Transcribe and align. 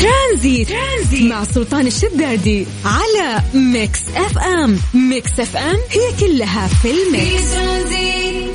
ترانزيت, 0.00 0.68
ترانزيت. 0.68 1.30
مع 1.30 1.44
سلطان 1.44 1.86
الشدادي 1.86 2.66
على 2.84 3.42
Mix 3.54 4.00
FM. 4.16 4.78
Mix 4.94 5.40
FM 5.40 5.76
هي 5.90 6.20
كلها 6.20 6.66
في 6.66 6.88
ال 6.90 7.02
mix. 7.02 7.52
Transit. 7.54 8.50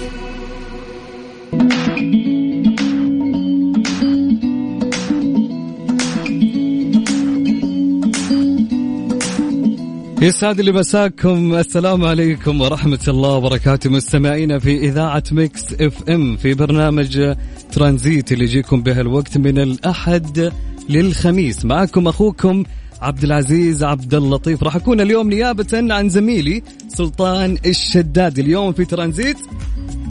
يسعد 10.21 10.61
لي 10.61 10.71
مساكم. 10.71 11.55
السلام 11.55 12.05
عليكم 12.05 12.61
ورحمة 12.61 12.99
الله 13.07 13.29
وبركاته. 13.29 13.89
مستمعينا 13.89 14.59
في 14.59 14.77
إذاعة 14.77 15.23
Mix 15.31 15.73
FM 15.81 16.37
في 16.37 16.53
برنامج 16.53 17.35
ترانزيت 17.71 18.31
اللي 18.31 18.43
يجيكم 18.43 18.83
بهالوقت 18.83 19.37
من 19.37 19.59
الأحد 19.59 20.51
للخميس 20.89 21.65
معكم 21.65 22.07
أخوكم 22.07 22.63
عبد 23.01 23.23
العزيز 23.23 23.83
عبد 23.83 24.13
اللطيف. 24.13 24.63
راح 24.63 24.75
أكون 24.75 25.01
اليوم 25.01 25.29
نيابة 25.29 25.93
عن 25.93 26.09
زميلي 26.09 26.63
سلطان 26.87 27.57
الشداد. 27.65 28.39
اليوم 28.39 28.73
في 28.73 28.85
ترانزيت 28.85 29.37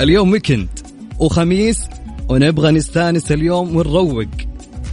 اليوم 0.00 0.30
weekend 0.30 0.68
وخميس 1.18 1.80
ونبغى 2.28 2.70
نستانس 2.70 3.32
اليوم 3.32 3.76
ونروق. 3.76 4.26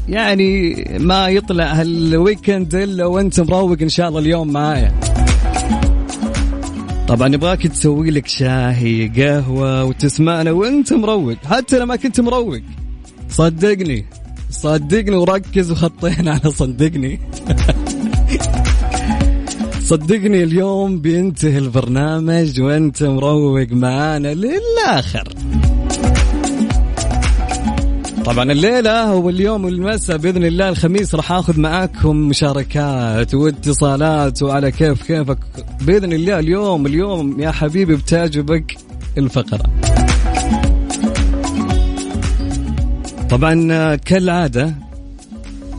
يعني 0.10 0.84
ما 1.00 1.30
يطلع 1.30 1.74
هال 1.74 1.97
weekend 1.97 2.76
إلا 2.76 3.06
وأنت 3.06 3.40
مروق 3.40 3.78
إن 3.82 3.90
شاء 3.90 4.10
الله 4.10 4.20
اليوم 4.20 4.54
معايا. 4.54 5.00
طبعا 7.08 7.28
نبغاك 7.28 7.68
تسوي 7.68 8.12
لك 8.12 8.28
شاهي 8.28 9.08
قهوة 9.08 9.84
وتسمعنا 9.84 10.52
وأنت 10.52 10.94
مروق. 10.94 11.38
حتى 11.46 11.80
لو 11.80 11.86
ما 11.86 11.96
كنت 11.96 12.22
مروق 12.22 12.60
صدقني. 13.30 14.06
صدقني 14.52 15.16
وركز 15.16 15.72
وخطينا 15.72 16.32
على 16.32 16.52
صدقني. 16.52 17.20
صدقني 19.84 20.44
اليوم 20.44 21.00
بينتهي 21.00 21.58
البرنامج 21.58 22.62
وانت 22.62 23.04
مروق 23.04 23.68
معانا 23.72 24.34
للآخر. 24.34 25.28
طبعا 28.26 28.52
الليلة 28.52 29.16
واليوم 29.16 29.66
والمساء 29.66 30.18
بإذن 30.18 30.46
الله 30.46 30.70
الخميس 30.70 31.16
راح 31.16 31.32
آخذ 31.32 31.60
معاكم 31.60 32.16
مشاركات 32.16 33.36
واتصالات 33.36 34.44
وعلى 34.44 34.72
كيف 34.72 35.04
كيفك. 35.04 35.40
بإذن 35.82 36.14
الله 36.14 36.40
اليوم 36.40 36.86
اليوم 36.86 37.42
يا 37.42 37.52
حبيبي 37.52 37.96
بتعجبك 37.96 38.78
الفقرة. 39.18 39.64
طبعا 43.32 43.96
كالعادة 43.96 44.76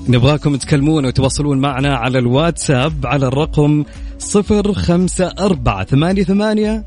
نبغاكم 0.09 0.57
تكلمون 0.57 1.07
وتواصلون 1.07 1.59
معنا 1.59 1.97
على 1.97 2.19
الواتساب 2.19 3.07
على 3.07 3.27
الرقم 3.27 3.85
صفر 4.19 4.73
خمسة 4.73 5.33
أربعة 5.39 5.85
ثمانية 5.85 6.23
ثمانية 6.23 6.85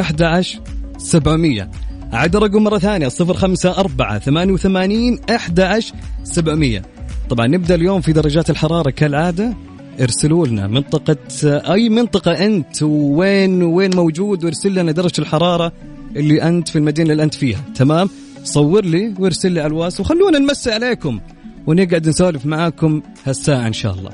أحد 0.00 0.22
عشر 0.22 0.60
سبعمية. 0.98 1.70
عاد 2.12 2.36
الرقم 2.36 2.64
مرة 2.64 2.78
ثانية 2.78 3.08
صفر 3.08 3.34
خمسة 3.34 3.70
أربعة 3.78 4.18
ثمانية 4.18 4.52
وثمانين 4.52 5.18
أحد 5.30 5.60
عشر 5.60 5.94
سبعمية. 6.24 6.82
طبعا 7.30 7.46
نبدأ 7.46 7.74
اليوم 7.74 8.00
في 8.00 8.12
درجات 8.12 8.50
الحرارة 8.50 8.90
كالعادة. 8.90 9.54
ارسلوا 10.00 10.46
لنا 10.46 10.66
منطقة 10.66 11.16
أي 11.44 11.88
منطقة 11.88 12.46
أنت 12.46 12.82
وين 12.82 13.62
وين 13.62 13.96
موجود 13.96 14.44
وارسل 14.44 14.74
لنا 14.74 14.92
درجة 14.92 15.18
الحرارة 15.18 15.72
اللي 16.16 16.42
أنت 16.42 16.68
في 16.68 16.76
المدينة 16.76 17.12
اللي 17.12 17.22
أنت 17.22 17.34
فيها. 17.34 17.60
تمام؟ 17.74 18.08
صور 18.46 18.84
لي 18.84 19.14
وارسل 19.18 19.52
لي 19.52 19.60
على 19.60 19.66
الواتس 19.66 20.00
وخلونا 20.00 20.38
نمسي 20.38 20.72
عليكم 20.72 21.20
ونقعد 21.66 22.08
نسولف 22.08 22.46
معاكم 22.46 23.02
هالساعة 23.24 23.66
إن 23.66 23.72
شاء 23.72 23.94
الله. 23.94 24.10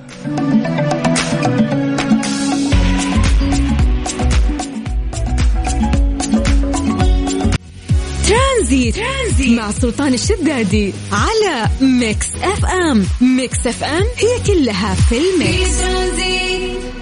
Transit, 8.29 8.95
Transit 8.97 9.59
مع 9.59 9.71
سلطان 9.71 10.15
الشدادي 10.15 10.93
على 11.13 11.69
Mix 11.81 12.27
FM. 12.43 13.05
Mix 13.21 13.67
FM 13.67 14.03
هي 14.03 14.55
كلها 14.55 14.95
في 14.95 15.03
في 15.15 15.21
ال 15.35 15.44
mix. 15.44 15.81
ترانزيت 15.81 17.02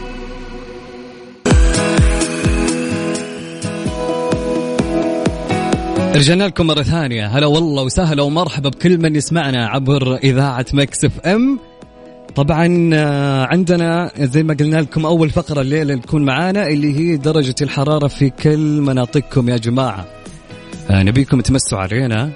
رجعنا 6.16 6.44
لكم 6.44 6.66
مرة 6.66 6.82
ثانية. 6.82 7.26
هلا 7.26 7.46
والله 7.46 7.82
وسهلا 7.82 8.22
ومرحبا 8.22 8.68
بكل 8.68 8.98
من 8.98 9.16
يسمعنا 9.16 9.68
عبر 9.68 10.16
إذاعة 10.16 10.66
Mix 10.72 11.04
FM. 11.04 11.58
طبعا 12.34 12.90
آه، 12.94 13.46
عندنا 13.46 14.12
زي 14.18 14.42
ما 14.42 14.54
قلنا 14.54 14.76
لكم 14.76 15.06
أول 15.06 15.30
فقرة 15.30 15.60
الليلة 15.60 15.96
تكون 15.96 16.24
معانا 16.24 16.66
اللي 16.68 16.98
هي 16.98 17.16
درجة 17.16 17.54
الحرارة 17.62 18.08
في 18.08 18.30
كل 18.30 18.80
مناطقكم 18.80 19.48
يا 19.48 19.56
جماعة. 19.56 20.06
آه، 20.90 21.02
نبيكم 21.02 21.40
تمسوا 21.40 21.78
علينا 21.78 22.30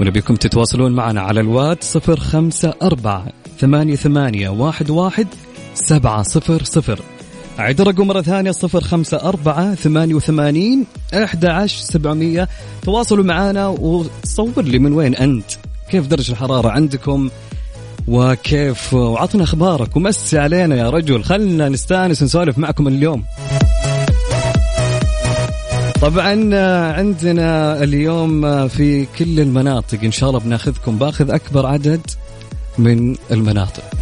ونبيكم 0.00 0.34
تتواصلون 0.34 0.92
معنا 0.92 1.20
على 1.20 1.40
الوات 1.40 1.84
صفر 1.84 2.20
خمسة 2.20 2.74
أربعة 2.82 3.26
ثمانية 3.58 3.96
ثمانية 3.96 4.48
واحد 4.48 4.90
واحد 4.90 5.26
سبعة 5.74 6.22
صفر 6.22 6.64
صفر. 6.64 7.00
أعيد 7.60 7.80
الرقم 7.80 8.06
مرة 8.06 8.22
ثانية 8.22 8.50
صفر 8.50 8.80
خمسة 8.80 9.16
أربعة 9.16 9.74
ثمانية 9.74 10.14
وثمانين 10.14 10.86
أحد 11.14 11.44
عشر 11.44 11.78
سبعمية. 11.78 12.48
تواصلوا 12.82 13.24
معنا 13.24 13.66
وصور 13.66 14.64
لي 14.64 14.78
من 14.78 14.92
وين 14.92 15.14
أنت. 15.14 15.44
كيف 15.90 16.06
درجة 16.06 16.32
الحرارة 16.32 16.68
عندكم؟ 16.68 17.30
وكيف؟ 18.08 18.94
وعطنا 18.94 19.44
أخبارك 19.44 19.96
ومسي 19.96 20.38
علينا 20.38 20.76
يا 20.76 20.90
رجل. 20.90 21.24
خلنا 21.24 21.68
نستأنس 21.68 22.22
نسولف 22.22 22.58
معكم 22.58 22.88
اليوم. 22.88 23.24
طبعا 26.00 26.54
عندنا 26.92 27.82
اليوم 27.82 28.68
في 28.68 29.06
كل 29.18 29.40
المناطق 29.40 29.98
إن 30.04 30.12
شاء 30.12 30.28
الله 30.28 30.40
بناخذكم. 30.40 30.98
باخذ 30.98 31.30
أكبر 31.30 31.66
عدد 31.66 32.00
من 32.78 33.16
المناطق. 33.30 33.99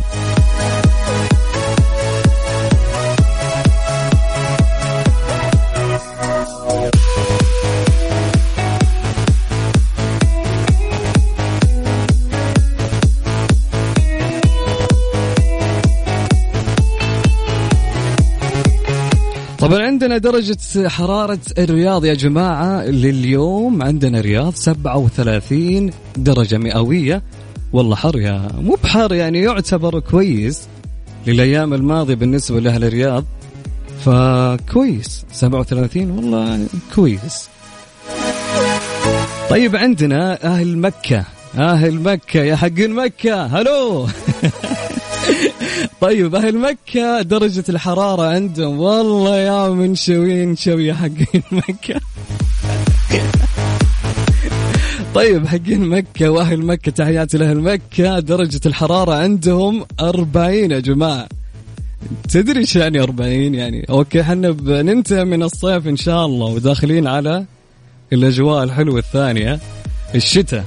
طبعا 19.58 19.82
عندنا 19.82 20.18
درجة 20.18 20.88
حرارة 20.88 21.38
الرياض 21.58 22.04
يا 22.04 22.14
جماعة 22.14 22.84
لليوم. 22.84 23.82
عندنا 23.82 24.20
رياض 24.20 24.54
37 24.54 25.90
درجة 26.16 26.58
مئوية. 26.58 27.22
والله 27.72 27.96
حر 27.96 28.18
يا 28.18 28.48
مو 28.60 28.76
بحر 28.84 29.14
يعني 29.14 29.42
يعتبر 29.42 30.00
كويس 30.00 30.68
للأيام 31.26 31.74
الماضية 31.74 32.14
بالنسبة 32.14 32.60
لأهل 32.60 32.84
الرياض. 32.84 33.24
فكويس 34.04 35.24
37 35.32 36.10
والله 36.10 36.66
كويس. 36.94 37.48
طيب 39.50 39.76
عندنا 39.76 40.44
أهل 40.44 40.78
مكة. 40.78 41.24
أهل 41.58 41.94
مكة 41.94 42.40
يا 42.40 42.56
حقين 42.56 42.90
مكة 42.90 43.46
هلو! 43.46 44.06
طيب 46.00 46.34
أهل 46.34 46.58
مكة 46.58 47.22
درجة 47.22 47.64
الحرارة 47.68 48.22
عندهم. 48.22 48.80
والله 48.80 49.36
يا 49.36 49.68
منشوين 49.68 50.56
شوية 50.56 50.92
حقين 50.92 51.42
مكة. 51.52 52.00
طيب 55.14 55.46
حقين 55.46 55.80
مكة 55.80 56.28
وأهل 56.28 56.66
مكة 56.66 56.92
تحياتي 56.92 57.38
لأهل 57.38 57.60
مكة. 57.60 58.18
درجة 58.18 58.60
الحرارة 58.66 59.14
عندهم 59.14 59.84
40 60.00 60.70
يا 60.70 60.80
جماعة. 60.80 61.28
تدري 62.30 62.60
إيش 62.60 62.76
يعني 62.76 63.00
40 63.00 63.54
يعني؟ 63.54 63.86
أوكي 63.90 64.20
إحنا 64.20 64.50
بننتهي 64.50 65.24
من 65.24 65.42
الصيف 65.42 65.88
إن 65.88 65.96
شاء 65.96 66.26
الله 66.26 66.46
وداخلين 66.46 67.06
على 67.06 67.44
الأجواء 68.12 68.64
الحلوة 68.64 68.98
الثانية. 68.98 69.60
الشتاء. 70.14 70.64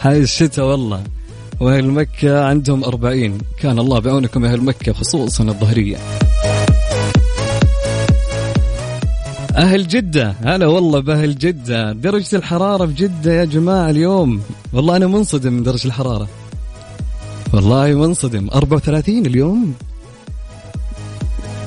هاي 0.00 0.18
الشتاء 0.18 0.66
والله. 0.66 1.04
وأهل 1.60 1.86
مكة 1.86 2.44
عندهم 2.44 2.84
40 2.84 3.38
كان 3.60 3.78
الله 3.78 3.98
بعونكم 3.98 4.44
أهل 4.44 4.60
مكة 4.60 4.92
خصوصا 4.92 5.44
الظهرية. 5.44 5.96
أهل 9.56 9.88
جدة. 9.88 10.34
هلا 10.44 10.66
والله 10.66 11.00
بأهل 11.00 11.38
جدة. 11.38 11.92
درجة 11.92 12.36
الحرارة 12.36 12.86
في 12.86 12.92
جدة 12.92 13.32
يا 13.32 13.44
جماعة 13.44 13.90
اليوم. 13.90 14.40
والله 14.72 14.96
أنا 14.96 15.06
منصدم 15.06 15.52
من 15.52 15.62
درجة 15.62 15.86
الحرارة. 15.86 16.28
والله 17.52 17.94
منصدم. 17.94 18.48
34 18.54 19.26
اليوم. 19.26 19.74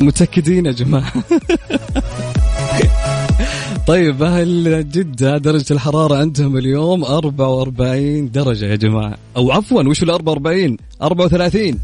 متأكدين 0.02 0.66
يا 0.66 0.72
جماعة. 0.72 1.14
طيب 3.88 4.24
أهل 4.24 4.90
جدة 4.90 5.38
درجة 5.38 5.66
الحرارة 5.72 6.16
عندهم 6.18 6.58
اليوم 6.58 7.04
44 7.04 8.32
درجة 8.32 8.66
يا 8.66 8.76
جماعة. 8.76 9.18
أو 9.38 9.52
عفوا 9.52 9.84
وش 9.84 10.04
ال 10.04 10.10
44 10.10 10.78
34 11.02 11.80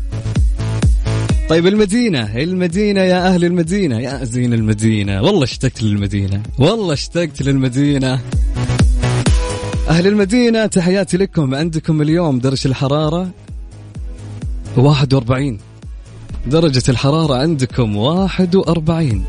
طيب 1.49 1.67
المدينة 1.67 2.37
المدينة 2.37 3.01
يا 3.01 3.27
أهل 3.27 3.45
المدينة. 3.45 3.99
يا 3.99 4.23
زين 4.23 4.53
المدينة 4.53 5.21
والله 5.21 5.43
اشتقت 5.43 5.83
للمدينة 5.83 6.43
والله 6.59 6.93
اشتقت 6.93 7.41
للمدينة. 7.41 8.19
أهل 9.89 10.07
المدينة 10.07 10.65
تحياتي 10.65 11.17
لكم. 11.17 11.55
عندكم 11.55 12.01
اليوم 12.01 12.39
درجة 12.39 12.67
الحرارة؟ 12.67 13.29
41 14.77 15.57
درجة 16.47 16.83
الحرارة 16.89 17.35
عندكم 17.35 17.95
41 17.95 19.25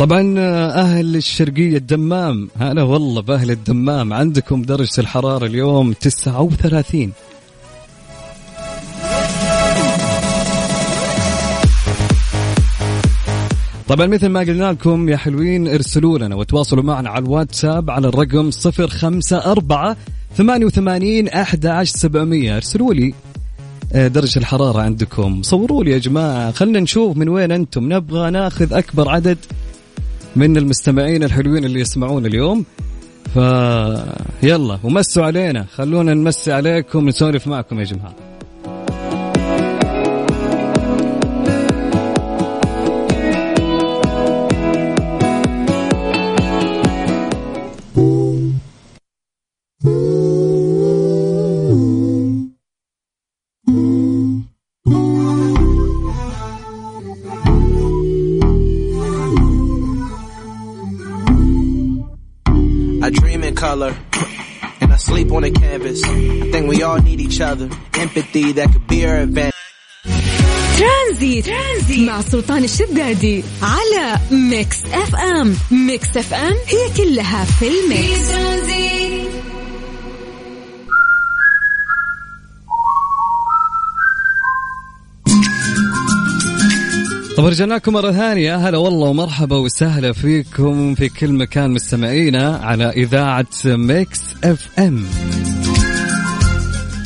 طبعا 0.00 0.34
أهل 0.74 1.16
الشرقية 1.16 1.76
الدمام. 1.76 2.48
هلا 2.58 2.82
والله 2.82 3.22
بأهل 3.22 3.50
الدمام. 3.50 4.12
عندكم 4.12 4.62
درجة 4.62 5.00
الحرارة 5.00 5.46
اليوم 5.46 5.92
39 5.92 7.12
طبعا 13.88 14.06
مثل 14.06 14.26
ما 14.26 14.40
قلنا 14.40 14.72
لكم 14.72 15.08
يا 15.08 15.16
حلوين 15.16 15.68
ارسلوا 15.68 16.18
لنا 16.18 16.34
وتواصلوا 16.36 16.84
معنا 16.84 17.10
على 17.10 17.24
الواتساب 17.24 17.90
على 17.90 18.08
الرقم 18.08 18.50
054 18.50 19.96
88 20.36 21.28
11700 21.28 22.56
ارسلوا 22.56 22.94
لي 22.94 23.14
آه، 23.92 24.08
درجة 24.08 24.38
الحرارة 24.38 24.80
عندكم. 24.80 25.42
صوروا 25.42 25.84
لي 25.84 25.90
يا 25.90 25.98
جماعة. 25.98 26.52
خلنا 26.52 26.80
نشوف 26.80 27.16
من 27.16 27.28
وين 27.28 27.52
أنتم. 27.52 27.92
نبغى 27.92 28.30
ناخذ 28.30 28.72
أكبر 28.72 29.08
عدد. 29.08 29.38
من 30.36 30.56
المستمعين 30.56 31.22
الحلوين 31.22 31.64
اللي 31.64 31.80
يسمعون 31.80 32.26
اليوم. 32.26 32.64
ف 33.34 33.36
يلا 34.42 34.78
ومسوا 34.84 35.24
علينا. 35.24 35.64
خلونا 35.64 36.14
نمسي 36.14 36.52
عليكم 36.52 37.08
نسولف 37.08 37.46
معكم 37.46 37.78
يا 37.78 37.84
جماعة. 37.84 38.29
Color 63.60 63.94
and 64.80 64.90
I 64.90 64.96
sleep 64.96 65.30
on 65.32 65.44
a 65.44 65.50
canvas. 65.50 66.02
I 66.02 66.50
think 66.52 66.64
we 66.66 66.82
all 66.82 67.00
need 67.08 67.20
each 67.20 67.40
other. 67.42 67.68
Empathy 68.04 68.52
that 68.52 68.72
could 68.72 68.86
be 68.86 69.06
our 69.06 69.16
advantage. 69.16 69.54
ترانزيت, 70.78 71.46
ترانزيت 71.46 72.08
مع 72.08 72.20
سلطان 72.20 72.64
الشدادي 72.64 73.44
على 73.62 74.18
Mix 74.30 74.84
FM 74.84 75.56
Mix 75.70 76.16
FM 76.16 76.56
هي 76.66 76.90
كلها 76.96 77.44
في 77.44 77.52
في 77.58 77.68
ال 77.68 77.83
mix 77.83 78.28
ترانزيت 78.28 78.99
طب 87.40 87.46
رجعنا 87.46 87.74
لكم 87.74 87.92
مرة 87.92 88.12
ثانية. 88.12 88.56
هلا 88.56 88.78
والله 88.78 89.08
ومرحبا 89.08 89.56
وسهلا 89.56 90.12
فيكم 90.12 90.94
في 90.94 91.08
كل 91.08 91.32
مكان 91.32 91.70
مستمعينا 91.70 92.56
على 92.56 92.90
إذاعة 92.90 93.46
ميكس 93.64 94.20
اف 94.44 94.68
ام 94.78 95.04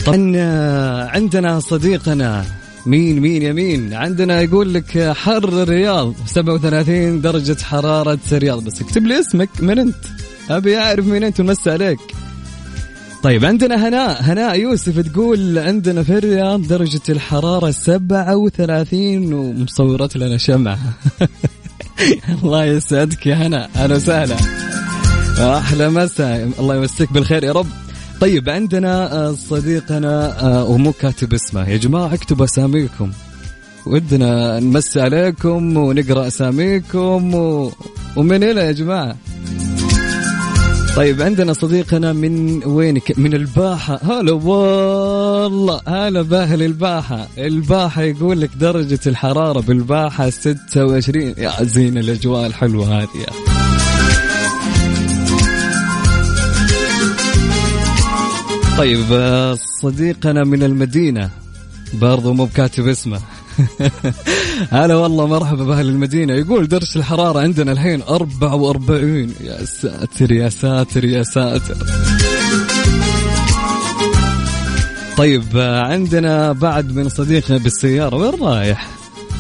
طبعا 0.06 0.16
عندنا 1.08 1.60
صديقنا 1.60 2.44
مين 2.86 3.20
مين 3.20 3.42
يا 3.42 3.52
مين؟ 3.52 3.94
عندنا 3.94 4.40
يقول 4.40 4.75
لك 4.75 5.12
حر 5.16 5.62
الرياض 5.62 6.14
37 6.26 7.20
درجة 7.20 7.62
حرارة 7.62 8.19
الرياض. 8.32 8.64
بس 8.64 8.82
اكتب 8.82 9.06
لي 9.06 9.20
اسمك 9.20 9.48
من 9.60 9.78
أنت؟ 9.78 10.04
أبي 10.50 10.78
أعرف 10.78 11.06
مين 11.06 11.25
أنت 11.25 11.40
ونمسي 11.40 11.70
عليك. 11.70 12.13
طيب 13.24 13.44
عندنا 13.44 13.88
هناء 13.88 14.22
هناء 14.22 14.58
يوسف 14.60 15.00
تقول 15.00 15.58
عندنا 15.58 16.02
في 16.02 16.18
الرياض 16.18 16.66
درجة 16.66 17.00
الحرارة 17.08 17.70
37 17.70 19.32
ومصورت 19.32 20.16
لنا 20.16 20.36
شمعة. 20.36 20.78
الله 22.42 22.64
يسعدك 22.64 23.26
يا 23.26 23.34
هناء 23.34 23.70
أهلا 23.76 23.94
وسهلا. 23.94 24.36
أحلى 25.38 25.90
مساء. 25.90 26.50
الله 26.58 26.76
يمسك 26.76 27.12
بالخير 27.12 27.44
يا 27.44 27.52
رب. 27.52 27.66
طيب 28.20 28.48
عندنا 28.48 29.12
آه، 29.12 29.32
صديقنا 29.32 30.40
آه، 30.42 30.64
ومو 30.64 30.92
كاتب 30.92 31.34
اسمه. 31.34 31.68
يا 31.68 31.76
جماعة 31.76 32.14
اكتبوا 32.14 32.44
أساميكم. 32.44 33.10
ودنا 33.86 34.60
نمسي 34.60 35.00
عليكم 35.00 35.76
ونقرأ 35.76 36.26
أساميكم 36.26 37.34
و... 37.34 37.72
ومن 38.16 38.42
هنا 38.42 38.62
يا 38.62 38.72
جماعة. 38.72 39.16
طيب 40.96 41.23
عندنا 41.23 41.52
صديقنا 41.52 42.12
من 42.12 42.64
وين 42.67 42.99
ك- 42.99 43.19
من 43.19 43.35
الباحة. 43.35 44.00
هلا 44.02 44.32
والله. 44.32 45.81
هلا 45.88 46.23
باهل 46.23 46.62
الباحة. 46.62 47.29
الباحة 47.38 48.02
يقول 48.02 48.41
لك 48.41 48.50
درجة 48.61 49.00
الحرارة 49.06 49.61
بالباحة 49.61 50.31
26 50.31 51.35
يا 51.38 51.52
زين 51.64 51.99
الأجواء 51.99 52.46
الحلوة 52.46 52.87
هذه. 53.02 53.26
طيب 58.79 59.13
آه، 59.13 59.55
صديقنا 59.82 60.44
من 60.44 60.63
المدينة. 60.63 61.31
برضو 61.94 62.32
مو 62.32 62.44
بكاتب 62.44 62.89
اسمه. 62.89 63.20
هلا 64.70 64.94
والله 64.94 65.27
مرحبا 65.27 65.65
بأهل 65.65 65.89
المدينة. 65.89 66.34
يقول 66.34 66.69
درجة 66.69 66.99
الحرارة 66.99 67.41
عندنا 67.41 67.73
الحين 67.73 68.03
44 68.03 69.34
يا 69.41 69.65
ساتر 69.65 70.32
يا 70.32 70.49
ساتر 70.49 71.05
يا 71.05 71.23
ساتر. 71.23 71.77
طيب 75.17 75.44
عندنا 75.58 76.53
بعد 76.53 76.93
من 76.93 77.08
صديقنا 77.08 77.56
بالسيارة 77.56 78.17
وين 78.17 78.41
رايح؟ 78.41 78.89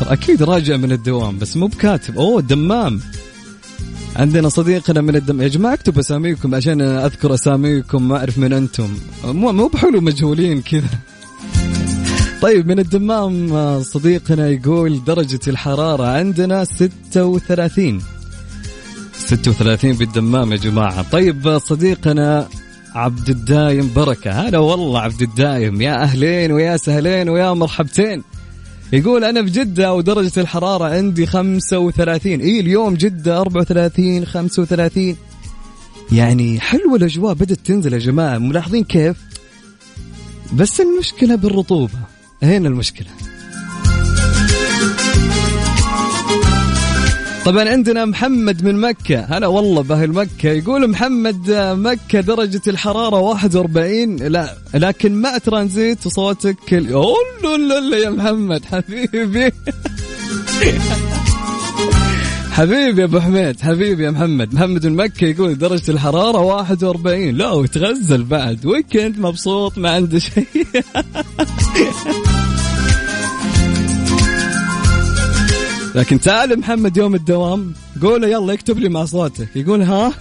أكيد 0.02 0.42
راجع 0.42 0.76
من 0.76 0.92
الدوام 0.92 1.38
بس 1.38 1.56
مو 1.56 1.66
بكاتب. 1.66 2.18
أوه 2.18 2.38
الدمام. 2.38 3.00
عندنا 4.16 4.48
صديقنا 4.48 5.00
من 5.00 5.16
الدم 5.16 5.42
يا 5.42 5.48
جماعة 5.48 5.74
اكتبوا 5.74 6.00
أساميكم 6.00 6.54
عشان 6.54 6.80
أذكر 6.80 7.34
أساميكم 7.34 8.08
ما 8.08 8.16
أعرف 8.16 8.38
من 8.38 8.52
أنتم. 8.52 8.88
مو 9.24 9.52
مو 9.52 9.68
بحلو 9.68 10.00
مجهولين 10.00 10.62
كذا. 10.62 10.88
طيب 12.44 12.66
من 12.68 12.78
الدمام 12.78 13.52
آه، 13.52 13.82
صديقنا 13.82 14.48
يقول 14.48 15.04
درجة 15.04 15.40
الحرارة 15.48 16.06
عندنا 16.06 16.64
36 16.64 18.02
36 19.18 19.92
بالدمام 19.92 20.52
يا 20.52 20.56
جماعة. 20.56 21.10
طيب 21.10 21.48
آه، 21.48 21.58
صديقنا 21.58 22.48
عبد 22.94 23.30
الدايم 23.30 23.90
بركة. 23.96 24.30
هلا 24.30 24.58
والله 24.58 25.00
عبد 25.00 25.22
الدايم. 25.22 25.80
يا 25.80 26.02
أهلين 26.02 26.52
ويا 26.52 26.76
سهلين 26.76 27.28
ويا 27.28 27.52
مرحبتين. 27.52 28.22
يقول 28.92 29.24
أنا 29.24 29.40
بجدة 29.40 29.94
ودرجة 29.94 30.40
الحرارة 30.40 30.84
عندي 30.84 31.26
35 31.26 32.40
إيه 32.40 32.60
اليوم 32.60 32.94
جدة 32.94 33.40
34 33.40 34.26
35 34.26 35.16
يعني 36.12 36.60
حلوة 36.60 36.96
الأجواء 36.96 37.34
بدأت 37.34 37.58
تنزل 37.64 37.92
يا 37.92 37.98
جماعة. 37.98 38.38
ملاحظين 38.38 38.84
كيف؟ 38.84 39.16
بس 40.52 40.80
المشكلة 40.80 41.34
بالرطوبة. 41.34 42.13
هنا 42.42 42.68
المشكلة. 42.68 43.06
طبعا 47.44 47.68
عندنا 47.68 48.04
محمد 48.04 48.64
من 48.64 48.80
مكة. 48.80 49.20
هلا 49.20 49.46
والله 49.46 49.82
بأهل 49.82 50.12
مكة. 50.12 50.48
يقول 50.48 50.90
محمد 50.90 51.50
مكة 51.78 52.20
درجة 52.20 52.62
الحرارة 52.68 53.16
41 53.20 54.16
لا 54.16 54.54
لكن 54.74 55.14
مع 55.14 55.38
ترانزيت 55.38 56.06
وصوتك 56.06 56.56
لا 57.90 57.98
يا 57.98 58.10
محمد 58.10 58.64
حبيبي. 58.64 59.52
حبيبي 62.54 63.00
يا 63.00 63.06
أبو 63.06 63.20
حميد 63.20 63.60
حبيبي 63.60 64.04
يا 64.04 64.10
محمد. 64.10 64.54
محمد 64.54 64.84
المكي 64.84 65.26
يقول 65.30 65.58
درجة 65.58 65.90
الحرارة 65.90 66.38
41 66.38 67.30
لا 67.36 67.50
وتغزل 67.50 68.24
بعد. 68.24 68.66
ويكند 68.66 69.18
مبسوط 69.18 69.78
ما 69.78 69.90
عنده 69.90 70.18
شيء. 70.18 70.46
لكن 75.94 76.20
تعال 76.20 76.58
محمد 76.58 76.96
يوم 76.96 77.14
الدوام 77.14 77.72
قول 78.02 78.24
يلا 78.24 78.52
اكتب 78.52 78.78
لي 78.78 78.88
مع 78.88 79.04
صوتك. 79.04 79.48
يقول 79.56 79.82
ها؟ 79.82 80.12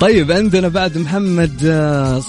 طيب 0.00 0.32
عندنا 0.32 0.68
بعد 0.68 0.98
محمد 0.98 1.60
آه، 1.64 2.22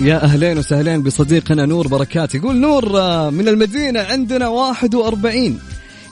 يا 0.00 0.24
أهلين 0.24 0.58
وسهلين 0.58 1.02
بصديقنا 1.02 1.66
نور 1.66 1.88
بركات. 1.88 2.34
يقول 2.34 2.56
نور 2.56 3.00
آه، 3.00 3.30
من 3.30 3.48
المدينة 3.48 4.00
عندنا 4.00 4.48
41 4.48 5.58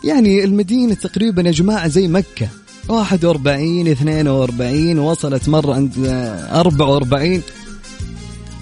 يعني 0.04 0.44
المدينة 0.44 0.94
تقريبا 0.94 1.42
يا 1.42 1.50
جماعة 1.50 1.88
زي 1.88 2.08
مكة. 2.08 2.48
41 2.88 3.88
42 3.88 4.98
وصلت 4.98 5.48
مرة 5.48 5.74
عند 5.74 5.92
آه، 6.06 6.60
44 6.60 7.42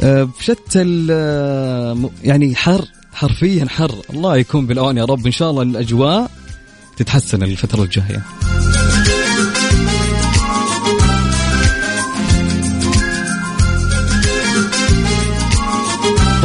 آه، 0.03 0.29
بشتى 0.39 1.07
آه، 1.11 1.95
م- 1.95 2.11
يعني 2.25 2.55
حر 2.55 2.85
حرفيا 3.13 3.67
حر. 3.69 3.95
الله 4.11 4.37
يكون 4.37 4.67
بالعون 4.67 4.97
يا 4.97 5.05
رب. 5.05 5.27
إن 5.27 5.33
شاء 5.33 5.51
الله 5.51 5.63
الأجواء 5.63 6.31
تتحسن 6.97 7.43
الفترة 7.43 7.83
الجاية. 7.83 8.23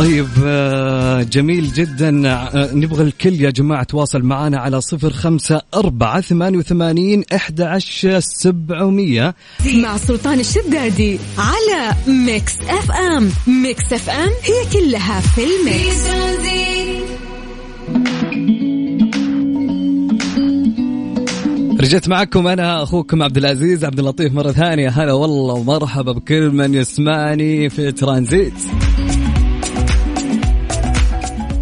طيب 0.02 0.28
آه، 0.46 1.24
جميل 1.24 1.74
جدا. 1.74 2.30
آه، 2.30 2.70
نبغى 2.74 3.04
الكل 3.04 3.42
يا 3.42 3.50
جماعة 3.50 3.84
تواصل 3.84 4.22
معنا 4.22 4.58
على 4.58 4.82
صفر 4.82 5.14
خمسة 5.14 5.62
أربعة 5.74 6.22
ثمانية 6.22 6.58
وثمانين 6.58 7.24
إحدى 7.36 7.64
عشر 7.64 8.20
سبعمية. 8.20 9.36
مع 9.74 9.98
سلطان 9.98 10.40
الشدادي 10.40 11.20
على 11.38 11.96
Mix 12.08 12.54
FM 12.70 13.30
Mix 13.48 13.94
FM 13.94 14.30
هي 14.44 14.66
كلها 14.74 15.20
في 15.20 15.42
ال 15.44 15.57
mix. 15.57 16.08
رجعت 21.82 22.10
معكم 22.10 22.48
أنا 22.48 22.84
أخوكم 22.84 23.24
عبد 23.24 23.38
العزيز 23.38 23.86
عبد 23.86 24.00
اللطيف 24.00 24.34
مرة 24.34 24.52
ثانية. 24.52 24.90
هلا 24.90 25.14
والله 25.14 25.54
ومرحبا 25.54 26.12
بكل 26.12 26.50
من 26.50 26.74
يسمعني 26.74 27.70
في 27.70 27.92
ترانزيت. 27.92 28.54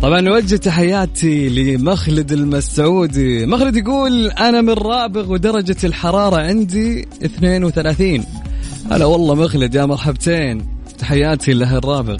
طبعا 0.02 0.22
نوجه 0.22 0.56
تحياتي 0.56 1.50
لمخلد 1.50 2.32
المسعودي. 2.32 3.46
مخلد 3.46 3.76
يقول 3.76 4.32
أنا 4.32 4.62
من 4.62 4.74
رابغ 4.74 5.32
ودرجة 5.32 5.76
الحرارة 5.84 6.36
عندي 6.36 7.08
32 7.26 8.26
هلا 8.92 9.06
والله 9.06 9.36
مخلد 9.36 9.76
يا 9.76 9.86
مرحبتين. 9.86 10.66
تحياتي 11.00 11.54
له 11.54 11.78
الرابغ. 11.78 12.18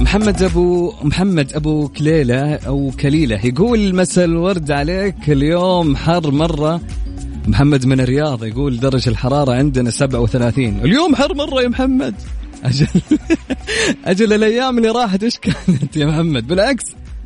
محمد 0.00 0.42
أبو 0.42 0.92
محمد 1.02 1.52
أبو 1.52 1.88
كليلة 1.88 2.54
أو 2.54 2.90
كليلة 3.00 3.46
يقول 3.46 3.94
مساء 3.94 4.24
الورد 4.24 4.70
عليك 4.70 5.30
اليوم 5.30 5.96
حر 5.96 6.30
مرة. 6.30 6.80
محمد 7.46 7.86
من 7.86 8.00
الرياض 8.00 8.44
يقول 8.44 8.80
درجة 8.80 9.10
الحرارة 9.10 9.52
عندنا 9.52 9.90
37 9.90 10.80
اليوم 10.84 11.16
حر 11.16 11.34
مرة 11.34 11.62
يا 11.62 11.68
محمد. 11.68 12.14
أجل 12.64 12.86
أجل 14.04 14.32
الأيام 14.32 14.78
اللي 14.78 14.88
راحت 14.88 15.22
إيش 15.22 15.38
كانت 15.38 15.96
يا 15.96 16.06
محمد؟ 16.06 16.46
بالعكس 16.46 16.84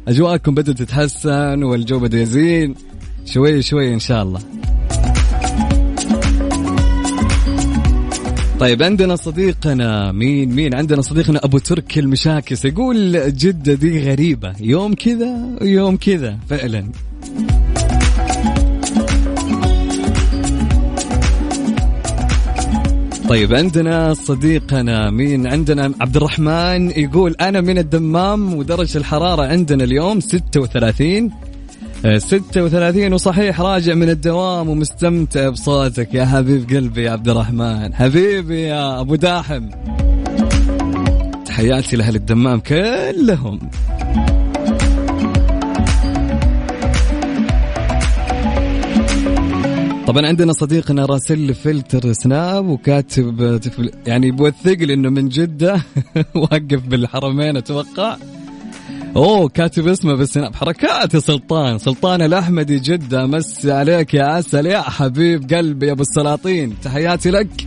أجواءكم 0.09 0.55
بدأت 0.55 0.79
تتحسن 0.79 1.63
والجو 1.63 1.99
بدأ 1.99 2.23
يزين. 2.23 2.75
شوي 3.25 3.63
شوي 3.63 3.95
إن 3.95 3.99
شاء 3.99 4.23
الله. 4.23 4.41
طيب 8.61 8.83
عندنا 8.83 9.17
صديقنا 9.17 10.13
مين 10.13 10.55
مين؟ 10.55 10.75
عندنا 10.75 11.03
صديقنا 11.03 11.41
أبو 11.45 11.59
تركي 11.59 12.01
المشاكس 12.01 12.65
يقول 12.65 13.13
جدة 13.37 13.75
دي 13.75 14.11
غريبة. 14.11 14.53
يوم 14.61 14.95
كذا 14.95 15.49
ويوم 15.61 15.97
كذا 15.97 16.39
فعلا. 16.49 16.85
طيب 23.33 23.55
عندنا 23.55 24.15
صديقنا 24.15 25.11
مين؟ 25.11 25.47
عندنا 25.47 25.93
عبد 26.01 26.17
الرحمن 26.17 26.91
يقول 26.91 27.35
أنا 27.41 27.61
من 27.61 27.79
الدمام 27.79 28.55
ودرجة 28.55 28.99
الحرارة 28.99 29.47
عندنا 29.47 29.85
اليوم 29.85 30.21
36 30.21 31.31
آه، 32.05 32.19
36 32.19 33.13
وصحيح 33.13 33.61
راجع 33.61 33.95
من 33.95 34.09
الدوام 34.11 34.69
ومستمتع 34.69 35.49
بصوتك. 35.49 36.15
يا 36.15 36.25
حبيب 36.25 36.71
قلبي 36.71 37.03
يا 37.03 37.11
عبد 37.11 37.29
الرحمن 37.29 37.95
حبيبي 37.95 38.61
يا 38.61 39.01
أبو 39.01 39.15
داحم. 39.15 39.69
تحياتي 41.47 41.97
لأهل 41.97 42.17
الدمام 42.17 42.61
كلهم. 42.61 43.59
طبعا 50.13 50.27
عندنا 50.27 50.53
صديقنا 50.53 51.07
راسل 51.07 51.55
فلتر 51.55 52.13
سناب 52.13 52.69
وكاتب 52.69 53.61
يعني 54.07 54.31
بوثق 54.31 54.73
لي 54.73 54.95
إنه 54.95 55.11
من 55.11 55.29
جدة. 55.29 55.83
واقف 56.35 56.87
بالحرمين 56.87 57.57
أتوقع. 57.57 58.17
أوه 59.17 59.49
كاتب 59.49 59.89
اسمه 59.89 60.15
بالسناب. 60.15 60.55
حركات 60.55 61.15
يا 61.15 61.19
سلطان. 61.19 61.79
سلطان 61.79 62.23
الاحمدي 62.23 62.79
جدة 62.79 63.27
مسي 63.27 63.73
عليك 63.73 64.15
يا 64.15 64.25
عسل 64.25 64.67
يا 64.67 64.81
حبيب 64.81 65.55
قلبي 65.55 65.87
يا 65.87 65.93
أبو 65.93 66.03
السلاطين 66.03 66.75
تحياتي 66.83 67.31
لك. 67.31 67.67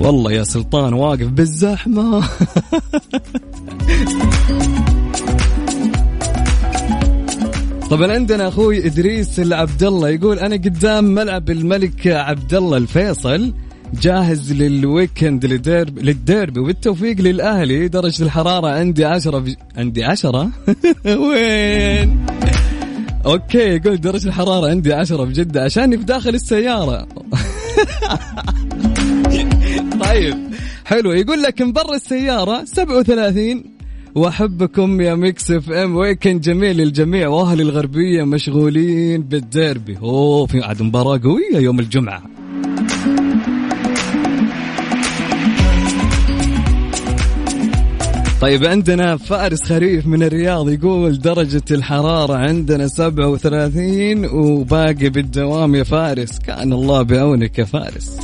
والله 0.00 0.32
يا 0.32 0.44
سلطان 0.44 0.94
واقف 0.94 1.28
بالزحمة. 1.28 2.24
طبعا 7.90 8.12
عندنا 8.12 8.48
أخوي 8.48 8.86
إدريس 8.86 9.40
العبد 9.40 9.82
الله 9.82 10.08
يقول 10.08 10.38
أنا 10.38 10.54
قدام 10.54 11.04
ملعب 11.04 11.50
الملك 11.50 12.06
عبد 12.06 12.54
الله 12.54 12.76
الفيصل 12.76 13.52
جاهز 14.02 14.52
لل 14.52 14.73
weekend 14.73 15.46
للديربي, 15.46 16.02
للديربي 16.02 16.60
وبالتوفيق 16.60 17.20
للأهلي 17.20 17.88
درجة 17.88 18.22
الحرارة 18.22 18.68
عندي 18.68 19.04
عشرة 19.04 19.38
بج... 19.38 19.54
عندي 19.76 20.04
عشرة؟ 20.04 20.50
وين؟ 21.06 22.26
okay 23.26 23.58
يقول 23.58 24.00
درجة 24.00 24.28
الحرارة 24.28 24.68
عندي 24.70 24.92
عشرة 24.92 25.24
بجده 25.24 25.62
عشاني 25.62 25.98
في 25.98 26.04
داخل 26.04 26.34
السيارة. 26.34 27.08
طيب 30.04 30.36
حلو. 30.84 31.12
يقول 31.12 31.42
لك 31.42 31.62
من 31.62 31.72
برا 31.72 31.94
السياره 31.94 32.64
37 32.64 33.73
وأحبكم 34.14 35.00
يا 35.00 35.14
Mix 35.14 35.50
FM. 35.50 35.96
Weekend 35.96 36.40
جميل 36.40 36.76
للجميع 36.76 37.28
وأهل 37.28 37.60
الغربية 37.60 38.24
مشغولين 38.24 39.22
بالديربي. 39.22 39.98
أوه 40.02 40.46
في 40.46 40.60
عاد 40.60 40.82
مباراة 40.82 41.20
قوية 41.24 41.58
يوم 41.58 41.80
الجمعة. 41.80 42.22
طيب 48.40 48.64
عندنا 48.64 49.16
فارس 49.16 49.62
خريف 49.62 50.06
من 50.06 50.22
الرياض 50.22 50.70
يقول 50.70 51.18
درجة 51.18 51.62
الحرارة 51.70 52.34
عندنا 52.34 52.86
37 52.86 54.26
وباقي 54.26 55.08
بالدوام 55.08 55.74
يا 55.74 55.84
فارس. 55.84 56.38
كان 56.38 56.72
الله 56.72 57.02
بعونك 57.02 57.58
يا 57.58 57.64
فارس. 57.64 58.18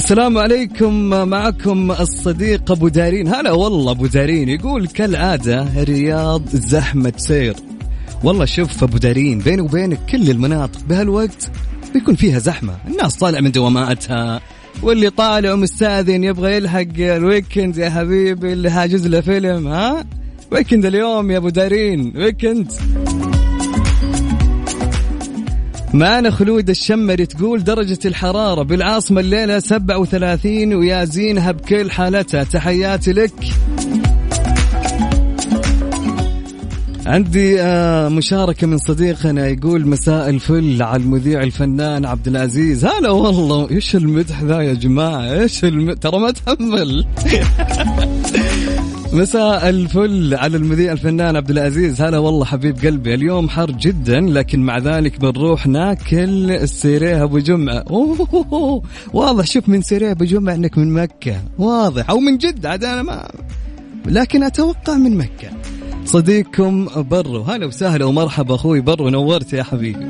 السلام 0.00 0.38
عليكم 0.38 0.94
معكم 1.10 1.92
الصديق 1.92 2.72
أبو 2.72 2.88
دارين. 2.88 3.28
هلا 3.28 3.52
والله 3.52 3.92
أبو 3.92 4.06
دارين 4.06 4.48
يقول 4.48 4.86
كالعادة 4.86 5.62
الرياض 5.82 6.48
زحمة 6.48 7.12
سير. 7.16 7.54
والله 8.24 8.44
شوف 8.44 8.82
أبو 8.82 8.98
دارين 8.98 9.38
بيني 9.38 9.62
وبينك 9.62 9.98
كل 10.10 10.30
المناطق 10.30 10.80
بهالوقت 10.88 11.50
بيكون 11.94 12.14
فيها 12.14 12.38
زحمة. 12.38 12.76
الناس 12.88 13.16
طالع 13.16 13.40
من 13.40 13.50
دواماتها 13.50 14.40
واللي 14.82 15.10
طالع 15.10 15.52
ومستاذن 15.52 16.24
يبغى 16.24 16.56
يلحق 16.56 16.98
ال 16.98 17.08
weekend 17.08 17.76
يا 17.78 17.90
حبيبي 17.90 18.52
اللي 18.52 18.70
حاجز 18.70 19.06
له 19.06 19.20
فيلم 19.20 19.66
ها؟ 19.68 20.04
Weekend 20.52 20.86
اليوم 20.86 21.30
يا 21.30 21.36
أبو 21.36 21.48
دارين 21.48 22.12
weekend. 22.16 22.72
معنا 25.94 26.30
خلود 26.30 26.70
الشمري 26.70 27.26
تقول 27.26 27.64
درجة 27.64 27.98
الحرارة 28.04 28.62
بالعاصمة 28.62 29.20
الليلة 29.20 29.58
37 29.58 30.74
ويا 30.74 31.04
زينها 31.04 31.52
بكل 31.52 31.90
حالتها. 31.90 32.44
تحياتي 32.44 33.12
لك. 33.12 33.32
عندي 37.06 37.60
آه، 37.60 38.08
مشاركة 38.08 38.66
من 38.66 38.78
صديقنا 38.78 39.48
يقول 39.48 39.86
مساء 39.86 40.30
الفل 40.30 40.82
على 40.82 41.02
المذيع 41.02 41.42
الفنان 41.42 42.04
عبد 42.04 42.28
العزيز. 42.28 42.84
هلا 42.84 43.10
والله. 43.10 43.70
إيش 43.70 43.96
المدح 43.96 44.42
ذا 44.42 44.60
يا 44.60 44.74
جماعة؟ 44.74 45.32
إيش 45.32 45.64
الم... 45.64 45.92
ترى 45.92 46.18
ما 46.18 46.30
تحمل 46.30 47.06
مساء 49.12 49.68
الفل 49.68 50.34
على 50.34 50.56
المذيع 50.56 50.92
الفنان 50.92 51.36
عبد 51.36 51.50
العزيز. 51.50 52.02
هلا 52.02 52.18
والله 52.18 52.44
حبيب 52.44 52.78
قلبي. 52.78 53.14
اليوم 53.14 53.48
حر 53.48 53.70
جدا 53.70 54.20
لكن 54.20 54.60
مع 54.60 54.78
ذلك 54.78 55.20
بنروح 55.20 55.66
ناكل 55.66 56.50
السيريه 56.50 57.22
أبو 57.22 57.38
جمعة. 57.38 57.84
أوه 57.90 58.82
واضح. 59.12 59.46
شوف 59.46 59.68
من 59.68 59.82
سيريه 59.82 60.10
أبو 60.10 60.24
جمعة 60.24 60.54
إنك 60.54 60.78
من 60.78 60.94
مكة. 60.94 61.42
واضح. 61.58 62.10
أو 62.10 62.20
من 62.20 62.38
جدة 62.38 62.68
عاد 62.70 62.84
أنا 62.84 63.02
ما 63.02 63.30
لكن 64.06 64.42
أتوقع 64.42 64.94
من 64.94 65.16
مكة. 65.16 65.48
صديقكم 66.04 66.88
برو. 66.96 67.42
هلا 67.42 67.66
وسهلا 67.66 68.04
ومرحبا 68.04 68.54
أخوي 68.54 68.80
برو 68.80 69.08
نورت 69.08 69.52
يا 69.52 69.62
حبيبي. 69.62 70.06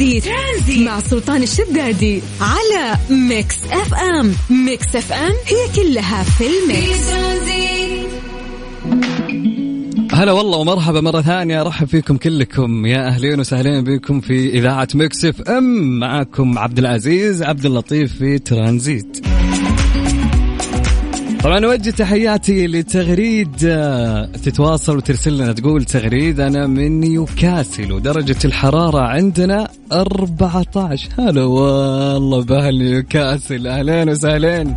ترانزيت 0.00 0.86
مع 0.86 1.00
سلطان 1.00 1.42
الشدادي 1.42 2.22
على 2.40 2.98
Mix 3.10 3.56
FM. 3.70 4.34
Mix 4.50 4.96
FM 4.96 5.32
هي 5.46 5.82
كلها 5.82 6.22
في 6.22 6.44
في 6.44 6.44
ال 6.46 6.59
mix. 6.59 7.10
ترانزيت 7.10 8.08
هلا 10.12 10.32
والله 10.32 10.58
ومرحبا 10.58 11.00
مرة 11.00 11.20
ثانية. 11.20 11.60
أرحب 11.60 11.88
فيكم 11.88 12.16
كلكم. 12.16 12.86
يا 12.86 13.06
أهلين 13.06 13.40
وسهلين 13.40 13.84
بكم 13.84 14.20
في 14.20 14.48
إذاعة 14.48 14.88
Mix 14.94 15.40
FM. 15.40 15.98
معاكم 15.98 16.58
عبد 16.58 16.78
العزيز 16.78 17.42
عبد 17.42 17.66
اللطيف 17.66 18.18
في 18.18 18.38
ترانزيت. 18.38 19.26
طبعا 21.44 21.66
أوجه 21.66 21.90
تحياتي 21.90 22.66
لتغريد 22.66 23.56
آه، 23.64 24.26
تتواصل 24.26 24.96
وترسل 24.96 25.38
لنا 25.38 25.52
تقول 25.52 25.84
تغريد 25.84 26.40
أنا 26.40 26.66
من 26.66 27.00
نيوكاسل 27.00 27.92
ودرجة 27.92 28.36
الحرارة 28.44 29.00
عندنا 29.00 29.68
14 29.92 31.08
هلا 31.18 31.44
والله 31.44 32.44
بأهل 32.44 32.78
نيوكاسل 32.78 33.66
أهلين 33.66 34.08
وسهلين. 34.08 34.76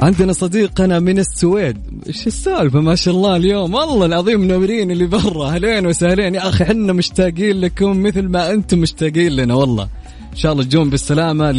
عندنا 0.00 0.32
صديقنا 0.32 0.98
من 0.98 1.18
السويد. 1.18 1.76
إيش 2.06 2.26
السالفة؟ 2.26 2.80
ما 2.80 2.94
شاء 2.94 3.14
الله 3.14 3.36
اليوم. 3.36 3.74
والله 3.74 4.06
العظيم 4.06 4.40
منورين 4.40 4.90
اللي 4.90 5.06
برا. 5.06 5.48
أهلين 5.48 5.86
وسهلين. 5.86 6.34
يا 6.34 6.48
أخي 6.48 6.64
إحنا 6.64 6.92
مشتاقين 6.92 7.60
لكم 7.60 8.02
مثل 8.02 8.28
ما 8.28 8.50
أنتم 8.50 8.78
مشتاقين 8.78 9.32
لنا 9.32 9.54
والله. 9.54 9.88
إن 10.32 10.36
شاء 10.36 10.52
الله 10.52 10.64
تجون 10.64 10.90
بالسلامة 10.90 11.50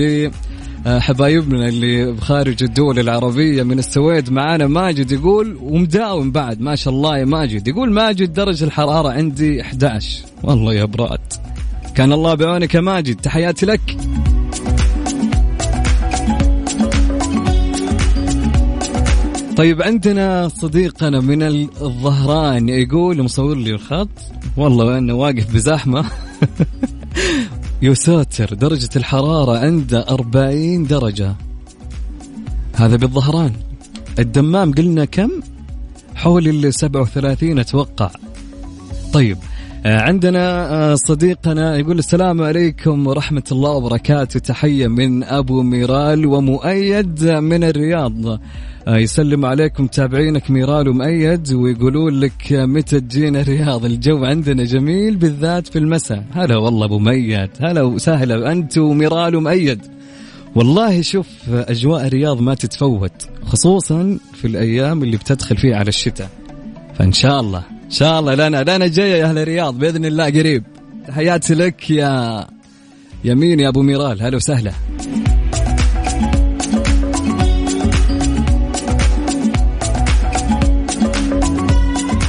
حبايبنا 0.87 1.67
اللي 1.67 2.11
بخارج 2.11 2.63
الدول 2.63 2.99
العربية 2.99 3.63
من 3.63 3.79
السويد 3.79 4.31
معانا 4.31 4.67
ماجد 4.67 5.11
يقول 5.11 5.57
ومداوم 5.61 6.31
بعد 6.31 6.61
ما 6.61 6.75
شاء 6.75 6.93
الله 6.93 7.17
يا 7.17 7.25
ماجد. 7.25 7.67
يقول 7.67 7.91
ماجد 7.91 8.33
درجة 8.33 8.65
الحرارة 8.65 9.09
عندي 9.09 9.61
11 9.61 10.19
والله 10.43 10.73
يا 10.73 10.85
براد 10.85 11.33
كان 11.95 12.13
الله 12.13 12.33
بعونك 12.33 12.75
يا 12.75 12.81
ماجد. 12.81 13.15
تحياتي 13.15 13.65
لك. 13.65 13.97
طيب 19.57 19.81
عندنا 19.81 20.47
صديقنا 20.47 21.19
من 21.19 21.43
الظهران 21.81 22.69
يقول 22.69 23.23
مصور 23.23 23.57
لي 23.57 23.71
الخط. 23.71 24.09
والله 24.57 24.97
إنه 24.97 25.13
واقف 25.13 25.53
بزحمة. 25.53 26.05
يساتر 27.81 28.53
درجة 28.53 28.89
الحرارة 28.95 29.57
عنده 29.57 30.05
40 30.09 30.87
درجة. 30.87 31.35
هذا 32.75 32.95
بالظهران. 32.95 33.53
الدمام 34.19 34.73
قلنا 34.73 35.05
كم؟ 35.05 35.31
حول 36.15 36.47
ال 36.47 36.73
37 36.73 37.59
أتوقع. 37.59 38.11
طيب 39.13 39.37
عندنا 39.85 40.73
آه، 40.73 40.95
صديقنا 40.95 41.77
يقول 41.77 41.99
السلام 41.99 42.41
عليكم 42.41 43.07
ورحمة 43.07 43.43
الله 43.51 43.69
وبركاته. 43.69 44.39
تحية 44.39 44.87
من 44.87 45.23
أبو 45.23 45.61
ميرال 45.61 46.25
ومؤيد 46.25 47.23
من 47.25 47.63
الرياض. 47.63 48.25
آه، 48.87 48.97
يسلم 48.97 49.45
عليكم 49.45 49.87
تابعينك 49.87 50.51
ميرال 50.51 50.87
ومؤيد 50.87 51.53
ويقولون 51.53 52.19
لك 52.19 52.51
متى 52.51 52.99
تجينا 52.99 53.41
الرياض. 53.41 53.85
الجو 53.85 54.25
عندنا 54.25 54.63
جميل 54.63 55.15
بالذات 55.15 55.67
في 55.67 55.79
المساء. 55.79 56.23
هلا 56.31 56.57
والله 56.57 56.85
أبو 56.85 56.99
مؤيد. 56.99 57.49
هلا 57.61 57.81
وسهلا. 57.81 58.51
أنت 58.51 58.77
وميرال 58.77 59.35
ومؤيد. 59.35 59.81
والله 60.55 61.01
شوف 61.01 61.27
أجواء 61.49 62.07
الرياض 62.07 62.41
ما 62.41 62.53
تتفوت 62.53 63.29
خصوصا 63.43 64.19
في 64.33 64.47
الأيام 64.47 65.03
اللي 65.03 65.17
بتدخل 65.17 65.57
فيها 65.57 65.75
على 65.75 65.89
الشتاء. 65.89 66.29
فإن 66.95 67.11
شاء 67.11 67.39
الله. 67.39 67.74
إن 67.85 67.91
شاء 67.91 68.19
الله. 68.19 68.35
لنا 68.35 68.63
لنا 68.63 68.87
جاية 68.87 69.15
يا 69.15 69.25
أهل 69.25 69.37
الرياض 69.37 69.79
بإذن 69.79 70.05
الله 70.05 70.25
قريب. 70.25 70.63
تحياتي 71.07 71.53
لك 71.53 71.89
يا 71.89 72.47
يمين 73.23 73.59
يا 73.59 73.69
أبو 73.69 73.81
ميرال. 73.81 74.21
هلا 74.21 74.35
وسهلا. 74.35 74.71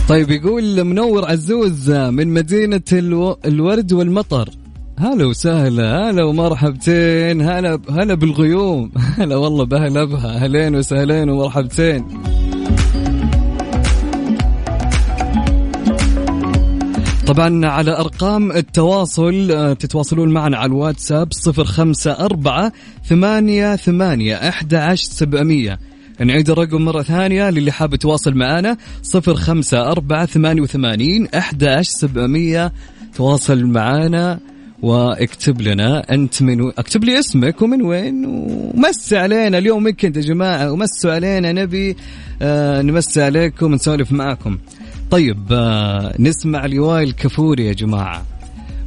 طيب 0.08 0.30
يقول 0.30 0.84
منور 0.84 1.24
عزوز 1.24 1.90
من 1.90 2.28
مدينة 2.28 2.80
ألو... 2.92 3.38
الورد 3.44 3.92
والمطر. 3.92 4.50
هلا 4.98 5.24
وسهلا. 5.24 6.10
هلا 6.10 6.24
ومرحبتين. 6.24 7.42
هلا 7.42 7.80
هلا 7.90 8.14
بالغيوم. 8.14 8.92
هلا 9.18 9.36
والله 9.36 9.64
بهلا 9.64 10.04
بها. 10.04 10.36
أهلين 10.36 10.76
وسهلين 10.76 11.30
ومرحبتين. 11.30 12.04
طبعا 17.26 17.66
على 17.66 17.90
أرقام 17.90 18.52
التواصل 18.52 19.50
آه، 19.50 19.72
تتواصلون 19.72 20.28
معنا 20.28 20.56
على 20.56 20.66
الواتساب 20.66 21.32
صفر 21.32 21.64
خمسة 21.64 22.12
أربعة 22.12 22.72
ثمانية 23.08 23.76
ثمانية 23.76 24.48
أحد 24.48 24.74
عشر 24.74 25.10
سبعمية. 25.10 25.78
نعيد 26.20 26.50
الرقم 26.50 26.82
مرة 26.84 27.02
ثانية 27.02 27.50
للي 27.50 27.72
حاب 27.72 27.94
يتواصل 27.94 28.34
معنا 28.34 28.76
صفر 29.02 29.34
خمسة 29.34 29.90
أربعة 29.90 30.26
ثمانية 30.26 30.62
وثمانين 30.62 31.28
أحد 31.34 31.80
سبعمية. 31.82 32.72
تواصل 33.14 33.64
معنا 33.64 34.38
واكتب 34.82 35.60
لنا 35.60 36.12
أنت 36.14 36.42
من 36.42 36.60
و... 36.60 36.68
اكتب 36.78 37.04
لي 37.04 37.18
اسمك 37.18 37.62
ومن 37.62 37.82
وين 37.82 38.24
ومسي 38.26 39.16
علينا 39.16 39.58
اليوم 39.58 39.84
ويكند 39.84 40.16
يا 40.16 40.22
جماعة 40.22 40.72
ومسوا 40.72 41.12
علينا 41.12 41.52
نبي 41.52 41.96
آه 42.42 42.82
نمسي 42.82 43.22
عليكم 43.22 43.74
نسولف 43.74 44.12
معاكم 44.12 44.58
طيب 45.10 45.46
آه 45.52 46.14
نسمع 46.18 46.66
لوائل 46.66 47.12
كفوري 47.12 47.66
يا 47.66 47.72
جماعة. 47.72 48.26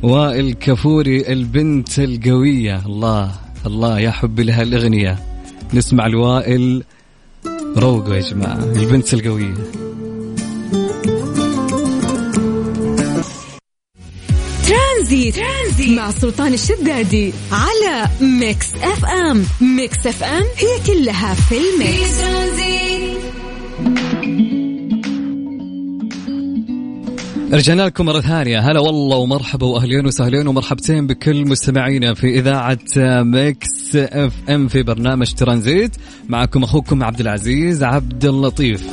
وائل 0.03 0.53
كفوري 0.53 1.32
البنت 1.34 1.99
القوية. 1.99 2.86
الله 2.86 3.32
الله 3.65 3.99
يا 3.99 4.12
حبي 4.12 4.43
لها 4.43 4.62
الأغنية. 4.62 5.19
نسمع 5.73 6.08
لوائل 6.08 6.84
روقوا 7.77 8.15
يا 8.15 8.21
جماعة 8.21 8.63
البنت 8.63 9.13
القوية. 9.13 9.53
ترانزيت, 14.67 15.36
ترانزيت 15.36 15.97
مع 15.97 16.12
سلطان 16.12 16.53
الشدادي 16.53 17.34
على 17.51 18.10
Mix 18.21 18.67
FM. 18.75 19.43
Mix 19.62 20.07
FM 20.07 20.43
هي 20.58 20.79
كلها 20.88 21.34
في 21.34 21.41
في 21.41 21.55
ال 21.57 21.73
mix 21.73 22.21
ترانزيت. 22.21 23.08
رجعنا 27.53 27.81
لكم 27.81 28.05
مرة 28.05 28.19
ثانية. 28.19 28.59
هلا 28.59 28.79
والله 28.79 29.17
ومرحبا 29.17 29.65
وأهلين 29.65 30.05
وسهلين 30.05 30.47
ومرحبتين 30.47 31.07
بكل 31.07 31.47
مستمعينا 31.47 32.13
في 32.13 32.39
إذاعة 32.39 32.79
Mix 33.23 33.95
FM 33.95 34.67
في 34.67 34.83
برنامج 34.83 35.33
ترانزيت. 35.33 35.95
معكم 36.29 36.63
أخوكم 36.63 37.03
عبد 37.03 37.19
العزيز 37.19 37.83
عبد 37.83 38.25
اللطيف. 38.25 38.89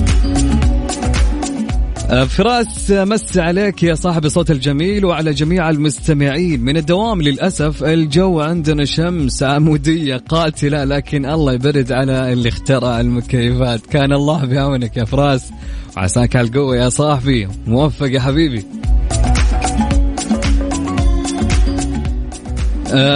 فراس 2.07 2.91
آه، 2.91 3.05
مس 3.05 3.39
عليك 3.39 3.83
يا 3.83 3.95
صاحب 3.95 4.25
الصوت 4.25 4.51
الجميل 4.51 5.05
وعلى 5.05 5.33
جميع 5.33 5.71
المستمعين. 5.71 6.61
من 6.61 6.77
الدوام 6.77 7.23
للأسف 7.23 7.85
الجو 7.85 8.41
عندنا 8.41 8.85
شمس 8.85 9.43
عمودية 9.43 10.17
قاتلة 10.17 10.85
لكن 10.85 11.27
الله 11.27 11.53
يبرد 11.53 11.93
على 11.93 12.33
اللي 12.33 12.49
اخترع 12.49 13.01
المكيفات. 13.01 13.87
كان 13.87 14.13
الله 14.13 14.45
بعونك 14.45 14.97
يا 14.97 15.05
فراس. 15.05 15.51
وعساك 15.97 16.37
على 16.37 16.49
القوة 16.49 16.77
يا 16.77 16.89
صاحبي. 16.89 17.49
موفق 17.67 18.11
يا 18.11 18.21
حبيبي. 18.21 18.65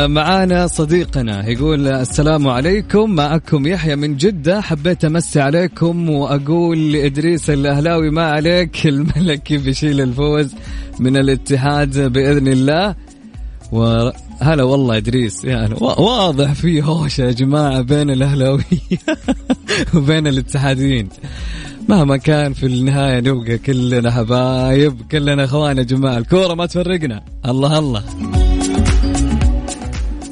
معانا 0.07 0.67
صديقنا 0.67 1.49
يقول 1.49 1.89
السلام 1.89 2.49
عليكم. 2.49 3.11
معكم 3.11 3.67
يحيى 3.67 3.97
من 3.97 4.17
جدة. 4.17 4.61
حبيت 4.61 5.05
أمسي 5.05 5.41
عليكم 5.41 6.11
وأقول 6.11 6.93
لإدريس 6.93 7.51
الأهلاوي 7.51 8.11
ما 8.11 8.23
عليك 8.31 8.87
الملكي 8.87 9.57
بيشيل 9.59 10.01
الفوز 10.01 10.55
من 11.01 11.17
الاتحاد 11.17 11.99
بإذن 12.13 12.49
الله. 12.49 12.95
و 13.73 14.11
هلا 14.41 14.63
والله 14.63 14.97
إدريس 14.97 15.45
وا- 15.45 16.01
واضح 16.01 16.53
في 16.53 16.83
هوشه 16.83 17.23
يا 17.25 17.31
جماعة 17.33 17.81
بين 17.81 18.11
الاهلاويه 18.11 18.63
وبين 19.95 20.27
الاتحاديين. 20.27 21.09
مهما 21.89 22.17
كان 22.17 22.53
في 22.53 22.67
النهاية 22.67 23.21
نبقى 23.21 23.59
كلنا 23.59 24.11
حبايب 24.11 25.03
كلنا 25.13 25.45
إخوان 25.45 25.79
يا 25.79 25.83
جماعة 25.83 26.19
الكورة 26.19 26.55
ما 26.55 26.67
تفرقنا. 26.67 27.23
الله 27.47 27.79
الله. 27.79 28.03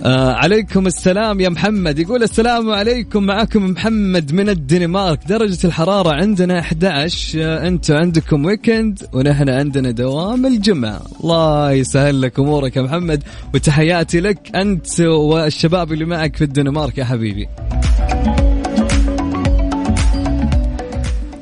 آه 0.05 0.33
عليكم 0.33 0.87
السلام 0.87 1.41
يا 1.41 1.49
محمد. 1.49 1.99
يقول 1.99 2.23
السلام 2.23 2.71
عليكم 2.71 3.23
معكم 3.23 3.67
محمد 3.67 4.33
من 4.33 4.49
الدنمارك. 4.49 5.21
درجة 5.29 5.67
الحرارة 5.67 6.13
عندنا 6.13 6.61
11 6.61 7.39
آه 7.43 7.69
أنتم 7.69 7.95
عندكم 7.95 8.45
ويكند 8.45 9.03
ونحن 9.13 9.49
عندنا 9.49 9.91
دوام 9.91 10.47
الجمعة. 10.47 11.01
الله 11.21 11.73
يسهل 11.73 12.23
لك 12.23 12.39
أمورك 12.39 12.77
يا 12.77 12.83
محمد 12.83 13.23
وتحياتي 13.55 14.21
لك 14.21 14.57
أنت 14.57 15.01
والشباب 15.01 15.93
اللي 15.93 16.05
معك 16.05 16.37
في 16.37 16.45
الدنمارك 16.45 16.99
يا 16.99 17.05
حبيبي. 17.05 17.49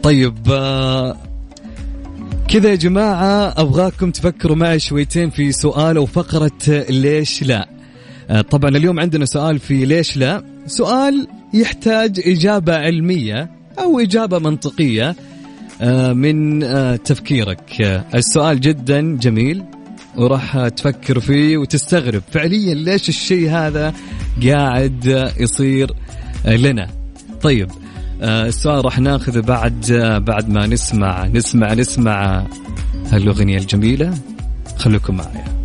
طيب 0.03 0.35
آه 0.51 1.16
كذا 2.49 2.71
يا 2.71 2.75
جماعة 2.75 3.55
أبغاكم 3.57 4.11
تفكروا 4.11 4.57
معي 4.57 4.79
شويتين 4.79 5.31
في 5.31 5.53
سؤال 5.53 5.97
أو 5.97 6.07
فقرة 6.07 6.53
ليش 6.90 7.42
لا. 7.42 7.75
طبعا 8.50 8.70
اليوم 8.70 9.00
عندنا 9.00 9.24
سؤال 9.24 9.58
في 9.58 9.84
ليش 9.84 10.16
لا؟ 10.16 10.42
سؤال 10.66 11.26
يحتاج 11.54 12.20
إجابة 12.26 12.76
علمية 12.76 13.50
أو 13.78 14.00
إجابة 14.00 14.38
منطقية 14.38 15.16
آه، 15.80 16.12
من 16.12 16.62
آه، 16.62 16.96
تفكيرك. 16.96 17.80
آه، 17.82 18.04
السؤال 18.14 18.60
جدا 18.60 19.16
جميل 19.16 19.64
وراح 20.16 20.68
تفكر 20.68 21.20
فيه 21.20 21.56
وتستغرب. 21.56 22.22
فعليا 22.30 22.74
ليش 22.74 23.08
الشيء 23.08 23.50
هذا 23.50 23.94
قاعد 24.46 25.08
آه، 25.08 25.32
يصير 25.42 25.90
آه، 26.46 26.56
لنا؟ 26.56 26.88
طيب 27.42 27.70
آه، 28.22 28.46
السؤال 28.46 28.84
راح 28.84 28.98
ناخذه 28.98 29.40
بعد 29.40 29.90
آه، 29.90 30.18
بعد 30.18 30.48
ما 30.48 30.66
نسمع 30.66 31.26
نسمع 31.26 31.74
نسمع 31.74 32.46
هالأغنية 33.12 33.58
الجميلة. 33.58 34.14
خليكم 34.76 35.16
معايا. 35.16 35.56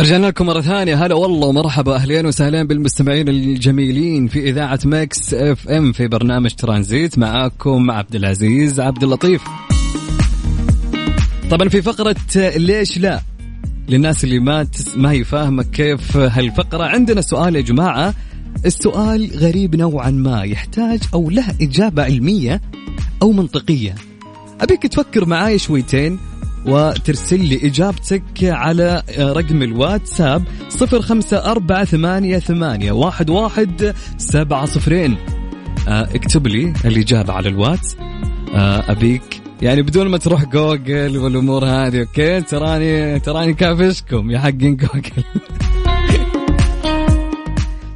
رجعنا 0.00 0.26
لكم 0.26 0.46
مرة 0.46 0.60
ثانية. 0.60 1.06
هلا 1.06 1.14
والله 1.14 1.48
ومرحبا. 1.48 1.96
أهلين 1.96 2.26
وسهلين 2.26 2.66
بالمستمعين 2.66 3.28
الجميلين 3.28 4.28
في 4.28 4.50
إذاعة 4.50 4.78
Mix 4.84 5.34
FM 5.34 5.92
في 5.92 6.08
برنامج 6.08 6.50
ترانزيت 6.50 7.18
معاكم 7.18 7.90
عبد 7.90 8.14
العزيز 8.14 8.80
عبد 8.80 9.02
اللطيف. 9.02 9.42
طبعا 11.50 11.68
في 11.68 11.82
فقرة 11.82 12.16
ليش 12.36 12.98
لا؟ 12.98 13.20
للناس 13.88 14.24
اللي 14.24 14.38
ما 14.38 14.64
تس... 14.64 14.96
ما 14.96 15.10
هي 15.10 15.24
فاهمة 15.24 15.62
كيف 15.62 16.16
هالفقرة. 16.16 16.84
عندنا 16.84 17.20
سؤال 17.20 17.56
يا 17.56 17.60
جماعة. 17.60 18.14
السؤال 18.66 19.30
غريب 19.36 19.76
نوعا 19.76 20.10
ما. 20.10 20.42
يحتاج 20.42 21.00
أو 21.14 21.30
له 21.30 21.46
إجابة 21.60 22.02
علمية 22.02 22.60
أو 23.22 23.32
منطقية. 23.32 23.94
أبيك 24.60 24.82
تفكر 24.82 25.26
معاي 25.26 25.58
شويتين. 25.58 26.18
وترسل 26.66 27.44
لي 27.44 27.66
إجابتك 27.66 28.22
على 28.42 29.02
رقم 29.18 29.62
الواتساب 29.62 30.44
صفر 30.68 31.02
خمسة 31.02 31.36
أربعة 31.36 31.84
ثمانية 31.84 32.38
ثمانية 32.38 32.92
واحد 32.92 33.30
واحد 33.30 33.94
سبعة 34.18 34.66
صفرين. 34.66 35.16
آه، 35.88 36.08
اكتب 36.14 36.46
لي 36.46 36.72
الإجابة 36.84 37.32
على 37.32 37.48
الواتس. 37.48 37.96
آه، 38.54 38.92
أبيك. 38.92 39.42
يعني 39.62 39.82
بدون 39.82 40.08
ما 40.08 40.18
تروح 40.18 40.44
جوجل 40.44 41.18
والأمور 41.18 41.64
هذه 41.64 42.00
okay؟ 42.00 42.40
تراني 42.40 43.20
تراني 43.20 43.54
كافشكم 43.54 44.30
يا 44.30 44.38
حقين 44.38 44.76
جوجل. 44.76 45.24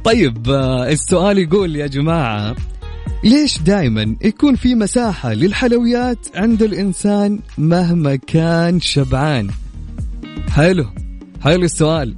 طيب 0.03 0.49
آه، 0.49 0.91
السؤال 0.91 1.37
يقول 1.37 1.75
يا 1.75 1.87
جماعة 1.87 2.55
ليش 3.25 3.61
دائما 3.61 4.15
يكون 4.21 4.55
في 4.55 4.75
مساحة 4.75 5.33
للحلويات 5.33 6.27
عند 6.35 6.63
الإنسان 6.63 7.39
مهما 7.57 8.15
كان 8.15 8.79
شبعان؟ 8.79 9.49
حلو 10.49 10.85
حلو 11.41 11.63
السؤال. 11.63 12.15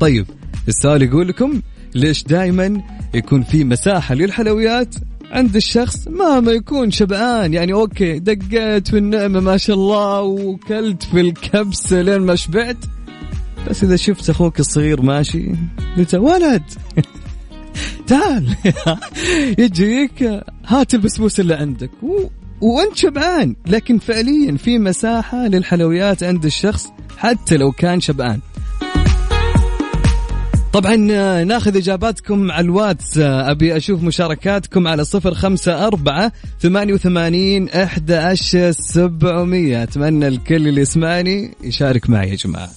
طيب 0.00 0.26
السؤال 0.68 1.02
يقول 1.02 1.28
لكم 1.28 1.60
ليش 1.94 2.22
دائما 2.22 2.82
يكون 3.14 3.42
في 3.42 3.64
مساحة 3.64 4.14
للحلويات 4.14 4.94
عند 5.30 5.56
الشخص 5.56 6.08
مهما 6.08 6.52
يكون 6.52 6.90
شبعان؟ 6.90 7.54
يعني 7.54 7.72
أوكي 7.72 8.18
دقيت 8.18 8.88
في 8.88 8.98
النعمة 8.98 9.40
ما 9.40 9.56
شاء 9.56 9.76
الله 9.76 10.20
وكلت 10.20 11.02
في 11.02 11.20
الكبسة 11.20 12.02
لين 12.02 12.20
ما 12.20 12.34
شبعت. 12.34 12.76
بس 13.68 13.84
إذا 13.84 13.96
شفت 13.96 14.30
أخوك 14.30 14.60
الصغير 14.60 15.02
ماشي 15.02 15.52
قلت 15.96 16.14
ولد! 16.14 16.62
تعال. 18.06 18.56
يجيك 19.58 20.42
هات 20.66 20.94
البسبوس 20.94 21.40
اللي 21.40 21.54
عندك. 21.54 21.90
و... 22.02 22.28
وأنت 22.60 22.96
شبعان. 22.96 23.56
لكن 23.66 23.98
فعليا 23.98 24.56
في 24.56 24.78
مساحة 24.78 25.46
للحلويات 25.46 26.22
عند 26.22 26.44
الشخص 26.44 26.86
حتى 27.18 27.56
لو 27.56 27.72
كان 27.72 28.00
شبعان. 28.00 28.40
طبعا 30.72 30.96
ناخذ 31.44 31.76
إجاباتكم 31.76 32.50
على 32.50 32.64
الواتس 32.64 33.18
أبي 33.18 33.76
أشوف 33.76 34.02
مشاركاتكم 34.02 34.88
على 34.88 35.04
صفر 35.04 35.34
خمسة 35.34 35.86
أربعة 35.86 36.32
ثمانية 36.60 36.94
وثمانين 36.94 37.68
إحدى 37.68 38.14
عشر 38.14 38.70
سبعمية. 38.70 39.82
أتمنى 39.82 40.28
الكل 40.28 40.68
اللي 40.68 40.80
يسمعني 40.80 41.54
يشارك 41.64 42.10
معي 42.10 42.30
يا 42.30 42.34
جماعة. 42.34 42.70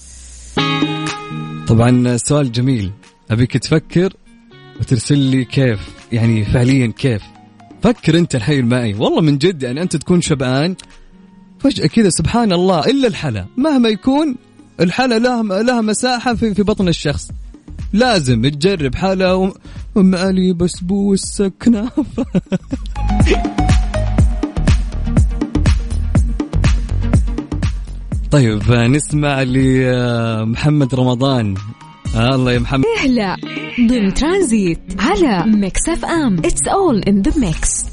طبعا 1.66 2.16
سؤال 2.16 2.52
جميل. 2.52 2.90
أبيك 3.30 3.56
تفكر؟ 3.56 4.12
وترسل 4.80 5.18
لي 5.18 5.44
كيف 5.44 5.80
يعني 6.12 6.44
فعليا 6.44 6.86
كيف. 6.98 7.22
فكر 7.82 8.18
أنت 8.18 8.34
الحين 8.34 8.64
معي 8.68 8.94
والله 8.94 9.20
من 9.20 9.38
جد 9.38 9.62
يعني 9.62 9.82
أنت 9.82 9.96
تكون 9.96 10.20
شبعان. 10.20 10.74
فجأة 11.58 11.86
كذا 11.86 12.10
سبحان 12.10 12.52
الله 12.52 12.80
إلا 12.80 13.08
الحلا. 13.08 13.46
مهما 13.56 13.88
يكون 13.88 14.36
الحلا 14.80 15.18
لها 15.18 15.42
لها 15.62 15.80
مساحة 15.80 16.34
في 16.34 16.54
في 16.54 16.62
بطن 16.62 16.88
الشخص. 16.88 17.28
لازم 17.92 18.42
تجرب 18.48 18.94
حلا 18.94 19.32
و- 19.32 19.54
ام 19.96 20.14
علي 20.14 20.52
بسبوس 20.52 21.42
كنافة 21.42 22.26
طيب 28.30 28.70
نسمع 28.72 29.42
لمحمد 29.42 30.94
رمضان. 30.94 31.54
الله 32.16 32.52
يا 32.52 32.58
محمد 32.58 32.84
أهلا. 32.98 33.36
ضمن 33.88 34.14
ترانزيت 34.14 34.80
على 34.98 35.44
Mix 35.46 35.88
FM. 35.88 36.38
It's 36.38 36.68
all 36.68 36.98
in 36.98 37.22
the 37.22 37.32
mix 37.38 37.84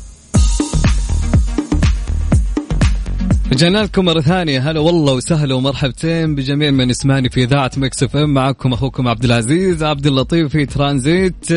رجعنا 3.52 3.78
لكم 3.78 4.06
مرة 4.06 4.22
ثانية. 4.22 4.72
هلا 4.72 4.80
والله 4.80 5.14
وسهلا 5.14 5.56
ومرحبتين 5.56 6.36
بجميع 6.36 6.72
من 6.72 6.90
يسمعني 6.90 7.30
في 7.30 7.44
إذاعة 7.44 7.72
Mix 7.78 8.04
FM. 8.04 8.34
معكم 8.34 8.74
أخوكم 8.74 9.08
عبد 9.08 9.24
العزيز 9.24 9.84
عبد 9.84 10.08
اللطيف 10.08 10.52
في 10.52 10.66
ترانزيت. 10.66 11.52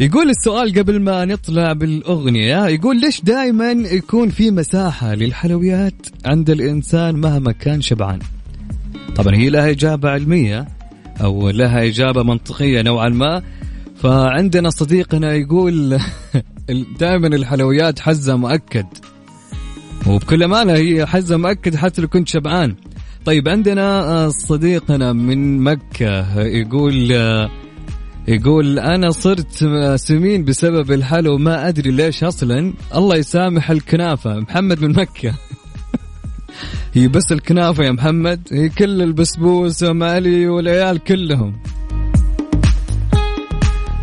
يقول 0.00 0.30
السؤال 0.30 0.78
قبل 0.78 1.00
ما 1.00 1.24
نطلع 1.24 1.72
بالأغنية 1.72 2.66
يقول 2.66 3.00
ليش 3.00 3.20
دائما 3.20 3.70
يكون 3.72 4.28
في 4.28 4.50
مساحة 4.50 5.14
للحلويات 5.14 6.06
عند 6.24 6.50
الإنسان 6.50 7.14
مهما 7.14 7.52
كان 7.52 7.82
شبعان؟ 7.82 8.18
طبعا 9.16 9.34
هي 9.34 9.50
لها 9.50 9.70
إجابة 9.70 10.10
علمية. 10.10 10.75
أو 11.20 11.50
لها 11.50 11.84
إجابة 11.86 12.22
منطقية 12.22 12.82
نوعا 12.82 13.08
ما. 13.08 13.42
فعندنا 13.96 14.70
صديقنا 14.70 15.32
يقول 15.34 15.98
دائما 17.00 17.26
الحلويات 17.26 18.00
حزة 18.00 18.36
مؤكد. 18.36 18.86
وبكل 20.06 20.42
أمانة 20.42 20.72
هي 20.72 21.06
حزة 21.06 21.36
مؤكد 21.36 21.76
حتى 21.76 22.02
لو 22.02 22.08
كنت 22.08 22.28
شبعان. 22.28 22.74
طيب 23.24 23.48
عندنا 23.48 24.00
آه، 24.00 24.28
صديقنا 24.28 25.12
من 25.12 25.58
مكة 25.58 26.40
يقول 26.40 27.12
آه، 27.12 27.50
يقول 28.28 28.78
أنا 28.78 29.10
صرت 29.10 29.64
سمين 29.96 30.44
بسبب 30.44 30.92
الحلو 30.92 31.38
ما 31.38 31.68
أدري 31.68 31.90
ليش 31.90 32.24
أصلا. 32.24 32.72
الله 32.94 33.16
يسامح 33.16 33.70
الكنافة. 33.70 34.40
محمد 34.40 34.82
من 34.82 34.92
مكة. 34.92 35.34
هي 36.96 37.08
بس 37.08 37.32
الكنافة 37.32 37.84
يا 37.84 37.92
محمد 37.92 38.48
هي 38.52 38.68
كل 38.68 39.02
البسبوس 39.02 39.82
ومالي 39.82 40.48
والعيال 40.48 40.98
كلهم. 40.98 41.56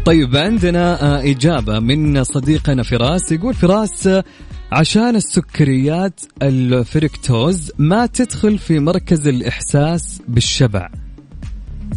طيب 0.06 0.36
عندنا 0.36 1.04
آه، 1.04 1.32
إجابة 1.32 1.80
من 1.80 2.24
صديقنا 2.24 2.84
فراس 2.84 3.32
يقول 3.32 3.54
فراس 3.54 4.10
عشان 4.72 5.16
السكريات 5.16 6.22
الفركتوز 6.42 7.72
ما 7.78 8.06
تدخل 8.06 8.58
في 8.58 8.80
مركز 8.80 9.28
الإحساس 9.28 10.22
بالشبع. 10.28 10.90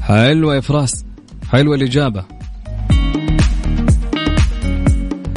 حلوة 0.01 0.55
يا 0.55 0.61
فراس 0.61 1.05
حلوة 1.49 1.77
الإجابة. 1.77 2.36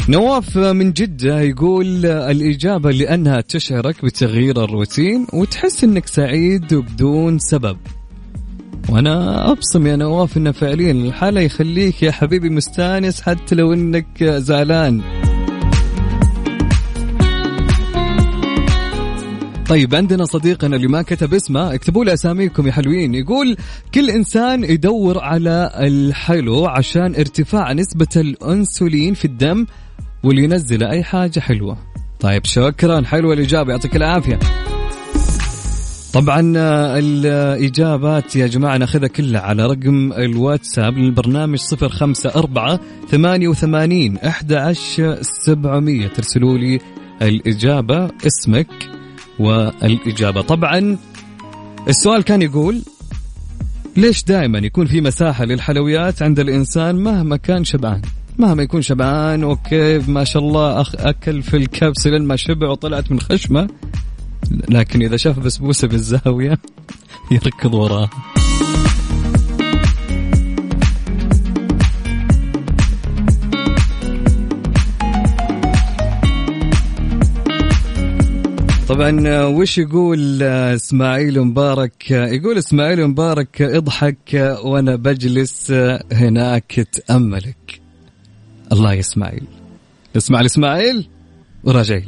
نواف 0.09 0.57
من 0.57 0.91
جدة 0.91 1.41
يقول 1.41 2.05
الإجابة 2.05 2.91
لأنها 2.91 3.41
تشعرك 3.41 4.05
بتغيير 4.05 4.63
الروتين 4.63 5.27
وتحس 5.33 5.83
أنك 5.83 6.07
سعيد 6.07 6.73
بدون 6.73 7.39
سبب. 7.39 7.77
وأنا 8.89 9.51
أبصم 9.51 9.87
يا 9.87 9.95
نواف 9.95 10.37
إنه 10.37 10.51
فعليا 10.51 10.91
الحالة 10.91 11.41
يخليك 11.41 12.03
يا 12.03 12.11
حبيبي 12.11 12.49
مستانس 12.49 13.21
حتى 13.21 13.55
لو 13.55 13.73
إنك 13.73 14.23
زعلان. 14.23 15.01
طيب 19.67 19.95
عندنا 19.95 20.25
صديقنا 20.25 20.75
اللي 20.75 20.87
ما 20.87 21.01
كتب 21.01 21.33
اسمه 21.33 21.73
اكتبوا 21.73 22.05
له 22.05 22.13
أساميكم 22.13 22.67
يا 22.67 22.71
حلوين. 22.71 23.15
يقول 23.15 23.57
كل 23.93 24.09
إنسان 24.09 24.63
يدور 24.63 25.19
على 25.19 25.71
الحلو 25.75 26.65
عشان 26.65 27.15
ارتفاع 27.15 27.73
نسبة 27.73 28.07
الأنسولين 28.15 29.13
في 29.13 29.25
الدم 29.25 29.65
واللي 30.23 30.43
ينزل 30.43 30.83
أي 30.83 31.03
حاجة 31.03 31.39
حلوة. 31.39 31.77
طيب 32.19 32.45
شكرا. 32.45 33.01
حلوة 33.01 33.33
الإجابة. 33.33 33.71
يعطيك 33.71 33.95
العافية. 33.95 34.39
طبعا 36.13 36.53
الإجابات 36.97 38.35
يا 38.35 38.47
جماعة 38.47 38.77
نأخذها 38.77 39.07
كلها 39.07 39.41
على 39.41 39.65
رقم 39.65 40.13
الواتساب 40.13 40.97
للبرنامج 40.97 41.57
صفر 41.57 41.89
خمسة 41.89 42.29
أربعة 42.35 42.79
ثمانية 43.09 43.47
وثمانين 43.47 44.17
أحد 44.17 44.53
عشر 44.53 45.17
سبعمية. 45.45 46.07
ترسلوا 46.07 46.57
لي 46.57 46.79
الإجابة 47.21 48.11
اسمك 48.27 48.89
والإجابة. 49.39 50.41
طبعا 50.41 50.97
السؤال 51.87 52.23
كان 52.23 52.41
يقول 52.41 52.81
ليش 53.97 54.23
دائما 54.23 54.59
يكون 54.59 54.85
في 54.85 55.01
مساحة 55.01 55.45
للحلويات 55.45 56.21
عند 56.21 56.39
الإنسان 56.39 56.95
مهما 56.95 57.37
كان 57.37 57.63
شبعان؟ 57.63 58.01
مهما 58.39 58.63
يكون 58.63 58.81
شبعان 58.81 59.43
أوكي 59.43 59.97
ما 59.97 60.23
شاء 60.23 60.43
الله 60.43 60.81
أخ 60.81 60.95
أكل 60.95 61.43
في 61.43 61.57
الكبسة 61.57 62.09
لين 62.09 62.21
ما 62.21 62.35
شبع 62.35 62.69
وطلعت 62.69 63.11
من 63.11 63.19
خشمة. 63.19 63.67
لكن 64.69 65.01
إذا 65.01 65.17
شاف 65.17 65.39
بسبوسة 65.39 65.87
بالزاويه 65.87 66.59
يركض 67.31 67.73
وراه. 67.73 68.09
طبعا 78.89 79.45
وش 79.45 79.77
يقول 79.77 80.43
إسماعيل 80.43 81.41
مبارك؟ 81.41 82.11
يقول 82.11 82.57
إسماعيل 82.57 83.07
مبارك 83.07 83.61
اضحك 83.61 84.57
وأنا 84.63 84.95
بجلس 84.95 85.71
هناك 86.11 86.87
تأملك. 86.91 87.88
الله 88.71 88.93
يا 88.93 88.99
إسماعيل 88.99 89.43
اسمع 90.17 90.41
لاسماعيل 90.41 91.07
وراجعين 91.63 92.07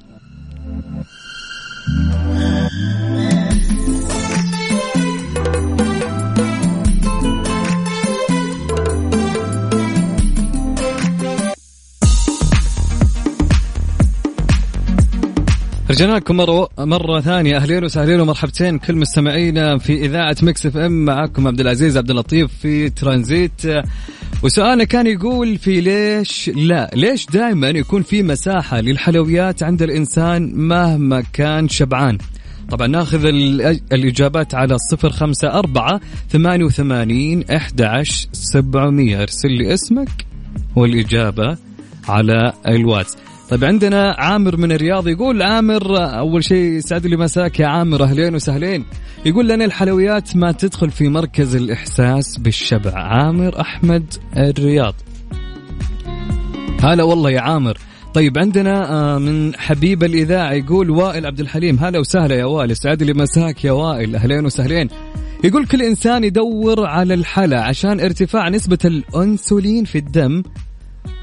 رجعنا 15.92 16.16
لكم 16.16 16.38
مرة, 16.38 16.70
مرة 16.80 17.22
ثانية. 17.22 17.58
أهلين 17.58 17.84
وسهلين 17.84 18.20
ومرحبتين 18.20 18.78
كل 18.78 18.96
مستمعينا 18.96 19.78
في 19.78 20.06
إذاعة 20.06 20.36
Mix 20.42 20.66
FM. 20.66 21.06
معكم 21.06 21.48
عبد 21.48 21.60
العزيز 21.60 21.98
عبد 21.98 22.10
اللطيف 22.10 22.52
في 22.62 22.90
ترانزيت. 22.90 23.62
وسؤالنا 24.44 24.84
كان 24.84 25.08
يقول 25.08 25.58
في 25.58 25.82
ليش 25.82 26.50
لا؟ 26.50 26.92
ليش 26.96 27.26
دائما 27.26 27.68
يكون 27.68 28.02
في 28.02 28.24
مساحة 28.24 28.82
للحلويات 28.82 29.64
عند 29.64 29.82
الإنسان 29.82 30.54
مهما 30.56 31.24
كان 31.34 31.70
شبعان؟ 31.70 32.18
طبعا 32.70 32.88
ناخذ 32.88 33.26
الإجابات 33.92 34.56
على 34.56 34.76
الصفر 34.76 35.10
خمسة 35.10 35.48
أربعة 35.48 36.02
ثمانية 36.30 36.66
وثمانين 36.66 37.44
أحد 37.50 37.82
عشر 37.82 38.28
سبعمية. 38.32 39.22
ارسل 39.22 39.52
لي 39.52 39.74
اسمك 39.74 40.26
والإجابة 40.76 41.58
على 42.10 42.54
الواتس. 42.68 43.18
طيب 43.52 43.64
عندنا 43.64 44.16
عامر 44.18 44.58
من 44.58 44.72
الرياض 44.72 45.08
يقول 45.08 45.42
عامر 45.42 45.98
أول 46.20 46.44
شيء 46.44 46.58
يسعد 46.58 47.06
لي 47.06 47.18
مساك 47.18 47.60
يا 47.60 47.68
عامر 47.68 48.04
أهلين 48.04 48.36
وسهلين. 48.36 48.86
يقول 49.26 49.48
لنا 49.48 49.66
الحلويات 49.66 50.36
ما 50.36 50.52
تدخل 50.52 50.92
في 50.92 51.10
مركز 51.10 51.56
الإحساس 51.56 52.38
بالشبع. 52.38 52.92
عامر 52.94 53.62
أحمد 53.62 54.14
الرياض. 54.38 54.96
هلا 56.84 57.04
والله 57.04 57.32
يا 57.32 57.42
عامر. 57.42 57.78
طيب 58.14 58.38
عندنا 58.38 58.92
آه، 58.92 59.18
من 59.18 59.56
حبيب 59.56 60.04
الإذاعة 60.04 60.52
يقول 60.52 60.90
وائل 60.90 61.26
عبد 61.26 61.40
الحليم 61.40 61.80
هلا 61.80 62.00
وسهلا 62.00 62.36
يا 62.36 62.46
وائل 62.46 62.72
يسعد 62.72 63.04
لي 63.04 63.14
مساك 63.14 63.66
يا 63.66 63.72
وائل 63.72 64.16
أهلين 64.16 64.46
وسهلين. 64.46 64.90
يقول 65.44 65.66
كل 65.66 65.82
إنسان 65.82 66.24
يدور 66.24 66.86
على 66.86 67.14
الحلا 67.14 67.64
عشان 67.64 68.00
ارتفاع 68.00 68.50
نسبة 68.50 68.80
الأنسولين 68.86 69.86
في 69.86 69.98
الدم 69.98 70.44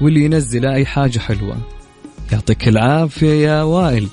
واللي 0.01 0.25
ينزل 0.25 0.65
أي 0.65 0.85
حاجة 0.85 1.19
حلوة. 1.19 1.78
يعطيك 2.31 2.67
العافية 2.67 3.33
يا 3.33 3.63
وائل. 3.63 4.07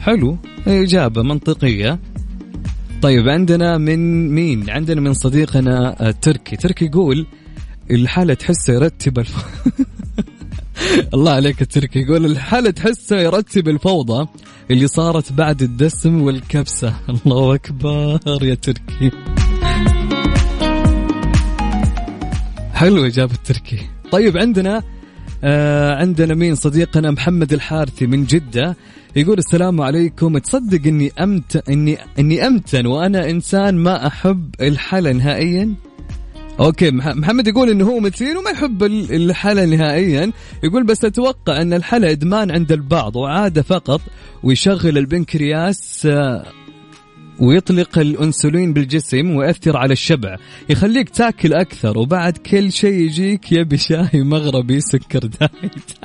حلو 0.00 0.38
إجابة 0.66 1.22
منطقية. 1.22 1.98
طيب 3.02 3.28
عندنا 3.28 3.78
من 3.78 4.28
مين؟ 4.28 4.70
عندنا 4.70 5.00
من 5.00 5.14
صديقنا 5.14 5.94
تركي. 6.22 6.56
تركي 6.56 6.84
يقول 6.84 7.26
الحالة 7.90 8.34
تحسه 8.34 8.72
يرتب 8.72 9.18
الف... 9.18 9.44
الله 11.14 11.32
عليك 11.32 11.72
تركي. 11.72 11.98
يقول 11.98 12.26
الحالة 12.26 12.70
تحسه 12.70 13.16
يرتب 13.16 13.68
الفوضى 13.68 14.28
اللي 14.70 14.86
صارت 14.86 15.32
بعد 15.32 15.62
الدسم 15.62 16.22
والكبسة. 16.22 16.94
الله 17.26 17.54
أكبر 17.54 18.18
يا 18.42 18.54
تركي. 18.54 19.10
حلو 22.74 23.06
إجابة 23.06 23.34
تركي. 23.44 23.78
طيب 24.12 24.38
عندنا 24.38 24.82
آه 25.44 25.94
عندنا 25.94 26.34
مين؟ 26.34 26.54
صديقنا 26.54 27.10
محمد 27.10 27.52
الحارثي 27.52 28.06
من 28.06 28.24
جدة 28.24 28.76
يقول 29.16 29.38
السلام 29.38 29.80
عليكم. 29.80 30.38
تصدق 30.38 30.86
إني 30.86 31.12
امت 31.20 31.68
اني 31.68 31.98
إني 32.18 32.46
أمتن 32.46 32.86
وأنا 32.86 33.30
إنسان 33.30 33.76
ما 33.76 34.06
أحب 34.06 34.54
الحلا 34.60 35.12
نهائيا؟ 35.12 35.74
Okay 36.60 36.90
محمد 36.90 37.48
يقول 37.48 37.70
إنه 37.70 37.84
هو 37.84 38.00
متين 38.00 38.36
وما 38.36 38.50
يحب 38.50 38.82
الحلا 38.82 39.66
نهائيا. 39.66 40.32
يقول 40.64 40.84
بس 40.86 41.04
أتوقع 41.04 41.62
إن 41.62 41.72
الحلا 41.72 42.10
إدمان 42.10 42.50
عند 42.50 42.72
البعض 42.72 43.16
وعادة 43.16 43.62
فقط 43.62 44.00
ويشغل 44.42 44.98
البنكرياس 44.98 46.06
آه، 46.06 46.44
ويطلق 47.40 47.98
الانسولين 47.98 48.72
بالجسم 48.72 49.30
ويأثر 49.30 49.76
على 49.76 49.92
الشبع. 49.92 50.36
يخليك 50.68 51.08
تاكل 51.08 51.54
أكثر 51.54 51.98
وبعد 51.98 52.36
كل 52.36 52.72
شيء 52.72 52.92
يجيك 52.92 53.52
يبي 53.52 53.76
شاي 53.76 54.22
مغربي 54.22 54.80
سكر 54.80 55.18
diet. 55.18 55.90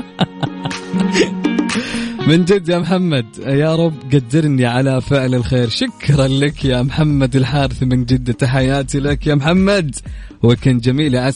من 2.27 2.45
جد 2.45 2.69
يا 2.69 2.79
محمد 2.79 3.25
يا 3.37 3.75
رب 3.75 3.93
قدرني 4.13 4.65
على 4.65 5.01
فعل 5.01 5.35
الخير. 5.35 5.69
شكرا 5.69 6.27
لك 6.27 6.65
يا 6.65 6.81
محمد 6.81 7.35
الحارث 7.35 7.83
من 7.83 8.05
جدة 8.05 8.33
تحياتي 8.33 8.99
لك 8.99 9.27
يا 9.27 9.35
محمد. 9.35 9.95
وكن 10.43 10.77
جميل 10.77 11.13
يا 11.13 11.27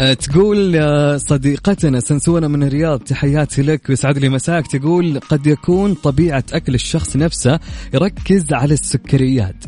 تقول 0.00 0.76
أه، 0.76 1.16
صديقتنا 1.16 2.00
سنسونة 2.00 2.48
من 2.48 2.62
الرياض 2.62 3.00
تحياتي 3.00 3.62
لك 3.62 3.88
ويسعد 3.88 4.18
لي 4.18 4.28
مساك. 4.28 4.66
تقول 4.66 5.18
قد 5.18 5.46
يكون 5.46 5.94
طبيعة 5.94 6.44
أكل 6.52 6.74
الشخص 6.74 7.16
نفسه 7.16 7.60
يركز 7.94 8.52
على 8.52 8.74
السكريات 8.74 9.64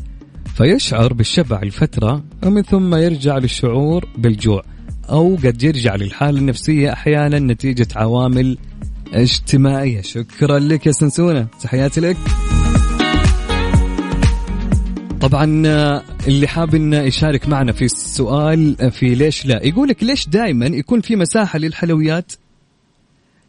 فيشعر 0.57 1.13
بالشبع 1.13 1.61
لفترة 1.63 2.25
ومن 2.43 2.63
ثم 2.63 2.95
يرجع 2.95 3.39
للشعور 3.39 4.09
بالجوع 4.19 4.63
أو 5.11 5.37
قد 5.45 5.63
يرجع 5.63 5.97
للحالة 5.97 6.39
النفسية 6.39 6.93
أحيانا 6.93 7.39
نتيجة 7.39 7.89
عوامل 7.97 8.59
اجتماعية. 9.13 10.01
شكرا 10.01 10.59
لك 10.59 10.87
يا 10.87 10.93
سنسونة 10.93 11.47
تحياتي 11.63 12.01
لك. 12.01 12.17
طبعا 15.23 15.45
اللي 16.29 16.47
حاب 16.47 16.75
انه 16.75 17.01
يشارك 17.01 17.49
معنا 17.49 17.73
في 17.73 17.85
السؤال 17.85 18.91
في 18.91 19.15
ليش 19.15 19.47
لا؟ 19.47 19.67
يقول 19.67 19.89
لك 19.89 20.03
ليش 20.03 20.29
دائما 20.29 20.67
يكون 20.67 21.01
في 21.01 21.17
مساحة 21.17 21.59
للحلويات؟ 21.59 22.33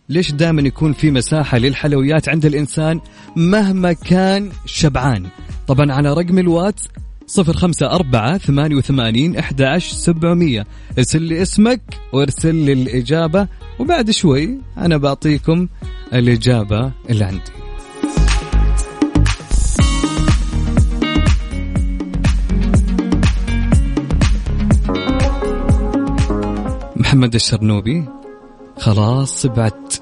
ليش 0.10 0.32
دائما 0.32 0.62
يكون 0.62 0.94
في 0.94 1.12
مساحة 1.12 1.58
للحلويات 1.58 2.30
عند 2.30 2.46
الإنسان 2.46 3.00
مهما 3.36 3.94
كان 3.94 4.50
شبعان؟ 4.66 5.28
طبعا 5.68 5.92
على 5.92 6.14
رقم 6.14 6.40
الواتس 6.40 6.88
صفر 7.28 7.54
خمسة 7.54 7.86
أربعة 7.86 8.38
ثمانية 8.38 8.76
وثمانين 8.76 9.38
أحد 9.38 9.78
سبعمية. 9.78 10.66
ارسل 10.98 11.22
لي 11.22 11.42
اسمك 11.42 11.82
وارسل 12.14 12.56
لي 12.56 12.74
الإجابة 12.74 13.48
وبعد 13.80 14.12
شوي 14.12 14.58
أنا 14.78 14.98
بعطيكم 14.98 15.68
الإجابة 16.14 16.92
اللي 17.10 17.26
عندي. 17.26 17.62
محمد 27.13 27.36
الشرنوبي. 27.36 28.06
خلاص 28.80 29.45
بعت 29.45 29.93